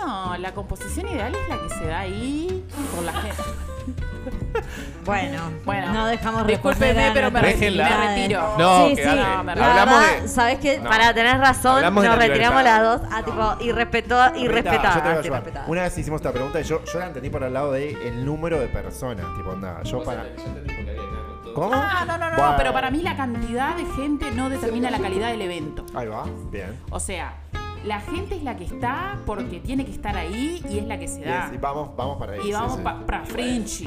No, 0.00 0.36
la 0.38 0.52
composición 0.52 1.08
ideal 1.08 1.34
es 1.34 1.48
la 1.48 1.58
que 1.62 1.68
se 1.74 1.86
da 1.86 2.00
ahí 2.00 2.64
con 2.94 3.06
la 3.06 3.12
gente. 3.12 3.42
Bueno, 5.04 5.40
Bueno, 5.64 5.92
no 5.94 6.06
dejamos 6.06 6.46
discúlpeme, 6.46 7.10
pero 7.14 7.30
me 7.30 7.40
retiro, 7.40 7.82
me 7.82 8.06
retiro. 8.06 8.54
No, 8.58 8.88
sí, 8.88 8.96
sí. 8.96 9.02
No, 9.04 9.42
me 9.44 9.52
Hablamos 9.52 10.00
verdad, 10.00 10.22
de- 10.22 10.28
¿sabes 10.28 10.58
qué? 10.58 10.78
No. 10.78 10.90
Para 10.90 11.14
tener 11.14 11.38
razón, 11.38 11.76
Hablamos 11.76 12.04
nos 12.04 12.16
la 12.18 12.26
retiramos 12.26 12.62
las 12.62 12.82
dos. 12.82 13.00
Ah, 13.10 13.22
tipo, 13.24 13.56
irrespeto, 13.64 14.14
Rita, 14.14 14.26
yo 14.26 14.32
te 14.32 14.38
voy 14.38 14.40
a 14.40 14.44
irrespetadas. 14.44 14.96
ayudar. 14.96 15.24
irrespetadas. 15.24 15.68
Una 15.68 15.82
vez 15.82 15.98
hicimos 15.98 16.20
esta 16.20 16.32
pregunta 16.32 16.60
y 16.60 16.64
yo, 16.64 16.84
yo 16.84 16.98
la 16.98 17.06
entendí 17.06 17.30
por 17.30 17.42
el 17.42 17.52
lado 17.52 17.72
de 17.72 17.92
el 18.08 18.24
número 18.24 18.60
de 18.60 18.68
personas. 18.68 19.24
Tipo, 19.36 19.56
nada, 19.56 19.82
yo 19.84 20.04
para. 20.04 20.26
¿Cómo? 21.54 21.72
Ah, 21.74 22.04
no, 22.06 22.18
no, 22.18 22.30
no, 22.30 22.36
Bueno. 22.36 22.50
no, 22.52 22.56
pero 22.56 22.72
para 22.72 22.90
mí 22.90 23.02
la 23.02 23.16
cantidad 23.16 23.74
de 23.76 23.84
gente 23.86 24.30
no 24.32 24.48
determina 24.50 24.90
la 24.90 24.98
calidad 24.98 25.30
del 25.30 25.42
evento. 25.42 25.84
Ahí 25.94 26.06
va, 26.08 26.24
bien. 26.50 26.78
O 26.90 27.00
sea, 27.00 27.34
la 27.84 28.00
gente 28.00 28.36
es 28.36 28.42
la 28.42 28.56
que 28.56 28.64
está 28.64 29.18
porque 29.26 29.60
tiene 29.60 29.84
que 29.84 29.92
estar 29.92 30.16
ahí 30.16 30.62
y 30.68 30.78
es 30.78 30.86
la 30.86 30.98
que 30.98 31.08
se 31.08 31.20
da. 31.24 31.46
Yes, 31.46 31.54
y 31.54 31.58
vamos, 31.58 31.90
vamos 31.96 32.18
para 32.18 32.32
ahí. 32.34 32.40
Y 32.40 32.44
sí, 32.44 32.52
vamos 32.52 32.76
sí. 32.76 32.82
pa- 32.82 33.06
para 33.06 33.24
Frinchi. 33.24 33.84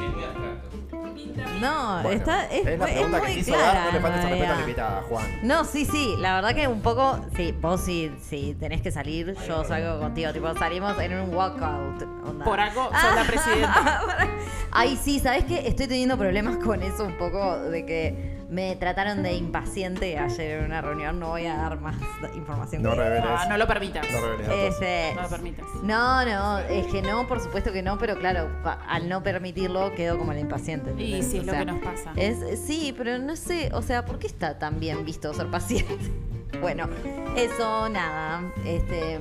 No, 1.61 2.01
Bueno, 2.01 2.09
está, 2.17 2.45
es, 2.45 2.65
es 2.65 2.79
la 2.79 2.85
es 2.85 2.91
pregunta 2.93 3.17
muy 3.19 3.27
que 3.27 3.33
quiso 3.35 3.53
clara, 3.53 3.73
dar, 3.73 3.85
no 3.85 3.91
le 3.91 3.99
falta 3.99 4.17
en 4.17 4.29
respeto 4.29 4.51
a 4.51 4.55
la 4.55 4.61
invitada, 4.61 5.01
Juan. 5.07 5.25
No, 5.43 5.63
sí, 5.63 5.85
sí, 5.85 6.15
la 6.19 6.35
verdad 6.35 6.55
que 6.55 6.67
un 6.67 6.81
poco, 6.81 7.19
sí, 7.35 7.53
vos 7.61 7.81
si, 7.81 8.11
si 8.21 8.55
tenés 8.55 8.81
que 8.81 8.91
salir, 8.91 9.35
yo 9.47 9.63
salgo 9.63 9.99
contigo, 9.99 10.33
tipo 10.33 10.53
salimos 10.55 10.99
en 10.99 11.13
un 11.19 11.33
walkout. 11.35 12.01
onda. 12.27 12.45
Por 12.45 12.59
algo 12.59 12.89
soy 12.89 13.15
la 13.15 13.23
presidenta. 13.25 14.01
Ay, 14.71 14.99
sí, 15.01 15.19
¿sabes 15.19 15.45
qué? 15.45 15.67
Estoy 15.67 15.87
teniendo 15.87 16.17
problemas 16.17 16.57
con 16.57 16.81
eso 16.81 17.05
un 17.05 17.17
poco 17.17 17.57
de 17.59 17.85
que 17.85 18.42
me 18.53 18.75
trataron 18.75 19.23
de 19.23 19.33
impaciente 19.33 20.17
ayer 20.17 20.59
en 20.59 20.65
una 20.65 20.81
reunión, 20.81 21.19
no 21.19 21.29
voy 21.29 21.45
a 21.47 21.55
dar 21.57 21.79
más 21.79 21.95
información. 22.35 22.83
No 22.83 22.93
reveles. 22.95 23.23
No 23.49 23.57
lo 23.57 23.67
permitas. 23.67 24.05
No 24.11 24.21
reveles. 24.21 24.73
Este, 24.73 25.13
No 25.15 25.21
lo 25.23 25.29
permitas. 25.29 25.65
no, 25.83 26.25
no, 26.25 26.59
es 26.59 26.85
que 26.87 27.01
no, 27.01 27.27
por 27.27 27.39
supuesto 27.39 27.71
que 27.73 27.81
no, 27.81 27.97
pero 27.97 28.17
claro, 28.17 28.49
al 28.87 29.09
no 29.09 29.23
permitirlo 29.23 29.93
quedo 29.95 30.17
como 30.17 30.33
la 30.33 30.39
impaciente. 30.39 30.91
Y 30.97 31.15
¿entendés? 31.15 31.27
sí, 31.31 31.37
es 31.39 31.43
O 31.43 31.45
lo 31.47 31.53
que 31.53 31.65
nos 31.65 31.79
pasa. 31.83 32.13
Es, 32.15 32.59
sí, 32.59 32.93
pero 32.97 33.17
no 33.17 33.35
sé, 33.35 33.71
o 33.73 33.81
sea, 33.81 34.05
¿por 34.05 34.19
qué 34.19 34.27
está 34.27 34.59
tan 34.59 34.79
bien 34.79 35.03
visto 35.05 35.33
ser 35.33 35.47
paciente? 35.47 35.97
Bueno, 36.61 36.87
eso, 37.35 37.89
nada, 37.89 38.43
este, 38.63 39.19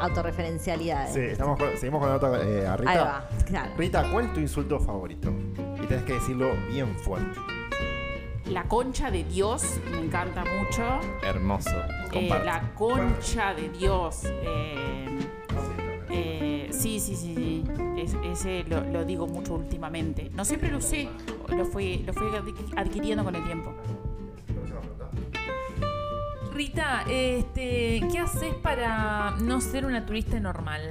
autorreferencialidades. 0.00 1.12
Sí, 1.12 1.20
estamos 1.20 1.58
con- 1.58 1.76
seguimos 1.76 2.00
con 2.00 2.08
la 2.08 2.14
nota 2.14 2.40
eh, 2.48 2.66
a 2.66 2.76
Rita. 2.76 2.90
Ahí 2.92 2.98
va, 2.98 3.28
claro. 3.46 3.70
Rita, 3.76 4.10
¿cuál 4.12 4.26
es 4.26 4.32
tu 4.32 4.40
insulto 4.40 4.78
favorito? 4.80 5.30
Y 5.82 5.86
tenés 5.86 6.04
que 6.04 6.14
decirlo 6.14 6.50
bien 6.70 6.96
fuerte. 6.98 7.38
La 8.50 8.64
concha 8.64 9.10
de 9.10 9.24
Dios 9.24 9.78
me 9.90 9.98
encanta 10.00 10.44
mucho. 10.44 10.82
Hermoso. 11.22 11.70
Eh, 12.12 12.28
la 12.44 12.72
concha 12.74 13.54
de 13.54 13.68
Dios. 13.68 14.22
eh, 14.24 15.06
eh, 16.10 16.68
sí, 16.72 16.98
sí, 16.98 17.14
sí, 17.14 17.34
sí. 17.36 17.64
Es- 17.98 18.16
ese 18.24 18.64
lo, 18.64 18.80
lo 18.84 19.04
digo 19.04 19.26
mucho 19.26 19.54
últimamente. 19.54 20.30
No 20.34 20.44
siempre 20.44 20.70
lo 20.70 20.78
usé, 20.78 21.08
lo 21.48 21.64
fui, 21.66 21.98
lo 22.06 22.12
fui 22.14 22.26
adqui- 22.28 22.72
adquiriendo 22.76 23.22
con 23.24 23.34
el 23.36 23.44
tiempo. 23.44 23.74
Rita, 26.54 27.04
este, 27.08 28.00
¿qué 28.10 28.18
haces 28.18 28.54
para 28.54 29.36
no 29.42 29.60
ser 29.60 29.84
una 29.84 30.04
turista 30.06 30.40
normal? 30.40 30.88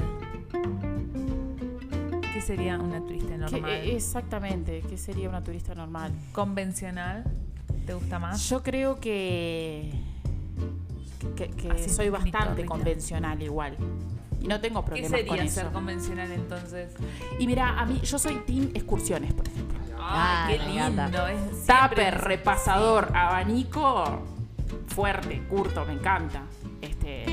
¿Qué 2.33 2.41
sería 2.41 2.77
una 2.77 3.01
turista 3.01 3.35
normal? 3.35 3.71
exactamente, 3.83 4.81
¿qué 4.87 4.97
sería 4.97 5.27
una 5.27 5.43
turista 5.43 5.73
normal? 5.75 6.13
¿Convencional? 6.31 7.25
¿Te 7.87 7.93
gusta 7.93 8.19
más? 8.19 8.47
Yo 8.49 8.61
creo 8.61 8.99
que, 8.99 9.91
que, 11.35 11.49
que 11.51 11.71
Así 11.71 11.89
soy 11.89 12.09
bastante 12.09 12.65
convencional 12.65 13.41
igual. 13.41 13.77
Y 14.41 14.47
no 14.47 14.59
tengo 14.61 14.83
¿Qué 14.83 14.87
problemas 14.91 15.11
con 15.11 15.19
sería 15.29 15.43
eso. 15.43 15.61
ser 15.61 15.71
convencional 15.71 16.31
entonces? 16.31 16.93
Y 17.39 17.47
mira, 17.47 17.79
a 17.79 17.85
mí, 17.85 17.99
yo 18.03 18.19
soy 18.19 18.35
team 18.45 18.69
excursiones, 18.75 19.33
por 19.33 19.47
ejemplo. 19.47 19.79
Ay, 19.99 20.53
Ay, 20.53 20.57
qué 20.59 20.73
encanta. 20.73 21.05
lindo. 21.07 21.27
es- 21.27 21.65
Tupper, 21.65 22.17
repasador, 22.21 23.11
abanico, 23.15 24.21
fuerte, 24.87 25.41
curto, 25.49 25.85
me 25.85 25.93
encanta. 25.93 26.43
Este, 26.81 27.25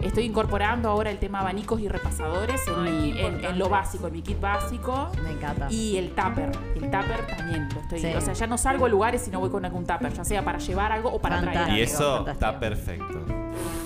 estoy 0.00 0.24
incorporando 0.24 0.88
ahora 0.88 1.10
el 1.10 1.18
tema 1.18 1.40
abanicos 1.40 1.80
y 1.80 1.88
repasadores 1.88 2.66
en, 2.68 2.74
Ay, 2.76 2.92
mi- 2.92 3.12
qué 3.12 3.20
en- 3.20 3.26
en 3.26 3.32
importante. 3.34 3.58
lo 3.58 3.68
básico, 3.68 4.06
en 4.06 4.12
mi 4.12 4.22
kit 4.22 4.40
básico. 4.40 5.10
Me 5.22 5.32
encanta. 5.32 5.66
Y 5.70 5.96
el 5.96 6.10
tupper, 6.14 6.50
el 6.76 6.82
tupper 6.82 7.26
también 7.36 7.68
lo 7.74 7.80
estoy. 7.80 8.00
Sí. 8.00 8.12
O 8.16 8.20
sea, 8.20 8.34
ya 8.34 8.46
no 8.46 8.58
salgo 8.58 8.86
a 8.86 8.88
lugares 8.88 9.22
si 9.22 9.30
no 9.30 9.40
voy 9.40 9.50
con 9.50 9.64
algún 9.64 9.84
tupper, 9.86 10.12
ya 10.12 10.24
sea 10.24 10.44
para 10.44 10.58
llevar 10.58 10.92
algo 10.92 11.10
o 11.10 11.20
para 11.20 11.40
traer 11.40 11.58
Fantástico. 11.58 11.78
Y 11.78 11.82
algo. 11.82 11.94
eso 11.94 12.16
fantástico. 12.24 12.50
está 12.50 12.60
perfecto. 12.60 13.24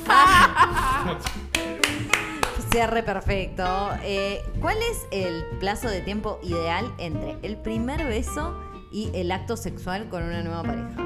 Cierre 2.73 3.03
perfecto. 3.03 3.91
Eh, 4.03 4.43
¿Cuál 4.61 4.79
es 4.79 5.07
el 5.11 5.45
plazo 5.61 5.89
de 5.89 6.01
tiempo 6.01 6.39
ideal 6.43 6.91
entre 6.99 7.37
el 7.43 7.57
primer 7.59 8.05
beso 8.07 8.59
y 8.91 9.11
el 9.15 9.31
acto 9.31 9.57
sexual 9.59 10.09
con 10.09 10.23
una 10.23 10.43
nueva 10.43 10.63
pareja? 10.63 10.97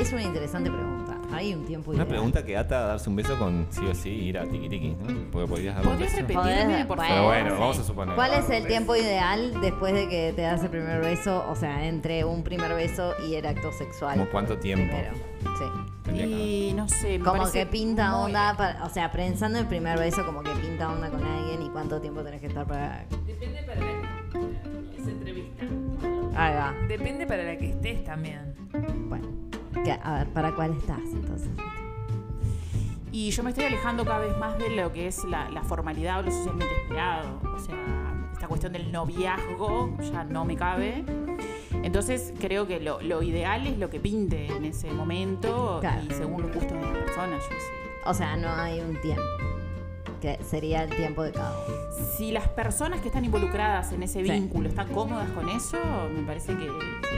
Es 0.00 0.10
una 0.12 0.22
interesante 0.22 0.70
pregunta. 0.70 0.91
Hay 1.32 1.54
un 1.54 1.64
tiempo 1.64 1.90
Una 1.90 1.98
ideal. 1.98 2.08
pregunta 2.08 2.44
que 2.44 2.56
ata 2.56 2.78
a 2.84 2.86
darse 2.88 3.08
un 3.10 3.16
beso 3.16 3.38
con 3.38 3.66
sí 3.70 3.80
o 3.90 3.94
sí 3.94 4.10
ir 4.10 4.38
a 4.38 4.44
tiki 4.44 4.68
tiki, 4.68 4.90
¿no? 4.90 5.30
Porque 5.30 5.48
podrías 5.48 5.74
dar 5.76 5.84
un 5.86 5.92
¿Podrías 5.92 6.12
beso. 6.16 6.26
repetirme, 6.28 6.84
por 6.86 6.96
bueno, 6.98 7.12
Pero 7.14 7.22
favor? 7.22 7.42
bueno, 7.42 7.58
vamos 7.60 7.78
a 7.78 7.84
suponer. 7.84 8.14
¿Cuál 8.14 8.34
es 8.34 8.50
el 8.50 8.66
tiempo 8.66 8.96
ideal 8.96 9.60
después 9.60 9.94
de 9.94 10.08
que 10.08 10.32
te 10.34 10.42
das 10.42 10.62
el 10.62 10.70
primer 10.70 11.00
beso? 11.00 11.44
O 11.50 11.56
sea, 11.56 11.86
entre 11.86 12.24
un 12.24 12.42
primer 12.44 12.74
beso 12.74 13.14
y 13.26 13.34
el 13.34 13.46
acto 13.46 13.72
sexual. 13.72 14.18
¿Como 14.18 14.30
cuánto 14.30 14.58
tiempo? 14.58 14.94
Primero. 14.96 15.14
Sí. 15.58 15.64
Tendría 16.04 16.26
que 16.26 16.34
haber? 16.34 16.46
Y 16.46 16.72
no 16.74 16.88
sé, 16.88 17.18
me 17.18 17.24
Como 17.24 17.38
parece 17.38 17.58
que 17.60 17.66
pinta 17.66 18.10
muy- 18.12 18.24
onda, 18.26 18.54
para- 18.56 18.84
o 18.84 18.88
sea, 18.90 19.10
pensando 19.12 19.58
en 19.58 19.64
el 19.64 19.68
primer 19.68 19.98
beso, 19.98 20.24
como 20.26 20.42
que 20.42 20.50
pinta 20.52 20.90
onda 20.90 21.08
con 21.10 21.22
alguien 21.24 21.62
y 21.62 21.68
cuánto 21.70 22.00
tiempo 22.00 22.22
tenés 22.22 22.40
que 22.40 22.48
estar 22.48 22.66
para... 22.66 23.04
Depende 23.26 23.62
para 23.62 23.80
la 23.80 23.86
que 24.90 24.96
esa 25.00 25.10
entrevista. 25.10 25.64
Ahí 26.34 26.54
va. 26.54 26.74
Depende 26.88 27.26
para 27.26 27.44
la 27.44 27.56
que 27.56 27.70
estés 27.70 28.04
también. 28.04 28.54
Bueno, 29.08 29.28
que- 29.84 29.92
a 30.02 30.18
ver, 30.18 30.28
¿para 30.28 30.54
cuál 30.54 30.72
estás 30.76 31.00
entonces? 31.12 31.48
Y 33.10 33.30
yo 33.30 33.42
me 33.42 33.50
estoy 33.50 33.64
alejando 33.66 34.04
cada 34.04 34.20
vez 34.20 34.36
más 34.38 34.56
de 34.58 34.70
lo 34.70 34.90
que 34.92 35.06
es 35.06 35.22
la, 35.24 35.50
la 35.50 35.62
formalidad 35.62 36.20
o 36.20 36.22
lo 36.22 36.30
socialmente 36.30 36.74
esperado. 36.82 37.40
O 37.54 37.58
sea, 37.58 37.76
esta 38.32 38.48
cuestión 38.48 38.72
del 38.72 38.90
noviazgo 38.90 39.94
ya 40.10 40.24
no 40.24 40.44
me 40.46 40.56
cabe. 40.56 41.04
Entonces 41.82 42.32
creo 42.40 42.66
que 42.66 42.80
lo, 42.80 43.02
lo 43.02 43.22
ideal 43.22 43.66
es 43.66 43.76
lo 43.76 43.90
que 43.90 44.00
pinte 44.00 44.46
en 44.46 44.64
ese 44.64 44.90
momento 44.92 45.78
Claro. 45.80 46.02
y 46.08 46.14
según 46.14 46.42
los 46.42 46.52
gustos 46.52 46.72
de 46.72 46.80
las 46.86 46.96
personas. 47.04 47.42
Yo 47.50 47.56
sé. 47.56 47.72
O 48.06 48.14
sea, 48.14 48.34
no 48.36 48.48
hay 48.48 48.80
un 48.80 48.98
tiempo. 49.02 49.22
Que 50.22 50.38
sería 50.48 50.84
el 50.84 50.90
tiempo 50.90 51.24
de 51.24 51.32
cada 51.32 51.50
uno. 51.66 51.76
Si 52.16 52.30
las 52.30 52.46
personas 52.48 53.00
que 53.00 53.08
están 53.08 53.24
involucradas 53.24 53.90
en 53.92 54.04
ese 54.04 54.24
Sí. 54.24 54.30
vínculo 54.30 54.68
están 54.68 54.86
cómodas 54.92 55.28
con 55.32 55.48
eso, 55.48 55.76
me 56.16 56.22
parece 56.24 56.56
que 56.56 56.68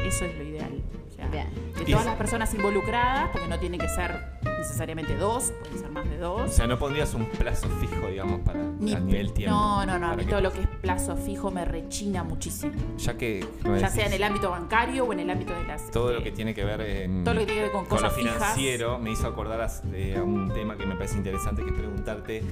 eso 0.09 0.25
es 0.25 0.35
lo 0.39 0.43
ideal. 0.43 0.73
O 1.11 1.13
sea, 1.15 1.29
Bien. 1.29 1.47
que 1.77 1.83
Y 1.83 1.93
todas 1.93 2.07
las 2.07 2.17
personas 2.17 2.53
involucradas, 2.55 3.29
porque 3.31 3.47
no 3.47 3.59
tiene 3.61 3.77
que 3.77 3.89
ser 3.91 4.11
necesariamente 4.59 5.15
dos, 5.17 5.53
pueden 5.61 5.79
ser 5.79 5.91
más 5.91 6.09
de 6.09 6.17
O 6.25 6.39
dos. 6.39 6.53
sea, 6.55 6.67
no 6.67 6.79
pondrías 6.79 7.13
un 7.13 7.27
plazo 7.27 7.69
fijo, 7.79 8.09
digamos, 8.09 8.41
para 8.41 8.59
Ni- 8.81 8.95
a 8.95 9.01
nivel 9.01 9.33
tiempo. 9.35 9.55
no, 9.55 9.85
no, 9.85 9.99
no, 9.99 10.07
a 10.09 10.17
mí 10.17 10.25
que- 10.25 10.31
todo 10.31 10.41
lo 10.41 10.51
que 10.51 10.63
es 10.63 10.67
plazo 10.81 11.15
fijo 11.17 11.51
me 11.51 11.67
rechina 11.67 12.25
muchísimo. 12.25 12.73
Ya 12.97 13.19
que. 13.19 13.47
Ya 13.65 13.71
decís, 13.71 13.91
sea 13.91 14.07
en 14.07 14.13
el 14.15 14.23
ámbito 14.25 14.51
bancario 14.51 15.05
o 15.05 15.13
en 15.13 15.21
el 15.21 15.29
ámbito 15.31 15.53
de 15.53 15.65
las... 15.65 15.91
Todo 15.91 16.11
lo 16.15 16.21
eh, 16.21 16.25
que 16.25 16.33
tiene 16.33 16.55
que 16.55 16.65
ver 16.65 16.81
en- 16.81 17.23
todo 17.23 17.35
lo 17.35 17.41
que 17.41 17.47
tiene 17.47 17.61
que 17.61 17.65
ver 17.67 17.73
con 17.73 17.85
cosas 17.85 18.11
lo 18.13 18.17
fijas. 18.17 18.33
financiero 18.37 18.99
me 18.99 19.11
hizo 19.13 19.27
acordar 19.27 19.61
a, 19.61 19.69
de- 19.69 20.17
a 20.17 20.23
un 20.23 20.51
tema 20.55 20.77
que 20.79 20.87
me 20.87 20.95
parece 20.97 21.19
interesante, 21.19 21.63
que 21.63 21.69
es 21.71 21.77
preguntarte 21.77 22.43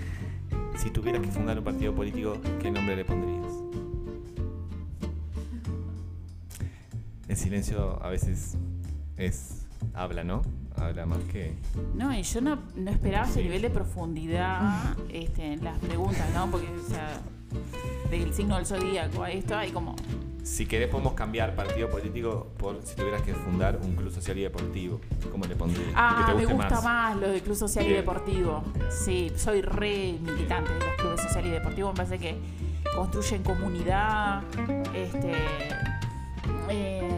si 0.77 0.91
tuvieras 0.91 1.23
que 1.23 1.29
fundar 1.29 1.59
un 1.59 1.65
partido 1.65 1.95
político, 1.95 2.37
¿qué 2.61 2.71
nombre 2.71 2.97
le 2.97 3.05
pondrías? 3.05 3.53
El 7.29 7.37
silencio 7.37 8.03
a 8.03 8.11
veces 8.11 8.57
es 9.17 9.67
habla, 9.95 10.25
¿no? 10.25 10.43
Habla 10.77 11.07
más 11.07 11.19
que 11.31 11.55
No, 11.95 12.13
y 12.13 12.23
yo 12.23 12.41
no, 12.41 12.59
no 12.75 12.91
esperaba 12.91 13.29
ese 13.29 13.43
nivel 13.43 13.63
de 13.63 13.71
profundidad 13.71 14.97
este, 15.11 15.53
en 15.53 15.65
las 15.65 15.79
preguntas, 15.79 16.29
¿no? 16.35 16.51
Porque, 16.51 16.69
o 16.69 16.89
sea, 16.89 17.21
del 18.11 18.33
signo 18.35 18.57
del 18.57 18.67
zodíaco 18.67 19.23
a 19.23 19.31
esto 19.31 19.57
hay 19.57 19.71
como... 19.71 19.97
si 20.43 20.67
querés 20.67 20.89
podemos 20.89 21.13
cambiar 21.15 21.55
partido 21.55 21.89
político 21.89 22.49
por 22.59 22.81
si 22.85 22.97
tuvieras 22.97 23.23
que 23.23 23.33
fundar 23.35 23.79
un 23.83 23.95
club 23.95 24.11
social 24.13 24.37
y 24.39 24.43
deportivo, 24.43 25.01
¿cómo 25.31 25.45
le 25.45 25.55
pondrías? 25.55 25.89
Ah, 25.95 26.17
que 26.27 26.33
te 26.33 26.39
me 26.39 26.45
guste 26.47 26.55
gusta 26.69 26.81
más. 26.81 27.17
lo 27.17 27.29
del 27.29 27.43
Club 27.43 27.57
Social 27.57 27.87
y. 27.87 27.93
Deportivo. 27.93 28.65
Sí, 28.91 29.31
soy 29.37 29.63
re 29.63 30.19
militante 30.21 30.73
de 30.73 30.81
los 30.81 30.95
clubes 30.97 31.21
social 31.23 31.47
y 31.47 31.51
deportivos. 31.51 31.93
Me 31.93 31.97
parece 32.05 32.19
que 32.19 32.37
construyen 32.95 33.43
comunidad. 33.43 34.43
Este. 34.95 35.33
eh, 36.69 37.09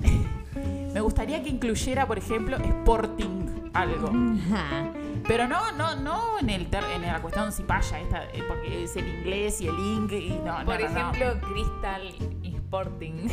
me 0.92 1.00
gustaría 1.00 1.42
que 1.42 1.48
incluyera, 1.48 2.06
por 2.06 2.18
ejemplo, 2.18 2.56
Sporting 2.58 3.70
algo. 3.72 4.10
Pero 5.30 5.46
no, 5.46 5.70
no, 5.70 5.94
no 5.94 6.40
en 6.40 6.50
el 6.50 6.66
ter- 6.66 6.82
en 6.92 7.02
la 7.02 7.22
cuestión 7.22 7.52
cipaya 7.52 8.00
esta, 8.00 8.24
eh, 8.32 8.42
porque 8.48 8.82
es 8.82 8.96
el 8.96 9.06
inglés 9.06 9.60
y 9.60 9.68
el 9.68 9.78
ing 9.78 10.10
y 10.10 10.30
no, 10.44 10.64
Por 10.64 10.80
no, 10.80 10.88
no. 10.88 10.98
ejemplo, 11.12 11.48
Crystal 11.48 12.02
Sporting. 12.42 13.28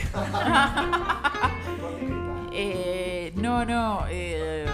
Eh, 2.53 3.33
no, 3.35 3.65
no. 3.65 4.01
eh, 4.09 4.67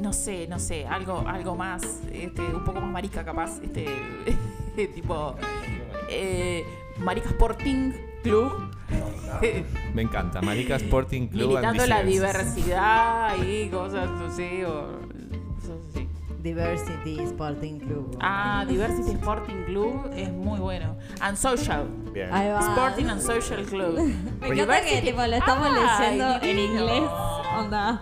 no 0.00 0.12
sé, 0.12 0.48
no 0.48 0.58
sé, 0.58 0.84
algo, 0.86 1.22
algo 1.26 1.54
más, 1.54 2.00
este, 2.12 2.42
un 2.42 2.64
poco 2.64 2.80
más 2.80 2.90
marica 2.90 3.24
capaz, 3.24 3.60
este, 3.62 3.86
tipo 4.94 5.36
eh, 6.08 6.64
Marica 6.98 7.28
Sporting 7.28 7.92
Club, 8.22 8.70
Me 9.94 10.02
encanta, 10.02 10.40
Marica 10.40 10.76
Sporting 10.76 11.28
Club 11.28 11.48
militando 11.48 11.86
la 11.86 12.02
diversidad 12.02 13.36
y 13.42 13.68
cosas 13.68 14.08
así, 14.26 14.62
o 14.64 14.98
cosas 15.60 15.78
así. 15.90 16.08
Diversity 16.42 17.18
Sporting 17.20 17.80
Club. 17.80 18.16
Ah, 18.20 18.64
Diversity 18.66 19.10
Sporting 19.10 19.64
Club 19.66 20.10
es 20.14 20.30
muy 20.30 20.60
bueno. 20.60 20.96
And 21.20 21.36
Social. 21.36 21.86
Bien. 22.12 22.32
Ahí 22.32 22.48
va. 22.48 22.60
Sporting 22.60 23.06
and 23.06 23.20
Social 23.20 23.64
Club. 23.64 23.98
Me 24.40 24.48
encanta 24.48 24.80
que 24.82 25.02
tipo, 25.02 25.26
lo 25.26 25.34
estamos 25.36 25.68
Ay, 25.68 26.16
leyendo 26.16 26.42
en 26.42 26.58
inglés. 26.58 27.02
Onda. 27.56 28.00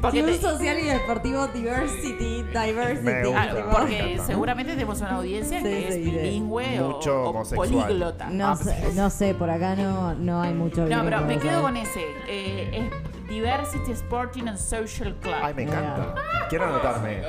Porque 0.00 0.22
Club 0.22 0.32
te- 0.36 0.40
social 0.40 0.78
y 0.78 0.82
deportivo 0.84 1.46
Diversity, 1.48 2.42
Diversity. 2.44 3.22
Gusta. 3.24 3.42
Ah, 3.42 3.54
Me 3.54 3.60
porque 3.62 4.20
seguramente 4.26 4.72
tenemos 4.72 5.00
una 5.00 5.16
audiencia 5.16 5.58
Sí, 5.58 5.64
que 5.64 5.88
es 5.88 5.94
sí, 5.94 6.04
sí. 6.04 6.10
bilingüe 6.10 6.80
o- 6.80 6.88
Mucho 6.90 7.24
o, 7.30 7.44
políglota. 7.54 8.30
No 8.30 8.56
sé, 8.56 8.92
no 8.94 9.10
sé, 9.10 9.34
por 9.34 9.50
acá 9.50 9.74
no, 9.76 10.14
no 10.14 10.40
hay 10.42 10.54
mucho 10.54 10.86
No, 10.86 11.02
pero 11.04 11.20
me 11.22 11.38
quedo 11.38 11.60
¿sabes? 11.60 11.62
con 11.62 11.76
ese. 11.76 12.00
eh, 12.28 12.70
es 12.90 13.07
Diversity 13.28 13.92
Sporting 13.92 14.48
and 14.48 14.56
Social 14.58 15.14
Club. 15.20 15.34
Ay, 15.42 15.54
me 15.54 15.62
encanta. 15.64 16.14
Quiero 16.48 16.64
anotarme. 16.64 17.22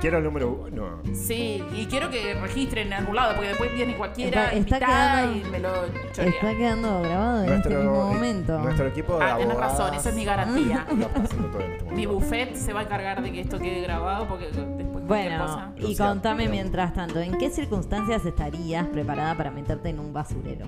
Quiero 0.00 0.18
el 0.18 0.24
número 0.24 0.50
uno. 0.50 1.00
Sí, 1.14 1.62
y 1.74 1.86
quiero 1.86 2.08
que 2.10 2.34
registren 2.34 2.86
en 2.88 2.92
algún 2.94 3.16
lado, 3.16 3.34
porque 3.34 3.48
después 3.48 3.72
viene 3.74 3.96
cualquiera 3.96 4.44
Está- 4.44 4.56
está 4.56 4.76
invitada 4.76 5.22
quedando- 5.22 5.36
y 5.48 5.50
me 5.50 5.58
lo 5.60 5.70
chorea. 6.12 6.30
Está 6.30 6.50
quedando 6.56 7.02
grabado 7.02 7.44
en 7.44 7.52
este 7.52 7.68
mismo 7.70 7.92
momento. 8.12 8.58
nuestro 8.58 8.86
equipo 8.86 9.18
de 9.18 9.24
Ah, 9.24 9.36
tenés 9.36 9.50
abogadas 9.50 9.78
razón, 9.78 9.94
esa 9.94 10.08
es 10.08 10.14
mi 10.16 10.24
garantía. 10.24 10.86
lo 10.96 11.06
está 11.06 11.22
haciendo 11.22 11.48
todo 11.48 11.60
en 11.60 11.72
este 11.72 11.84
momento. 11.84 11.96
Mi 11.96 12.06
buffet 12.06 12.54
se 12.54 12.72
va 12.72 12.80
a 12.80 12.82
encargar 12.84 13.22
de 13.22 13.32
que 13.32 13.40
esto 13.40 13.58
quede 13.58 13.80
grabado 13.82 14.26
porque 14.26 14.46
después 14.46 14.66
cualquier 14.66 15.06
Bueno, 15.06 15.44
cosa. 15.46 15.72
y 15.76 15.96
contame 15.96 16.48
mientras 16.48 16.94
tanto, 16.94 17.20
¿en 17.20 17.36
qué 17.38 17.50
circunstancias 17.50 18.24
estarías 18.24 18.86
preparada 18.88 19.34
para 19.36 19.50
meterte 19.50 19.90
en 19.90 20.00
un 20.00 20.12
basurero? 20.12 20.66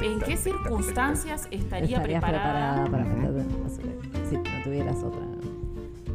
¿En, 0.00 0.20
qué 0.20 0.36
circunstancias 0.36 1.48
estaría 1.50 1.96
¿Estarías 1.98 2.22
preparada? 2.22 2.84
preparada 2.84 2.90
para 2.90 3.04
meterte 3.04 3.40
en 3.40 3.54
un 3.54 3.62
basurero? 3.64 4.00
Si 4.28 4.36
no 4.36 4.62
tuvieras 4.64 5.02
otra. 5.02 5.20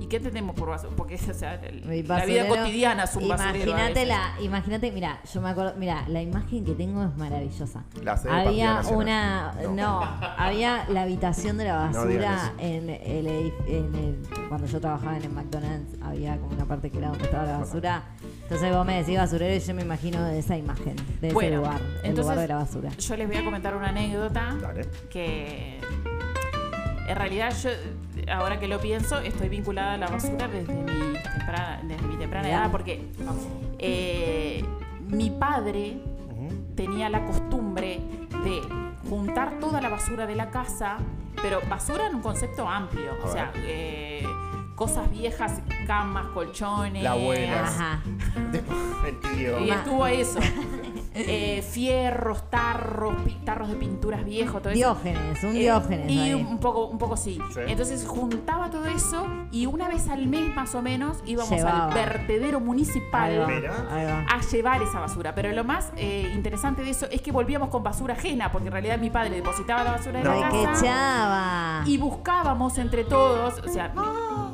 ¿Y 0.10 0.14
qué 0.14 0.18
entendemos 0.18 0.56
por 0.56 0.70
basurero? 0.70 0.96
Porque 0.96 1.14
o 1.30 1.34
sea, 1.36 1.54
el- 1.54 2.08
la 2.08 2.26
vida 2.26 2.48
cotidiana 2.48 3.04
es 3.04 3.16
un 3.16 3.28
basurero. 3.28 3.70
Imagínate 3.70 4.06
la, 4.08 4.34
imagínate, 4.42 4.92
mira, 4.92 5.20
yo 5.32 5.40
me 5.40 5.50
acuerdo, 5.50 5.76
mira, 5.78 6.04
la 6.08 6.20
imagen 6.24 6.66
que 6.66 6.72
tengo 6.74 7.04
es 7.04 7.16
maravillosa. 7.16 7.84
La 8.04 8.14
había 8.32 8.82
una, 8.92 9.54
no. 9.72 10.02
había 10.36 10.86
la 10.90 11.04
habitación 11.04 11.60
de 11.60 11.66
la 11.66 11.90
No 11.90 12.00
basura 12.00 12.54
en 12.58 12.90
el, 12.90 13.54
en 13.68 13.94
el, 13.96 14.28
cuando 14.50 14.66
yo 14.66 14.82
trabajaba 14.82 15.16
en 15.18 15.26
el 15.26 15.30
McDonald's, 15.32 15.96
había 16.02 16.38
como 16.38 16.56
una 16.56 16.66
parte 16.66 16.90
que 16.90 16.98
era 16.98 17.10
donde 17.10 17.26
estaba 17.26 17.44
la 17.44 17.58
basura. 17.60 18.04
Entonces 18.42 18.76
vos 18.76 18.84
me 18.88 18.98
decís 18.98 19.16
basurero 19.16 19.54
y 19.56 19.60
yo 19.60 19.74
me 19.76 19.84
imagino 19.84 20.24
de 20.24 20.40
esa 20.40 20.58
imagen, 20.58 20.96
de 21.22 21.28
ese 21.28 21.52
lugar, 21.56 21.80
el 22.02 22.10
entonces- 22.10 22.18
lugar 22.24 22.38
de 22.40 22.48
la 22.48 22.56
basura. 22.56 22.90
Yo 22.98 23.16
les 23.16 23.28
voy 23.28 23.38
a 23.38 23.46
comentar 23.46 23.76
una 23.76 23.90
anécdota 23.90 24.56
Dale. 24.60 24.88
que 25.12 25.80
en 27.08 27.16
realidad 27.16 27.54
yo, 27.62 27.70
ahora 28.32 28.60
que 28.60 28.68
lo 28.68 28.80
pienso, 28.80 29.20
estoy 29.20 29.50
vinculada 29.50 29.94
a 29.94 29.98
la 29.98 30.08
basura 30.08 30.48
desde 30.48 30.74
mi 30.74 31.14
temprana, 31.14 31.80
desde 31.84 32.08
mi 32.08 32.18
temprana 32.18 32.50
edad 32.50 32.72
porque 32.72 33.02
eh, 33.80 34.64
mi 35.08 35.30
padre 35.32 35.98
tenía 36.76 37.10
la 37.10 37.26
costumbre 37.26 38.00
de 38.44 38.62
juntar 39.10 39.60
toda 39.60 39.82
la 39.82 39.90
basura 39.90 40.26
de 40.26 40.36
la 40.36 40.50
casa, 40.50 40.98
pero 41.42 41.60
basura 41.70 42.08
en 42.08 42.16
un 42.16 42.22
concepto 42.22 42.68
amplio, 42.68 43.12
A 43.22 43.26
o 43.26 43.32
sea, 43.32 43.52
eh, 43.56 44.24
cosas 44.76 45.12
viejas, 45.12 45.62
camas, 45.86 46.28
colchones. 46.28 47.04
La 47.04 47.12
abuela. 47.12 47.64
Ajá. 47.64 48.02
Tío. 49.36 49.60
Y 49.60 49.72
estuvo 49.72 50.08
eso. 50.08 50.40
Eh, 51.16 51.64
fierros, 51.68 52.50
tarros, 52.52 53.16
pi- 53.24 53.34
tarros 53.44 53.70
de 53.70 53.76
pinturas 53.76 54.24
viejos, 54.24 54.62
todo 54.62 54.70
eso. 54.72 54.78
Diógenes, 54.78 55.44
un 55.44 55.56
Eh, 55.56 55.60
Diógenes. 55.60 56.12
y 56.12 56.20
ahí. 56.20 56.34
un 56.36 56.60
poco, 56.60 56.86
un 56.86 56.98
poco 57.00 57.18
sí. 57.18 57.40
Sí. 57.52 57.62
Entonces 57.68 58.06
juntaba 58.08 58.70
todo 58.70 58.86
eso 58.86 59.26
y 59.52 59.66
una 59.66 59.88
vez 59.88 60.08
al 60.08 60.28
mes 60.28 60.56
más 60.56 60.76
o 60.76 60.82
menos 60.84 61.18
íbamos 61.26 61.50
Llevaba. 61.50 61.88
al 61.88 61.94
vertedero 61.94 62.60
Ahí 62.60 62.64
municipal 62.64 63.42
va, 63.42 63.48
Mira. 63.48 63.74
ahí 63.92 64.06
va. 64.06 64.20
a 64.30 64.42
llevar 64.42 64.82
esa 64.84 65.00
basura. 65.00 65.34
Pero 65.34 65.52
lo 65.52 65.64
más 65.64 65.92
eh, 65.98 66.32
interesante 66.36 66.84
de 66.84 66.92
eso 66.92 67.08
es 67.12 67.22
que 67.22 67.32
volvíamos 67.32 67.70
con 67.70 67.82
basura 67.84 68.14
ajena, 68.14 68.52
porque 68.52 68.68
en 68.68 68.74
realidad 68.74 69.00
mi 69.00 69.10
padre 69.10 69.32
depositaba 69.38 69.84
la 69.84 69.92
basura 69.94 70.20
en 70.20 70.26
No. 70.26 70.40
la 70.40 70.48
¡Ay, 70.48 70.54
qué 70.54 70.64
casa 70.64 71.84
y 71.88 71.98
buscábamos 71.98 72.78
entre 72.78 73.04
todos, 73.04 73.56
o 73.66 73.68
sea, 73.68 73.92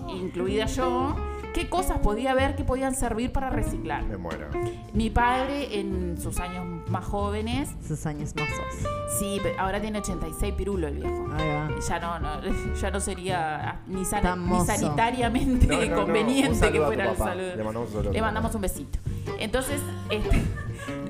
incluida 0.07 0.65
yo, 0.67 1.15
qué 1.55 1.69
cosas 1.69 1.99
podía 1.99 2.31
haber 2.33 2.55
que 2.57 2.63
podían 2.65 2.93
servir 2.93 3.31
para 3.31 3.49
reciclar. 3.49 4.03
Me 4.03 4.17
muero. 4.17 4.47
Mi 4.93 5.09
padre 5.09 5.79
en 5.79 6.17
sus 6.21 6.39
años 6.41 6.65
más 6.89 7.05
jóvenes, 7.05 7.69
Sus 7.87 8.05
años 8.05 8.33
mozos. 8.35 8.89
sí, 9.17 9.39
ahora 9.57 9.79
tiene 9.79 9.99
86 9.99 10.53
pirulo 10.53 10.87
el 10.87 10.95
viejo. 10.95 11.25
Ahí 11.33 11.47
va. 11.47 11.69
Ya 11.87 11.99
no, 11.99 12.19
no, 12.19 12.41
ya 12.81 12.91
no 12.91 12.99
sería 12.99 13.79
ni, 13.87 14.03
san- 14.03 14.49
ni 14.49 14.59
sanitariamente 14.65 15.65
No, 15.67 15.85
no, 15.85 15.95
conveniente 16.03 16.71
que 16.71 16.81
fuera 16.81 17.09
el 17.11 17.17
saludo. 17.17 17.55
Le 17.55 17.63
mandamos 17.63 17.87
un 17.87 17.93
saludo 17.93 17.99
a 17.99 18.03
tu 18.03 18.13
Le 18.13 18.19
papá. 18.19 18.25
mandamos 18.27 18.55
un 18.55 18.61
besito. 18.61 18.99
Entonces, 19.39 19.81
este, 20.09 20.43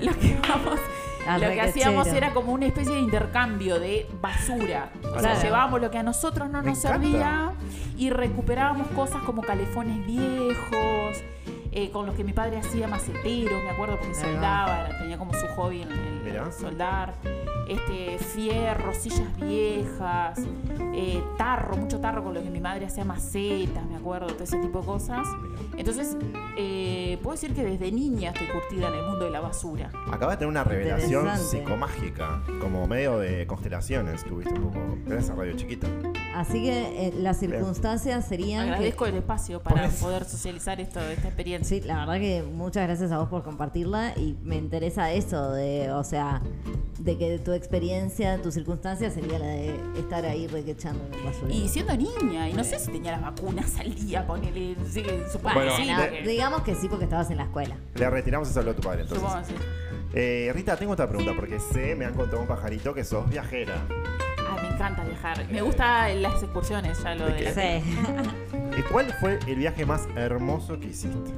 lo 0.00 0.12
que 0.18 0.38
vamos, 0.48 0.78
Al 1.26 1.40
lo 1.40 1.48
que 1.50 1.60
hacíamos 1.60 2.06
era 2.08 2.32
como 2.32 2.52
una 2.52 2.66
especie 2.66 2.94
de 2.94 3.00
intercambio 3.00 3.78
de 3.80 4.06
basura. 4.20 4.90
O 5.14 5.20
sea, 5.20 5.40
llevábamos 5.40 5.80
lo 5.80 5.90
que 5.90 5.98
a 5.98 6.02
nosotros 6.02 6.48
no 6.50 6.62
Me 6.62 6.70
nos 6.70 6.78
encanta. 6.84 6.98
servía 7.06 7.52
y 7.96 8.10
recuperábamos 8.10 8.88
cosas 8.88 9.22
como 9.22 9.42
calefones 9.42 10.04
viejos, 10.06 11.16
eh, 11.78 11.90
con 11.90 12.06
los 12.06 12.14
que 12.14 12.24
mi 12.24 12.32
padre 12.32 12.56
hacía 12.58 12.88
maceteros, 12.88 13.62
me 13.62 13.70
acuerdo, 13.70 13.98
porque 13.98 14.14
soldaba, 14.14 14.88
tenía 14.98 15.18
como 15.18 15.32
su 15.34 15.46
hobby 15.56 15.82
en 15.82 15.90
el 15.92 16.52
soldar. 16.52 17.12
Este, 17.68 18.18
fierros, 18.18 18.96
sillas 18.96 19.36
viejas, 19.40 20.38
eh, 20.94 21.20
tarro, 21.36 21.76
mucho 21.76 21.98
tarro 22.00 22.22
con 22.22 22.32
los 22.32 22.42
que 22.44 22.48
mi 22.50 22.60
madre 22.60 22.86
hacía 22.86 23.04
macetas, 23.04 23.84
me 23.86 23.96
acuerdo, 23.96 24.28
todo 24.28 24.44
ese 24.44 24.58
tipo 24.58 24.80
de 24.80 24.86
cosas. 24.86 25.26
Entonces, 25.76 26.16
eh, 26.56 27.18
puedo 27.22 27.34
decir 27.34 27.54
que 27.54 27.64
desde 27.64 27.90
niña 27.90 28.30
estoy 28.30 28.46
curtida 28.46 28.88
en 28.88 28.94
el 28.94 29.02
mundo 29.06 29.24
de 29.24 29.30
la 29.32 29.40
basura. 29.40 29.90
Acabas 30.12 30.36
de 30.36 30.36
tener 30.38 30.48
una 30.50 30.62
revelación 30.64 31.36
psicomágica, 31.38 32.40
como 32.60 32.86
medio 32.86 33.18
de 33.18 33.46
constelaciones, 33.48 34.24
tuviste 34.24 34.54
un 34.54 34.70
poco. 34.70 34.96
Pero 35.04 35.18
esa 35.18 35.34
radio 35.34 35.56
chiquita. 35.56 35.88
así 36.36 36.62
que 36.62 37.08
eh, 37.08 37.14
las 37.18 37.38
circunstancias 37.38 38.26
serían. 38.28 38.66
que- 38.66 38.72
Agradezco 38.74 39.06
el 39.06 39.16
espacio 39.16 39.60
para 39.60 39.88
Por 39.88 39.94
poder 39.98 40.24
socializar 40.24 40.80
esto, 40.80 41.00
esta 41.00 41.26
experiencia. 41.28 41.65
Sí, 41.66 41.80
la 41.80 41.98
verdad 42.06 42.20
que 42.20 42.44
muchas 42.44 42.86
gracias 42.86 43.10
a 43.10 43.18
vos 43.18 43.28
por 43.28 43.42
compartirla 43.42 44.12
y 44.16 44.36
me 44.44 44.54
interesa 44.54 45.10
eso 45.10 45.50
de, 45.50 45.90
o 45.90 46.04
sea, 46.04 46.40
de 47.00 47.18
que 47.18 47.40
tu 47.40 47.52
experiencia, 47.52 48.40
tu 48.40 48.52
circunstancia 48.52 49.10
sería 49.10 49.40
la 49.40 49.46
de 49.48 49.74
estar 49.98 50.24
ahí 50.24 50.46
requechando 50.46 51.04
en 51.06 51.18
un 51.18 51.24
basurero. 51.26 51.52
Y 51.58 51.68
siendo 51.68 51.96
niña, 51.96 52.48
y 52.48 52.52
no 52.52 52.62
sé 52.62 52.78
si 52.78 52.92
tenía 52.92 53.10
las 53.18 53.22
vacunas 53.22 53.76
al 53.80 53.92
día, 53.96 54.24
ponele, 54.28 54.76
sí, 54.88 55.02
supongo 55.32 55.54
Bueno, 55.56 55.72
que 55.76 55.82
sí, 55.82 55.90
No, 55.90 55.98
porque- 55.98 56.22
digamos 56.22 56.62
que 56.62 56.74
sí 56.76 56.88
porque 56.88 57.04
estabas 57.04 57.30
en 57.32 57.38
la 57.38 57.42
escuela. 57.44 57.76
Le 57.96 58.10
retiramos 58.10 58.48
eso 58.48 58.60
a 58.60 58.72
tu 58.72 58.80
padre, 58.82 59.02
entonces. 59.02 59.26
supongo 59.28 59.44
que 59.44 59.52
sí. 59.52 59.58
Eh, 60.14 60.52
Rita, 60.54 60.76
tengo 60.76 60.92
otra 60.92 61.08
pregunta, 61.08 61.32
porque 61.34 61.58
sé, 61.58 61.96
me 61.96 62.04
han 62.04 62.14
contado 62.14 62.42
un 62.42 62.46
pajarito 62.46 62.94
que 62.94 63.02
sos 63.02 63.28
viajera. 63.28 63.74
Ah, 64.48 64.56
me 64.62 64.68
encanta 64.68 65.02
viajar. 65.04 65.44
Me 65.50 65.62
gustan 65.62 66.22
las 66.22 66.40
excursiones, 66.44 67.02
ya 67.02 67.16
lo 67.16 67.26
de 67.26 67.40
la... 67.42 67.52
Sí. 67.52 67.82
¿Y 68.78 68.82
cuál 68.82 69.12
fue 69.20 69.40
el 69.48 69.56
viaje 69.56 69.84
más 69.84 70.06
hermoso 70.14 70.78
que 70.78 70.86
hiciste? 70.86 71.32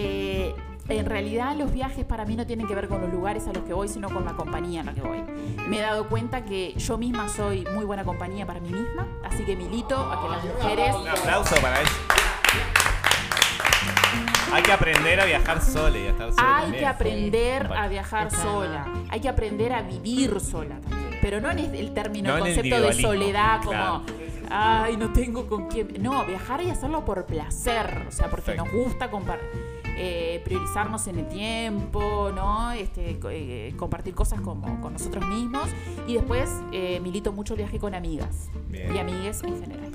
Eh, 0.00 0.54
en 0.88 1.04
realidad 1.04 1.54
los 1.54 1.70
viajes 1.72 2.04
para 2.06 2.24
mí 2.24 2.34
no 2.34 2.46
tienen 2.46 2.66
que 2.66 2.74
ver 2.74 2.88
con 2.88 3.00
los 3.02 3.12
lugares 3.12 3.46
a 3.46 3.52
los 3.52 3.62
que 3.64 3.74
voy, 3.74 3.88
sino 3.88 4.08
con 4.08 4.24
la 4.24 4.32
compañía 4.32 4.80
en 4.80 4.86
la 4.86 4.94
que 4.94 5.02
voy. 5.02 5.22
Me 5.68 5.78
he 5.78 5.82
dado 5.82 6.08
cuenta 6.08 6.44
que 6.44 6.72
yo 6.78 6.96
misma 6.96 7.28
soy 7.28 7.66
muy 7.74 7.84
buena 7.84 8.04
compañía 8.04 8.46
para 8.46 8.58
mí 8.60 8.70
misma, 8.70 9.06
así 9.22 9.44
que 9.44 9.54
milito 9.54 9.96
a 9.98 10.22
que 10.22 10.28
las 10.30 10.44
mujeres... 10.44 10.96
Un 10.96 11.08
aplauso 11.08 11.56
para 11.56 11.82
eso. 11.82 11.92
Hay 14.50 14.62
que 14.62 14.72
aprender 14.72 15.20
a 15.20 15.26
viajar 15.26 15.62
sola 15.62 15.98
y 15.98 16.06
a 16.06 16.10
estar 16.10 16.30
sola. 16.32 16.56
Hay 16.56 16.62
también. 16.62 16.82
que 16.82 16.86
aprender 16.86 17.70
a 17.70 17.88
viajar 17.88 18.30
sola. 18.30 18.86
Hay 19.10 19.20
que 19.20 19.28
aprender 19.28 19.72
a 19.74 19.82
vivir 19.82 20.40
sola 20.40 20.80
también. 20.80 21.18
Pero 21.20 21.40
no 21.40 21.50
en 21.50 21.58
el 21.58 21.92
término, 21.92 22.30
No 22.30 22.36
el 22.36 22.54
concepto 22.54 22.80
de 22.80 22.92
soledad 22.94 23.58
como, 23.58 23.70
claro. 23.70 24.02
ay, 24.50 24.96
no 24.96 25.12
tengo 25.12 25.46
con 25.46 25.66
quién. 25.68 25.88
No, 26.00 26.24
viajar 26.24 26.62
y 26.62 26.70
hacerlo 26.70 27.04
por 27.04 27.26
placer. 27.26 28.06
O 28.08 28.12
sea, 28.12 28.30
porque 28.30 28.52
Perfecto. 28.52 28.64
nos 28.64 28.84
gusta 28.86 29.10
compar- 29.10 29.40
eh, 29.98 30.40
priorizarnos 30.44 31.06
en 31.08 31.18
el 31.18 31.28
tiempo, 31.28 32.30
¿no? 32.34 32.70
Este, 32.72 33.18
eh, 33.30 33.74
compartir 33.76 34.14
cosas 34.14 34.40
como 34.40 34.80
con 34.80 34.92
nosotros 34.92 35.26
mismos. 35.26 35.68
Y 36.06 36.14
después 36.14 36.50
eh, 36.72 37.00
milito 37.00 37.32
mucho 37.32 37.54
el 37.54 37.58
viaje 37.58 37.78
con 37.78 37.94
amigas. 37.94 38.50
Bien. 38.68 38.94
Y 38.94 38.98
amigues 38.98 39.42
en 39.42 39.60
general. 39.60 39.92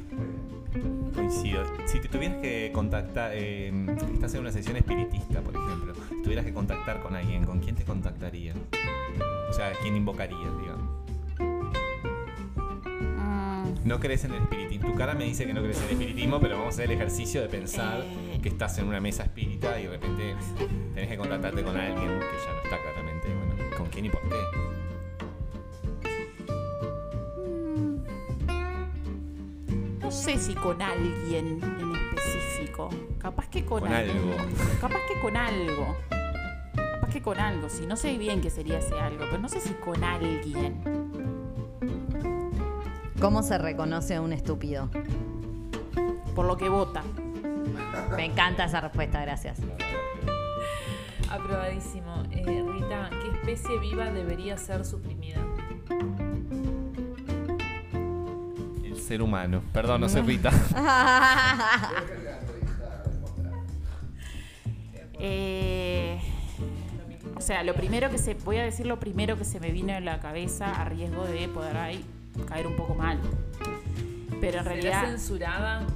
Coincido. 1.14 1.64
Si 1.86 1.99
te 1.99 2.08
tuvieras 2.10 2.41
que 2.41 2.72
contactar, 2.74 3.32
eh, 3.34 3.72
estás 4.14 4.34
en 4.34 4.41
una 4.41 4.51
sesión 4.51 4.76
espiritista, 4.76 5.41
por 5.41 5.56
ejemplo, 5.56 5.93
si 6.10 6.22
tuvieras 6.24 6.45
que 6.45 6.54
contactar 6.54 7.01
con 7.01 7.16
alguien, 7.16 7.45
¿con 7.45 7.60
quién 7.60 7.76
te 7.76 7.84
contactarías? 7.84 8.56
O 9.49 9.54
sea, 9.54 9.72
¿quién 9.84 9.95
invocarías, 9.95 10.39
digamos? 10.60 10.89
Mm, 12.97 13.88
No 13.88 13.99
crees 13.99 14.24
en 14.26 14.34
el 14.34 14.41
espiritismo. 14.41 14.89
Tu 14.91 14.95
cara 14.95 15.14
me 15.14 15.26
dice 15.26 15.45
que 15.45 15.54
no 15.54 15.62
crees 15.62 15.78
en 15.78 15.84
el 15.86 15.91
espiritismo, 15.91 16.39
pero 16.39 16.56
vamos 16.58 16.74
a 16.74 16.76
hacer 16.76 16.86
el 16.86 16.91
ejercicio 16.91 17.41
de 17.41 17.47
pensar 17.49 18.01
Eh. 18.01 18.33
Que 18.44 18.50
estás 18.50 18.78
en 18.78 18.88
una 18.88 19.00
mesa 19.00 19.24
espírita 19.24 19.80
y 19.80 19.84
de 19.86 19.89
repente 19.91 20.36
tenés 20.94 21.10
que 21.10 21.18
contactarte 21.18 21.64
con 21.64 21.78
alguien 21.78 22.20
que 22.20 22.38
ya 22.46 22.52
no 22.54 22.62
está 22.62 22.78
claramente. 22.82 23.28
Bueno, 23.34 23.76
¿con 23.78 23.86
quién 23.88 24.06
y 24.06 24.10
por 24.10 24.22
qué? 24.28 24.36
No 30.02 30.12
sé 30.12 30.38
si 30.38 30.54
con 30.56 30.82
alguien 30.82 31.60
en 31.64 31.96
específico. 31.96 32.89
Capaz 33.18 33.48
que 33.48 33.64
con, 33.64 33.80
Con 33.80 33.94
algo. 33.94 34.34
algo. 34.34 34.54
Capaz 34.82 35.00
que 35.08 35.22
con 35.22 35.38
algo. 35.38 35.96
Capaz 36.76 37.10
que 37.14 37.22
con 37.22 37.39
algo. 37.39 37.70
Sí, 37.70 37.86
no 37.88 37.96
sé 37.96 38.18
bien 38.18 38.41
qué 38.41 38.50
sería 38.50 38.80
ese 38.80 39.00
algo, 39.00 39.20
pero 39.22 39.38
no 39.38 39.48
sé 39.48 39.62
si 39.62 39.74
con 39.76 40.04
alguien. 40.04 40.82
¿Cómo 43.22 43.41
se 43.41 43.58
reconoce 43.58 44.16
a 44.16 44.22
un 44.22 44.34
estúpido? 44.34 44.89
Por 46.36 46.46
lo 46.46 46.58
que 46.58 46.68
vota. 46.68 47.04
Me 48.18 48.26
encanta 48.26 48.66
esa 48.66 48.82
respuesta, 48.82 49.22
gracias. 49.22 49.59
Aprobadísimo. 51.30 52.24
Eh, 52.32 52.64
Rita, 52.68 53.09
¿qué 53.09 53.38
especie 53.38 53.80
viva 53.80 54.05
debería 54.11 54.57
ser 54.57 54.86
suprimida? 54.86 55.39
El 58.84 58.97
ser 58.97 59.22
humano. 59.22 59.64
Perdón, 59.74 60.01
no 60.01 60.09
soy 60.09 60.22
Rita. 60.22 60.51
Eh, 65.26 66.20
o 67.38 67.41
sea, 67.41 67.64
lo 67.64 67.74
primero 67.76 68.09
que 68.09 68.18
se. 68.18 68.34
Voy 68.34 68.57
a 68.57 68.64
decir 68.64 68.86
lo 68.86 68.99
primero 68.99 69.38
que 69.38 69.45
se 69.45 69.59
me 69.61 69.72
vino 69.72 69.93
en 69.93 70.03
la 70.03 70.20
cabeza 70.20 70.70
a 70.82 70.84
riesgo 70.89 71.26
de 71.26 71.47
poder 71.47 71.78
ahí 71.78 72.03
caer 72.47 72.68
un 72.68 72.76
poco 72.76 72.93
mal. 72.95 73.20
Pero 74.41 74.57
en 74.57 74.64
¿Será 74.64 74.76
realidad. 74.76 75.05
censurada? 75.05 75.88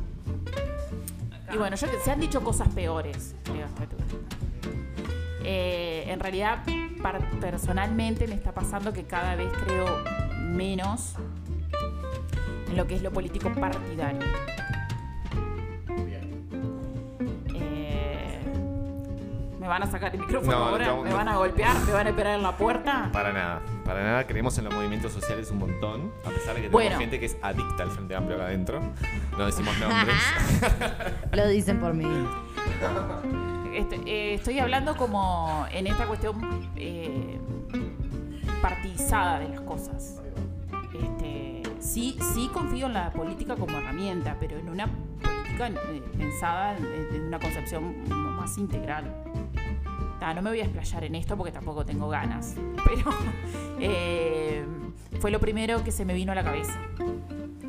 Y 1.54 1.58
bueno, 1.58 1.76
yo, 1.76 1.88
se 2.04 2.12
han 2.12 2.20
dicho 2.20 2.44
cosas 2.44 2.68
peores, 2.70 3.36
creo. 3.44 3.68
Eh, 5.44 6.06
en 6.08 6.20
realidad, 6.20 6.64
personalmente 7.40 8.28
me 8.28 8.36
está 8.36 8.54
pasando 8.54 8.92
que 8.92 9.06
cada 9.06 9.36
vez 9.36 9.50
creo 9.66 10.04
menos 10.42 11.14
en 12.68 12.76
lo 12.76 12.86
que 12.86 12.96
es 12.96 13.02
lo 13.02 13.12
político 13.12 13.50
partidario. 13.54 14.20
¿Me 19.68 19.72
van 19.72 19.84
a 19.84 19.88
sacar 19.92 20.16
el 20.16 20.22
micrófono 20.22 20.58
No, 20.58 20.64
ahora? 20.64 20.88
no, 20.88 21.04
¿Me 21.04 21.10
no. 21.10 21.18
van 21.18 21.28
a 21.28 21.36
golpear? 21.36 21.78
¿Me 21.86 21.92
van 21.92 22.08
a 22.08 22.10
esperar 22.12 22.36
en 22.36 22.42
la 22.44 22.56
puerta? 22.56 23.10
Para 23.12 23.34
nada, 23.34 23.62
para 23.84 24.02
nada. 24.02 24.26
Creemos 24.26 24.58
en 24.58 24.64
los 24.64 24.74
movimientos 24.74 25.12
sociales 25.12 25.52
un 25.52 25.58
montón. 25.58 26.14
A 26.26 26.30
pesar 26.30 26.56
de 26.56 26.62
que 26.62 26.70
tenemos 26.70 26.72
Bueno. 26.72 26.98
gente 26.98 27.20
que 27.20 27.26
es 27.26 27.38
adicta 27.42 27.84
al 27.84 27.92
Frente 27.92 28.16
Amplio 28.16 28.38
acá 28.38 28.46
adentro. 28.46 28.80
No 29.38 29.46
decimos 29.46 29.78
nombres. 29.78 30.16
Lo 31.34 31.48
dicen 31.50 31.82
por 31.82 31.94
mí. 31.94 32.08
Este, 33.76 33.98
eh, 34.06 34.36
estoy 34.36 34.58
hablando 34.60 34.96
como 34.96 35.66
en 35.70 35.88
esta 35.88 36.06
cuestión 36.08 36.72
eh, 36.78 37.38
partidizada 38.62 39.40
de 39.40 39.50
las 39.50 39.60
cosas. 39.60 40.22
Este, 40.94 41.64
sí, 41.82 42.18
sí 42.34 42.50
confío 42.54 42.86
en 42.86 42.94
la 42.94 43.10
política 43.12 43.58
como 43.58 43.78
herramienta, 43.78 44.38
pero 44.40 44.58
en 44.58 44.70
una 44.70 44.88
política 44.88 45.68
eh, 45.68 46.02
pensada 46.18 46.76
desde 46.76 47.20
una 47.28 47.38
concepción 47.38 48.08
más 48.38 48.58
integral. 48.58 49.14
Ta, 50.28 50.34
no 50.34 50.42
me 50.42 50.50
voy 50.50 50.60
a 50.60 50.64
explayar 50.64 51.06
en 51.06 51.16
esto 51.16 51.38
porque 51.38 51.54
tampoco 51.54 51.86
tengo 51.86 52.10
ganas, 52.10 52.54
pero 52.86 53.12
eh, 53.80 54.66
fue 55.22 55.32
lo 55.32 55.40
primero 55.40 55.86
que 55.86 55.92
se 55.94 56.04
me 56.04 56.14
vino 56.14 56.34
a 56.34 56.36
la 56.36 56.44
cabeza. 56.44 56.78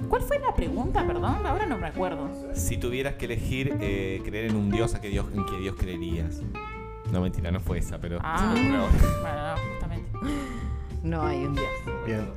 ¿Cuál 0.08 0.22
fue 0.22 0.40
la 0.40 0.52
pregunta, 0.56 1.06
perdón? 1.06 1.46
Ahora 1.46 1.66
no 1.66 1.78
me 1.78 1.86
acuerdo. 1.86 2.28
si 2.54 2.76
tuvieras 2.76 3.14
que 3.14 3.26
elegir 3.26 3.76
eh, 3.80 4.20
creer 4.24 4.50
en 4.50 4.56
un 4.56 4.70
dios, 4.72 4.96
¿a 4.96 5.00
qué 5.00 5.08
dios, 5.08 5.26
en 5.36 5.46
qué 5.46 5.56
dios 5.58 5.76
creerías? 5.78 6.40
No, 7.12 7.20
mentira, 7.20 7.52
no 7.52 7.60
fue 7.60 7.78
esa, 7.78 7.98
pero... 8.00 8.18
Ah, 8.24 8.52
se 8.56 8.60
me 8.60 8.76
ocurrió. 8.80 9.08
bueno, 9.20 9.48
no, 9.50 9.56
justamente. 9.70 10.10
No 11.04 11.22
hay 11.22 11.44
un 11.44 11.54
dios. 11.54 11.68
Bien. 12.06 12.28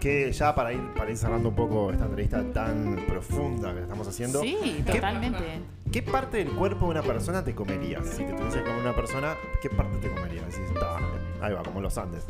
Que 0.00 0.32
ya 0.32 0.54
para 0.54 0.72
ir, 0.72 0.80
para 0.96 1.10
ir 1.10 1.16
cerrando 1.18 1.50
un 1.50 1.54
poco 1.54 1.90
esta 1.92 2.06
entrevista 2.06 2.42
tan 2.54 2.96
profunda 3.06 3.74
que 3.74 3.80
estamos 3.82 4.08
haciendo. 4.08 4.40
Sí, 4.40 4.56
¿qué- 4.86 4.94
totalmente. 4.94 5.60
¿Qué 5.92 6.02
parte 6.02 6.36
del 6.38 6.50
cuerpo 6.50 6.86
de 6.86 6.90
una 6.92 7.02
persona 7.02 7.44
te 7.44 7.54
comerías? 7.54 8.06
Si 8.06 8.24
te 8.24 8.32
tuviese 8.32 8.58
que 8.58 8.64
comer 8.64 8.80
una 8.80 8.94
persona, 8.94 9.34
¿qué 9.60 9.68
parte 9.70 9.98
te 9.98 10.08
comerías? 10.08 10.46
Decís, 10.46 10.72
"Ta, 10.78 10.98
ahí 11.44 11.52
va, 11.52 11.62
como 11.62 11.80
los 11.80 11.98
Andes. 11.98 12.24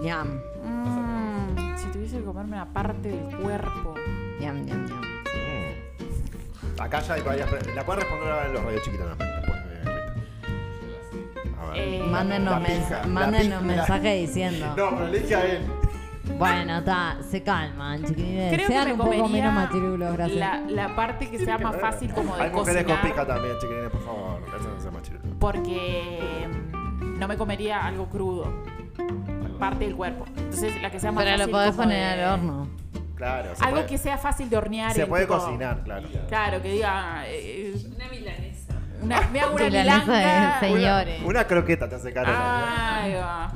Ñam, 0.00 0.40
Mm, 0.62 1.76
si 1.76 1.86
tuviese 1.88 2.18
que 2.18 2.24
comerme 2.24 2.56
una 2.56 2.72
parte 2.72 3.08
del 3.08 3.36
cuerpo. 3.38 3.94
ñam, 4.40 4.64
ñam, 4.64 4.86
ñam. 4.86 5.00
Mm. 5.00 6.80
Acá 6.80 7.00
ya 7.00 7.14
hay 7.14 7.22
varias. 7.22 7.50
La 7.74 7.84
puedes 7.84 8.02
responder 8.04 8.32
ahora 8.32 8.46
en 8.46 8.52
los 8.52 8.64
radios 8.64 8.82
chiquitos 8.82 9.06
también. 9.08 9.30
Después 9.40 9.64
de 9.64 9.78
Rita. 9.80 10.14
A 11.60 11.70
ver. 11.70 11.78
Eh, 11.78 12.02
Mándenos, 12.08 12.52
La 12.54 12.60
mens- 12.60 12.78
pija, 12.84 13.00
la 13.00 13.06
mándenos 13.06 13.62
pija. 13.62 13.76
mensajes 13.76 14.28
diciendo. 14.28 14.66
No, 14.76 14.90
pero 14.96 15.08
le 15.08 15.18
dije 15.20 15.34
a 15.34 15.44
él. 15.46 15.62
Bueno, 16.38 16.78
está, 16.78 17.18
se 17.30 17.42
calman, 17.42 18.02
chiquilines. 18.04 18.54
Creo 18.54 18.66
Sean 18.66 18.82
que 18.84 18.86
me 18.86 18.92
un 18.94 18.98
poco 18.98 19.10
menos 19.10 19.22
comería 19.28 19.50
machirulos, 19.50 20.12
gracias. 20.14 20.38
la, 20.38 20.60
la 20.88 20.96
parte 20.96 21.30
que 21.30 21.38
sea 21.38 21.58
más 21.58 21.76
fácil 21.76 22.12
como 22.14 22.34
de 22.36 22.42
Hay 22.42 22.50
mujeres 22.50 22.84
con 22.84 22.96
cocinar. 22.96 23.12
pija 23.14 23.26
también, 23.26 23.54
chiquilines, 23.60 23.90
por 23.90 24.04
favor. 24.04 24.40
Eso 24.58 24.68
no 24.74 24.80
sea 24.80 24.90
machirulo. 24.90 25.38
Porque 25.38 26.48
mm, 26.72 27.18
no 27.18 27.28
me 27.28 27.36
comería 27.36 27.84
algo 27.86 28.08
crudo. 28.08 28.64
Parte 29.58 29.84
del 29.84 29.94
cuerpo. 29.96 30.24
Entonces 30.36 30.80
la 30.82 30.90
que 30.90 30.98
sea 30.98 31.12
más 31.12 31.24
Pero 31.24 31.36
lo 31.36 31.38
fácil 31.42 31.52
podés 31.52 31.70
como 31.72 31.82
poner 31.82 32.16
de- 32.16 32.24
al 32.24 32.32
horno. 32.40 32.68
Claro. 33.14 33.50
Algo 33.60 33.70
puede- 33.76 33.86
que 33.86 33.98
sea 33.98 34.18
fácil 34.18 34.50
de 34.50 34.56
hornear. 34.56 34.92
Se 34.92 35.06
puede 35.06 35.24
tipo- 35.26 35.38
cocinar, 35.38 35.84
claro. 35.84 36.08
Claro, 36.28 36.60
que 36.62 36.72
diga. 36.72 37.24
eh, 37.28 37.74
Una 37.94 38.08
milanesa. 38.08 38.63
Una, 39.02 39.20
me 39.28 39.40
hago 39.40 39.54
una 39.54 39.64
Milanesa 39.64 40.04
milanga. 40.06 40.60
de 40.60 40.68
señores. 40.68 41.22
Una 41.24 41.46
croqueta 41.46 41.88
te 41.88 41.94
hace 41.96 42.12
caro. 42.12 42.32
Ahí 42.34 43.14
va. 43.14 43.52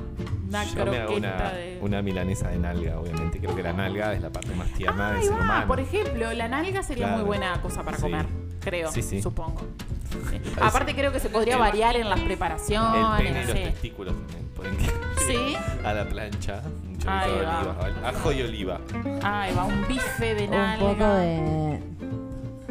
Una 0.48 0.64
Yo 0.64 0.86
me 0.86 0.96
hago 0.98 1.06
croqueta 1.12 1.34
una, 1.36 1.50
de. 1.52 1.78
una 1.82 2.02
milanesa 2.02 2.48
de 2.48 2.58
nalga, 2.58 2.98
obviamente. 2.98 3.38
Creo 3.38 3.54
que 3.54 3.62
la 3.62 3.72
nalga 3.74 4.14
es 4.14 4.22
la 4.22 4.30
parte 4.30 4.54
más 4.54 4.68
tierna 4.68 5.08
del 5.10 5.18
Ahí 5.18 5.24
ser 5.24 5.32
va, 5.34 5.40
humano. 5.40 5.66
por 5.66 5.80
ejemplo, 5.80 6.32
la 6.32 6.48
nalga 6.48 6.82
sería 6.82 7.04
Claro. 7.06 7.18
muy 7.18 7.26
buena 7.26 7.60
cosa 7.60 7.82
para 7.82 7.96
Sí. 7.98 8.02
comer, 8.02 8.26
creo, 8.60 8.90
Sí, 8.90 9.02
sí. 9.02 9.20
supongo. 9.22 9.60
Sí. 10.30 10.40
Aparte 10.60 10.94
creo 10.94 11.12
que 11.12 11.20
se 11.20 11.28
podría 11.28 11.54
El- 11.54 11.60
variar 11.60 11.94
en 11.96 12.08
las 12.08 12.18
El 12.18 12.24
preparaciones, 12.24 13.06
pene 13.18 13.42
y 13.42 13.44
los 13.44 13.54
testículos 13.54 14.14
también 14.16 14.48
pueden 14.56 14.76
Sí. 15.26 15.54
a 15.84 15.92
la 15.92 16.04
plancha. 16.08 16.62
Ahí 17.06 17.30
todo 17.30 17.44
va. 17.44 17.76
oliva. 17.84 18.08
Ajo 18.08 18.32
y 18.32 18.42
oliva. 18.42 18.80
Ahí 19.22 19.54
va, 19.54 19.64
un 19.64 19.86
bife 19.86 20.34
de 20.34 20.44
Un 20.44 20.50
nalga. 20.50 20.78
poco 20.86 21.04
de 21.14 21.80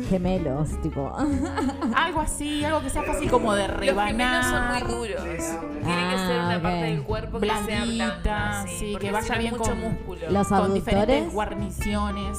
gemelos, 0.08 0.82
tipo. 0.82 1.12
Algo 1.96 2.22
así, 2.22 2.64
algo 2.64 2.82
que 2.82 2.90
sea 2.90 3.04
fácil 3.04 3.30
como 3.30 3.54
de 3.54 3.68
Los 3.68 3.78
gemelos 3.78 3.96
rebanar. 4.06 4.44
son 4.44 4.68
muy 4.90 5.08
duros. 5.08 5.24
Tiene 5.24 5.36
que 5.38 6.18
ser 6.18 6.40
Ah, 6.40 6.44
una 6.48 6.62
parte 6.62 6.84
del 6.86 7.04
cuerpo 7.04 7.40
que 7.40 7.48
sea 7.66 7.86
blanda. 7.86 8.66
sí, 8.68 8.96
que 9.00 9.12
vaya 9.12 9.36
bien 9.38 9.52
mucho 9.58 9.72
con 9.72 9.82
músculo. 9.82 10.30
Los 10.30 10.48
Con 10.48 10.74
diferentes 10.74 11.34
guarniciones. 11.34 12.38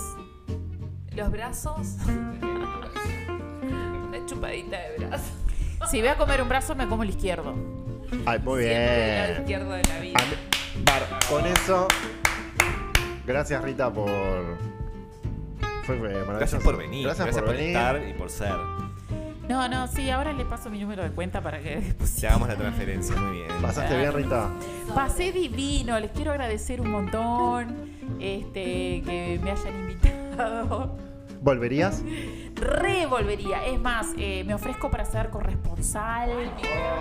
Los 1.15 1.31
brazos. 1.31 1.97
Una 4.09 4.27
chupadita 4.27 4.77
de 4.79 5.07
brazo. 5.07 5.25
Si 5.91 6.01
voy 6.01 6.09
a 6.09 6.17
comer 6.17 6.43
un 6.43 6.49
brazo, 6.49 6.75
me 6.75 6.87
como 6.89 7.03
el 7.03 7.11
izquierdo. 7.11 7.55
Ay, 8.27 8.39
muy 8.41 8.63
Siempre 8.63 8.69
del 8.69 9.17
lado 9.17 9.27
bien. 9.29 9.41
izquierdo 9.43 9.71
de 9.73 9.83
la 9.85 10.01
vida. 10.01 10.19
Mí- 10.31 10.85
Bar, 10.85 11.03
con 11.29 11.47
eso. 11.47 11.89
Gracias, 13.27 13.63
Rita, 13.63 13.93
por. 13.93 14.09
Fue 15.89 15.97
maravilloso. 15.97 16.37
Gracias 16.37 16.63
por 16.63 16.77
venir. 16.77 17.05
Gracias, 17.05 17.29
por, 17.39 17.49
venir. 17.49 17.69
estar 17.69 18.09
y 18.09 18.13
por 18.13 18.29
ser. 18.29 18.53
No, 19.49 19.67
no, 19.69 19.89
sí, 19.89 20.11
ahora 20.11 20.35
le 20.35 20.45
paso 20.45 20.69
mi 20.69 20.79
número 20.79 21.03
de 21.03 21.11
cuenta 21.11 21.41
para 21.41 21.61
que 21.61 21.77
después 21.81 22.25
hagamos 22.25 22.49
la 22.49 22.57
transferencia, 22.57 23.17
muy 23.17 23.39
bien. 23.39 23.49
¿Pasaste 23.63 23.97
bien, 23.97 24.13
Rita? 24.13 24.51
Pasé 24.95 25.33
divino, 25.33 25.99
les 25.99 26.11
quiero 26.11 26.33
agradecer 26.33 26.83
un 26.83 26.91
montón 26.91 27.91
este, 28.21 29.03
que 29.03 29.41
me 29.43 29.51
hayan 29.51 29.75
invitado. 29.81 31.08
¿Volverías? 31.41 32.03
Revolvería. 32.55 33.65
Es 33.67 33.81
más, 33.81 34.09
eh, 34.17 34.43
me 34.45 34.55
ofrezco 34.55 34.91
para 34.91 35.05
ser 35.05 35.31
corresponsal 35.31 36.31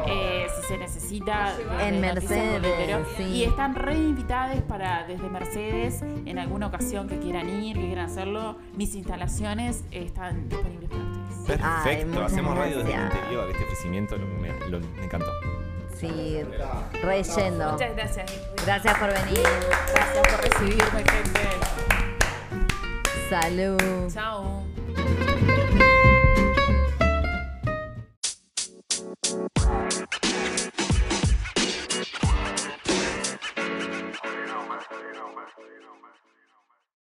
eh, 0.07 0.47
si 0.55 0.67
se 0.67 0.77
necesita. 0.77 1.55
desde 1.57 1.87
En 1.87 2.01
Mercedes, 2.01 2.55
Interior. 2.57 3.05
sí. 3.17 3.23
Y 3.23 3.43
están 3.45 3.73
reinvitadas 3.75 4.61
para 4.61 5.05
desde 5.07 5.27
Mercedes 5.29 6.03
en 6.25 6.37
alguna 6.39 6.67
ocasión 6.67 7.07
que 7.07 7.17
quieran 7.19 7.49
ir, 7.49 7.75
que 7.77 7.85
quieran 7.87 8.05
hacerlo. 8.05 8.57
Mis 8.75 8.93
instalaciones 8.95 9.83
están 9.91 10.47
disponibles 10.49 10.89
para 10.89 11.03
ustedes. 11.03 11.59
Perfecto, 11.59 12.23
hacemos 12.23 12.57
radio 12.57 12.77
desde 12.79 12.93
el 12.93 13.01
interior. 13.03 13.49
Este 13.49 13.63
ofrecimiento 13.63 14.17
lo- 14.17 14.27
me, 14.27 14.49
lo- 14.69 14.79
me 14.79 15.05
encantó. 15.05 15.31
Sí, 15.97 16.41
reyendo. 17.01 17.71
Muchas 17.71 17.95
gracias. 17.95 18.31
Gracias 18.63 18.97
por 18.99 19.07
venir. 19.07 19.39
Gracias 19.95 20.27
por 20.27 20.43
recibirme, 20.43 20.99
gente. 20.99 21.96
Salud. 23.29 24.09
Chao. 24.13 24.63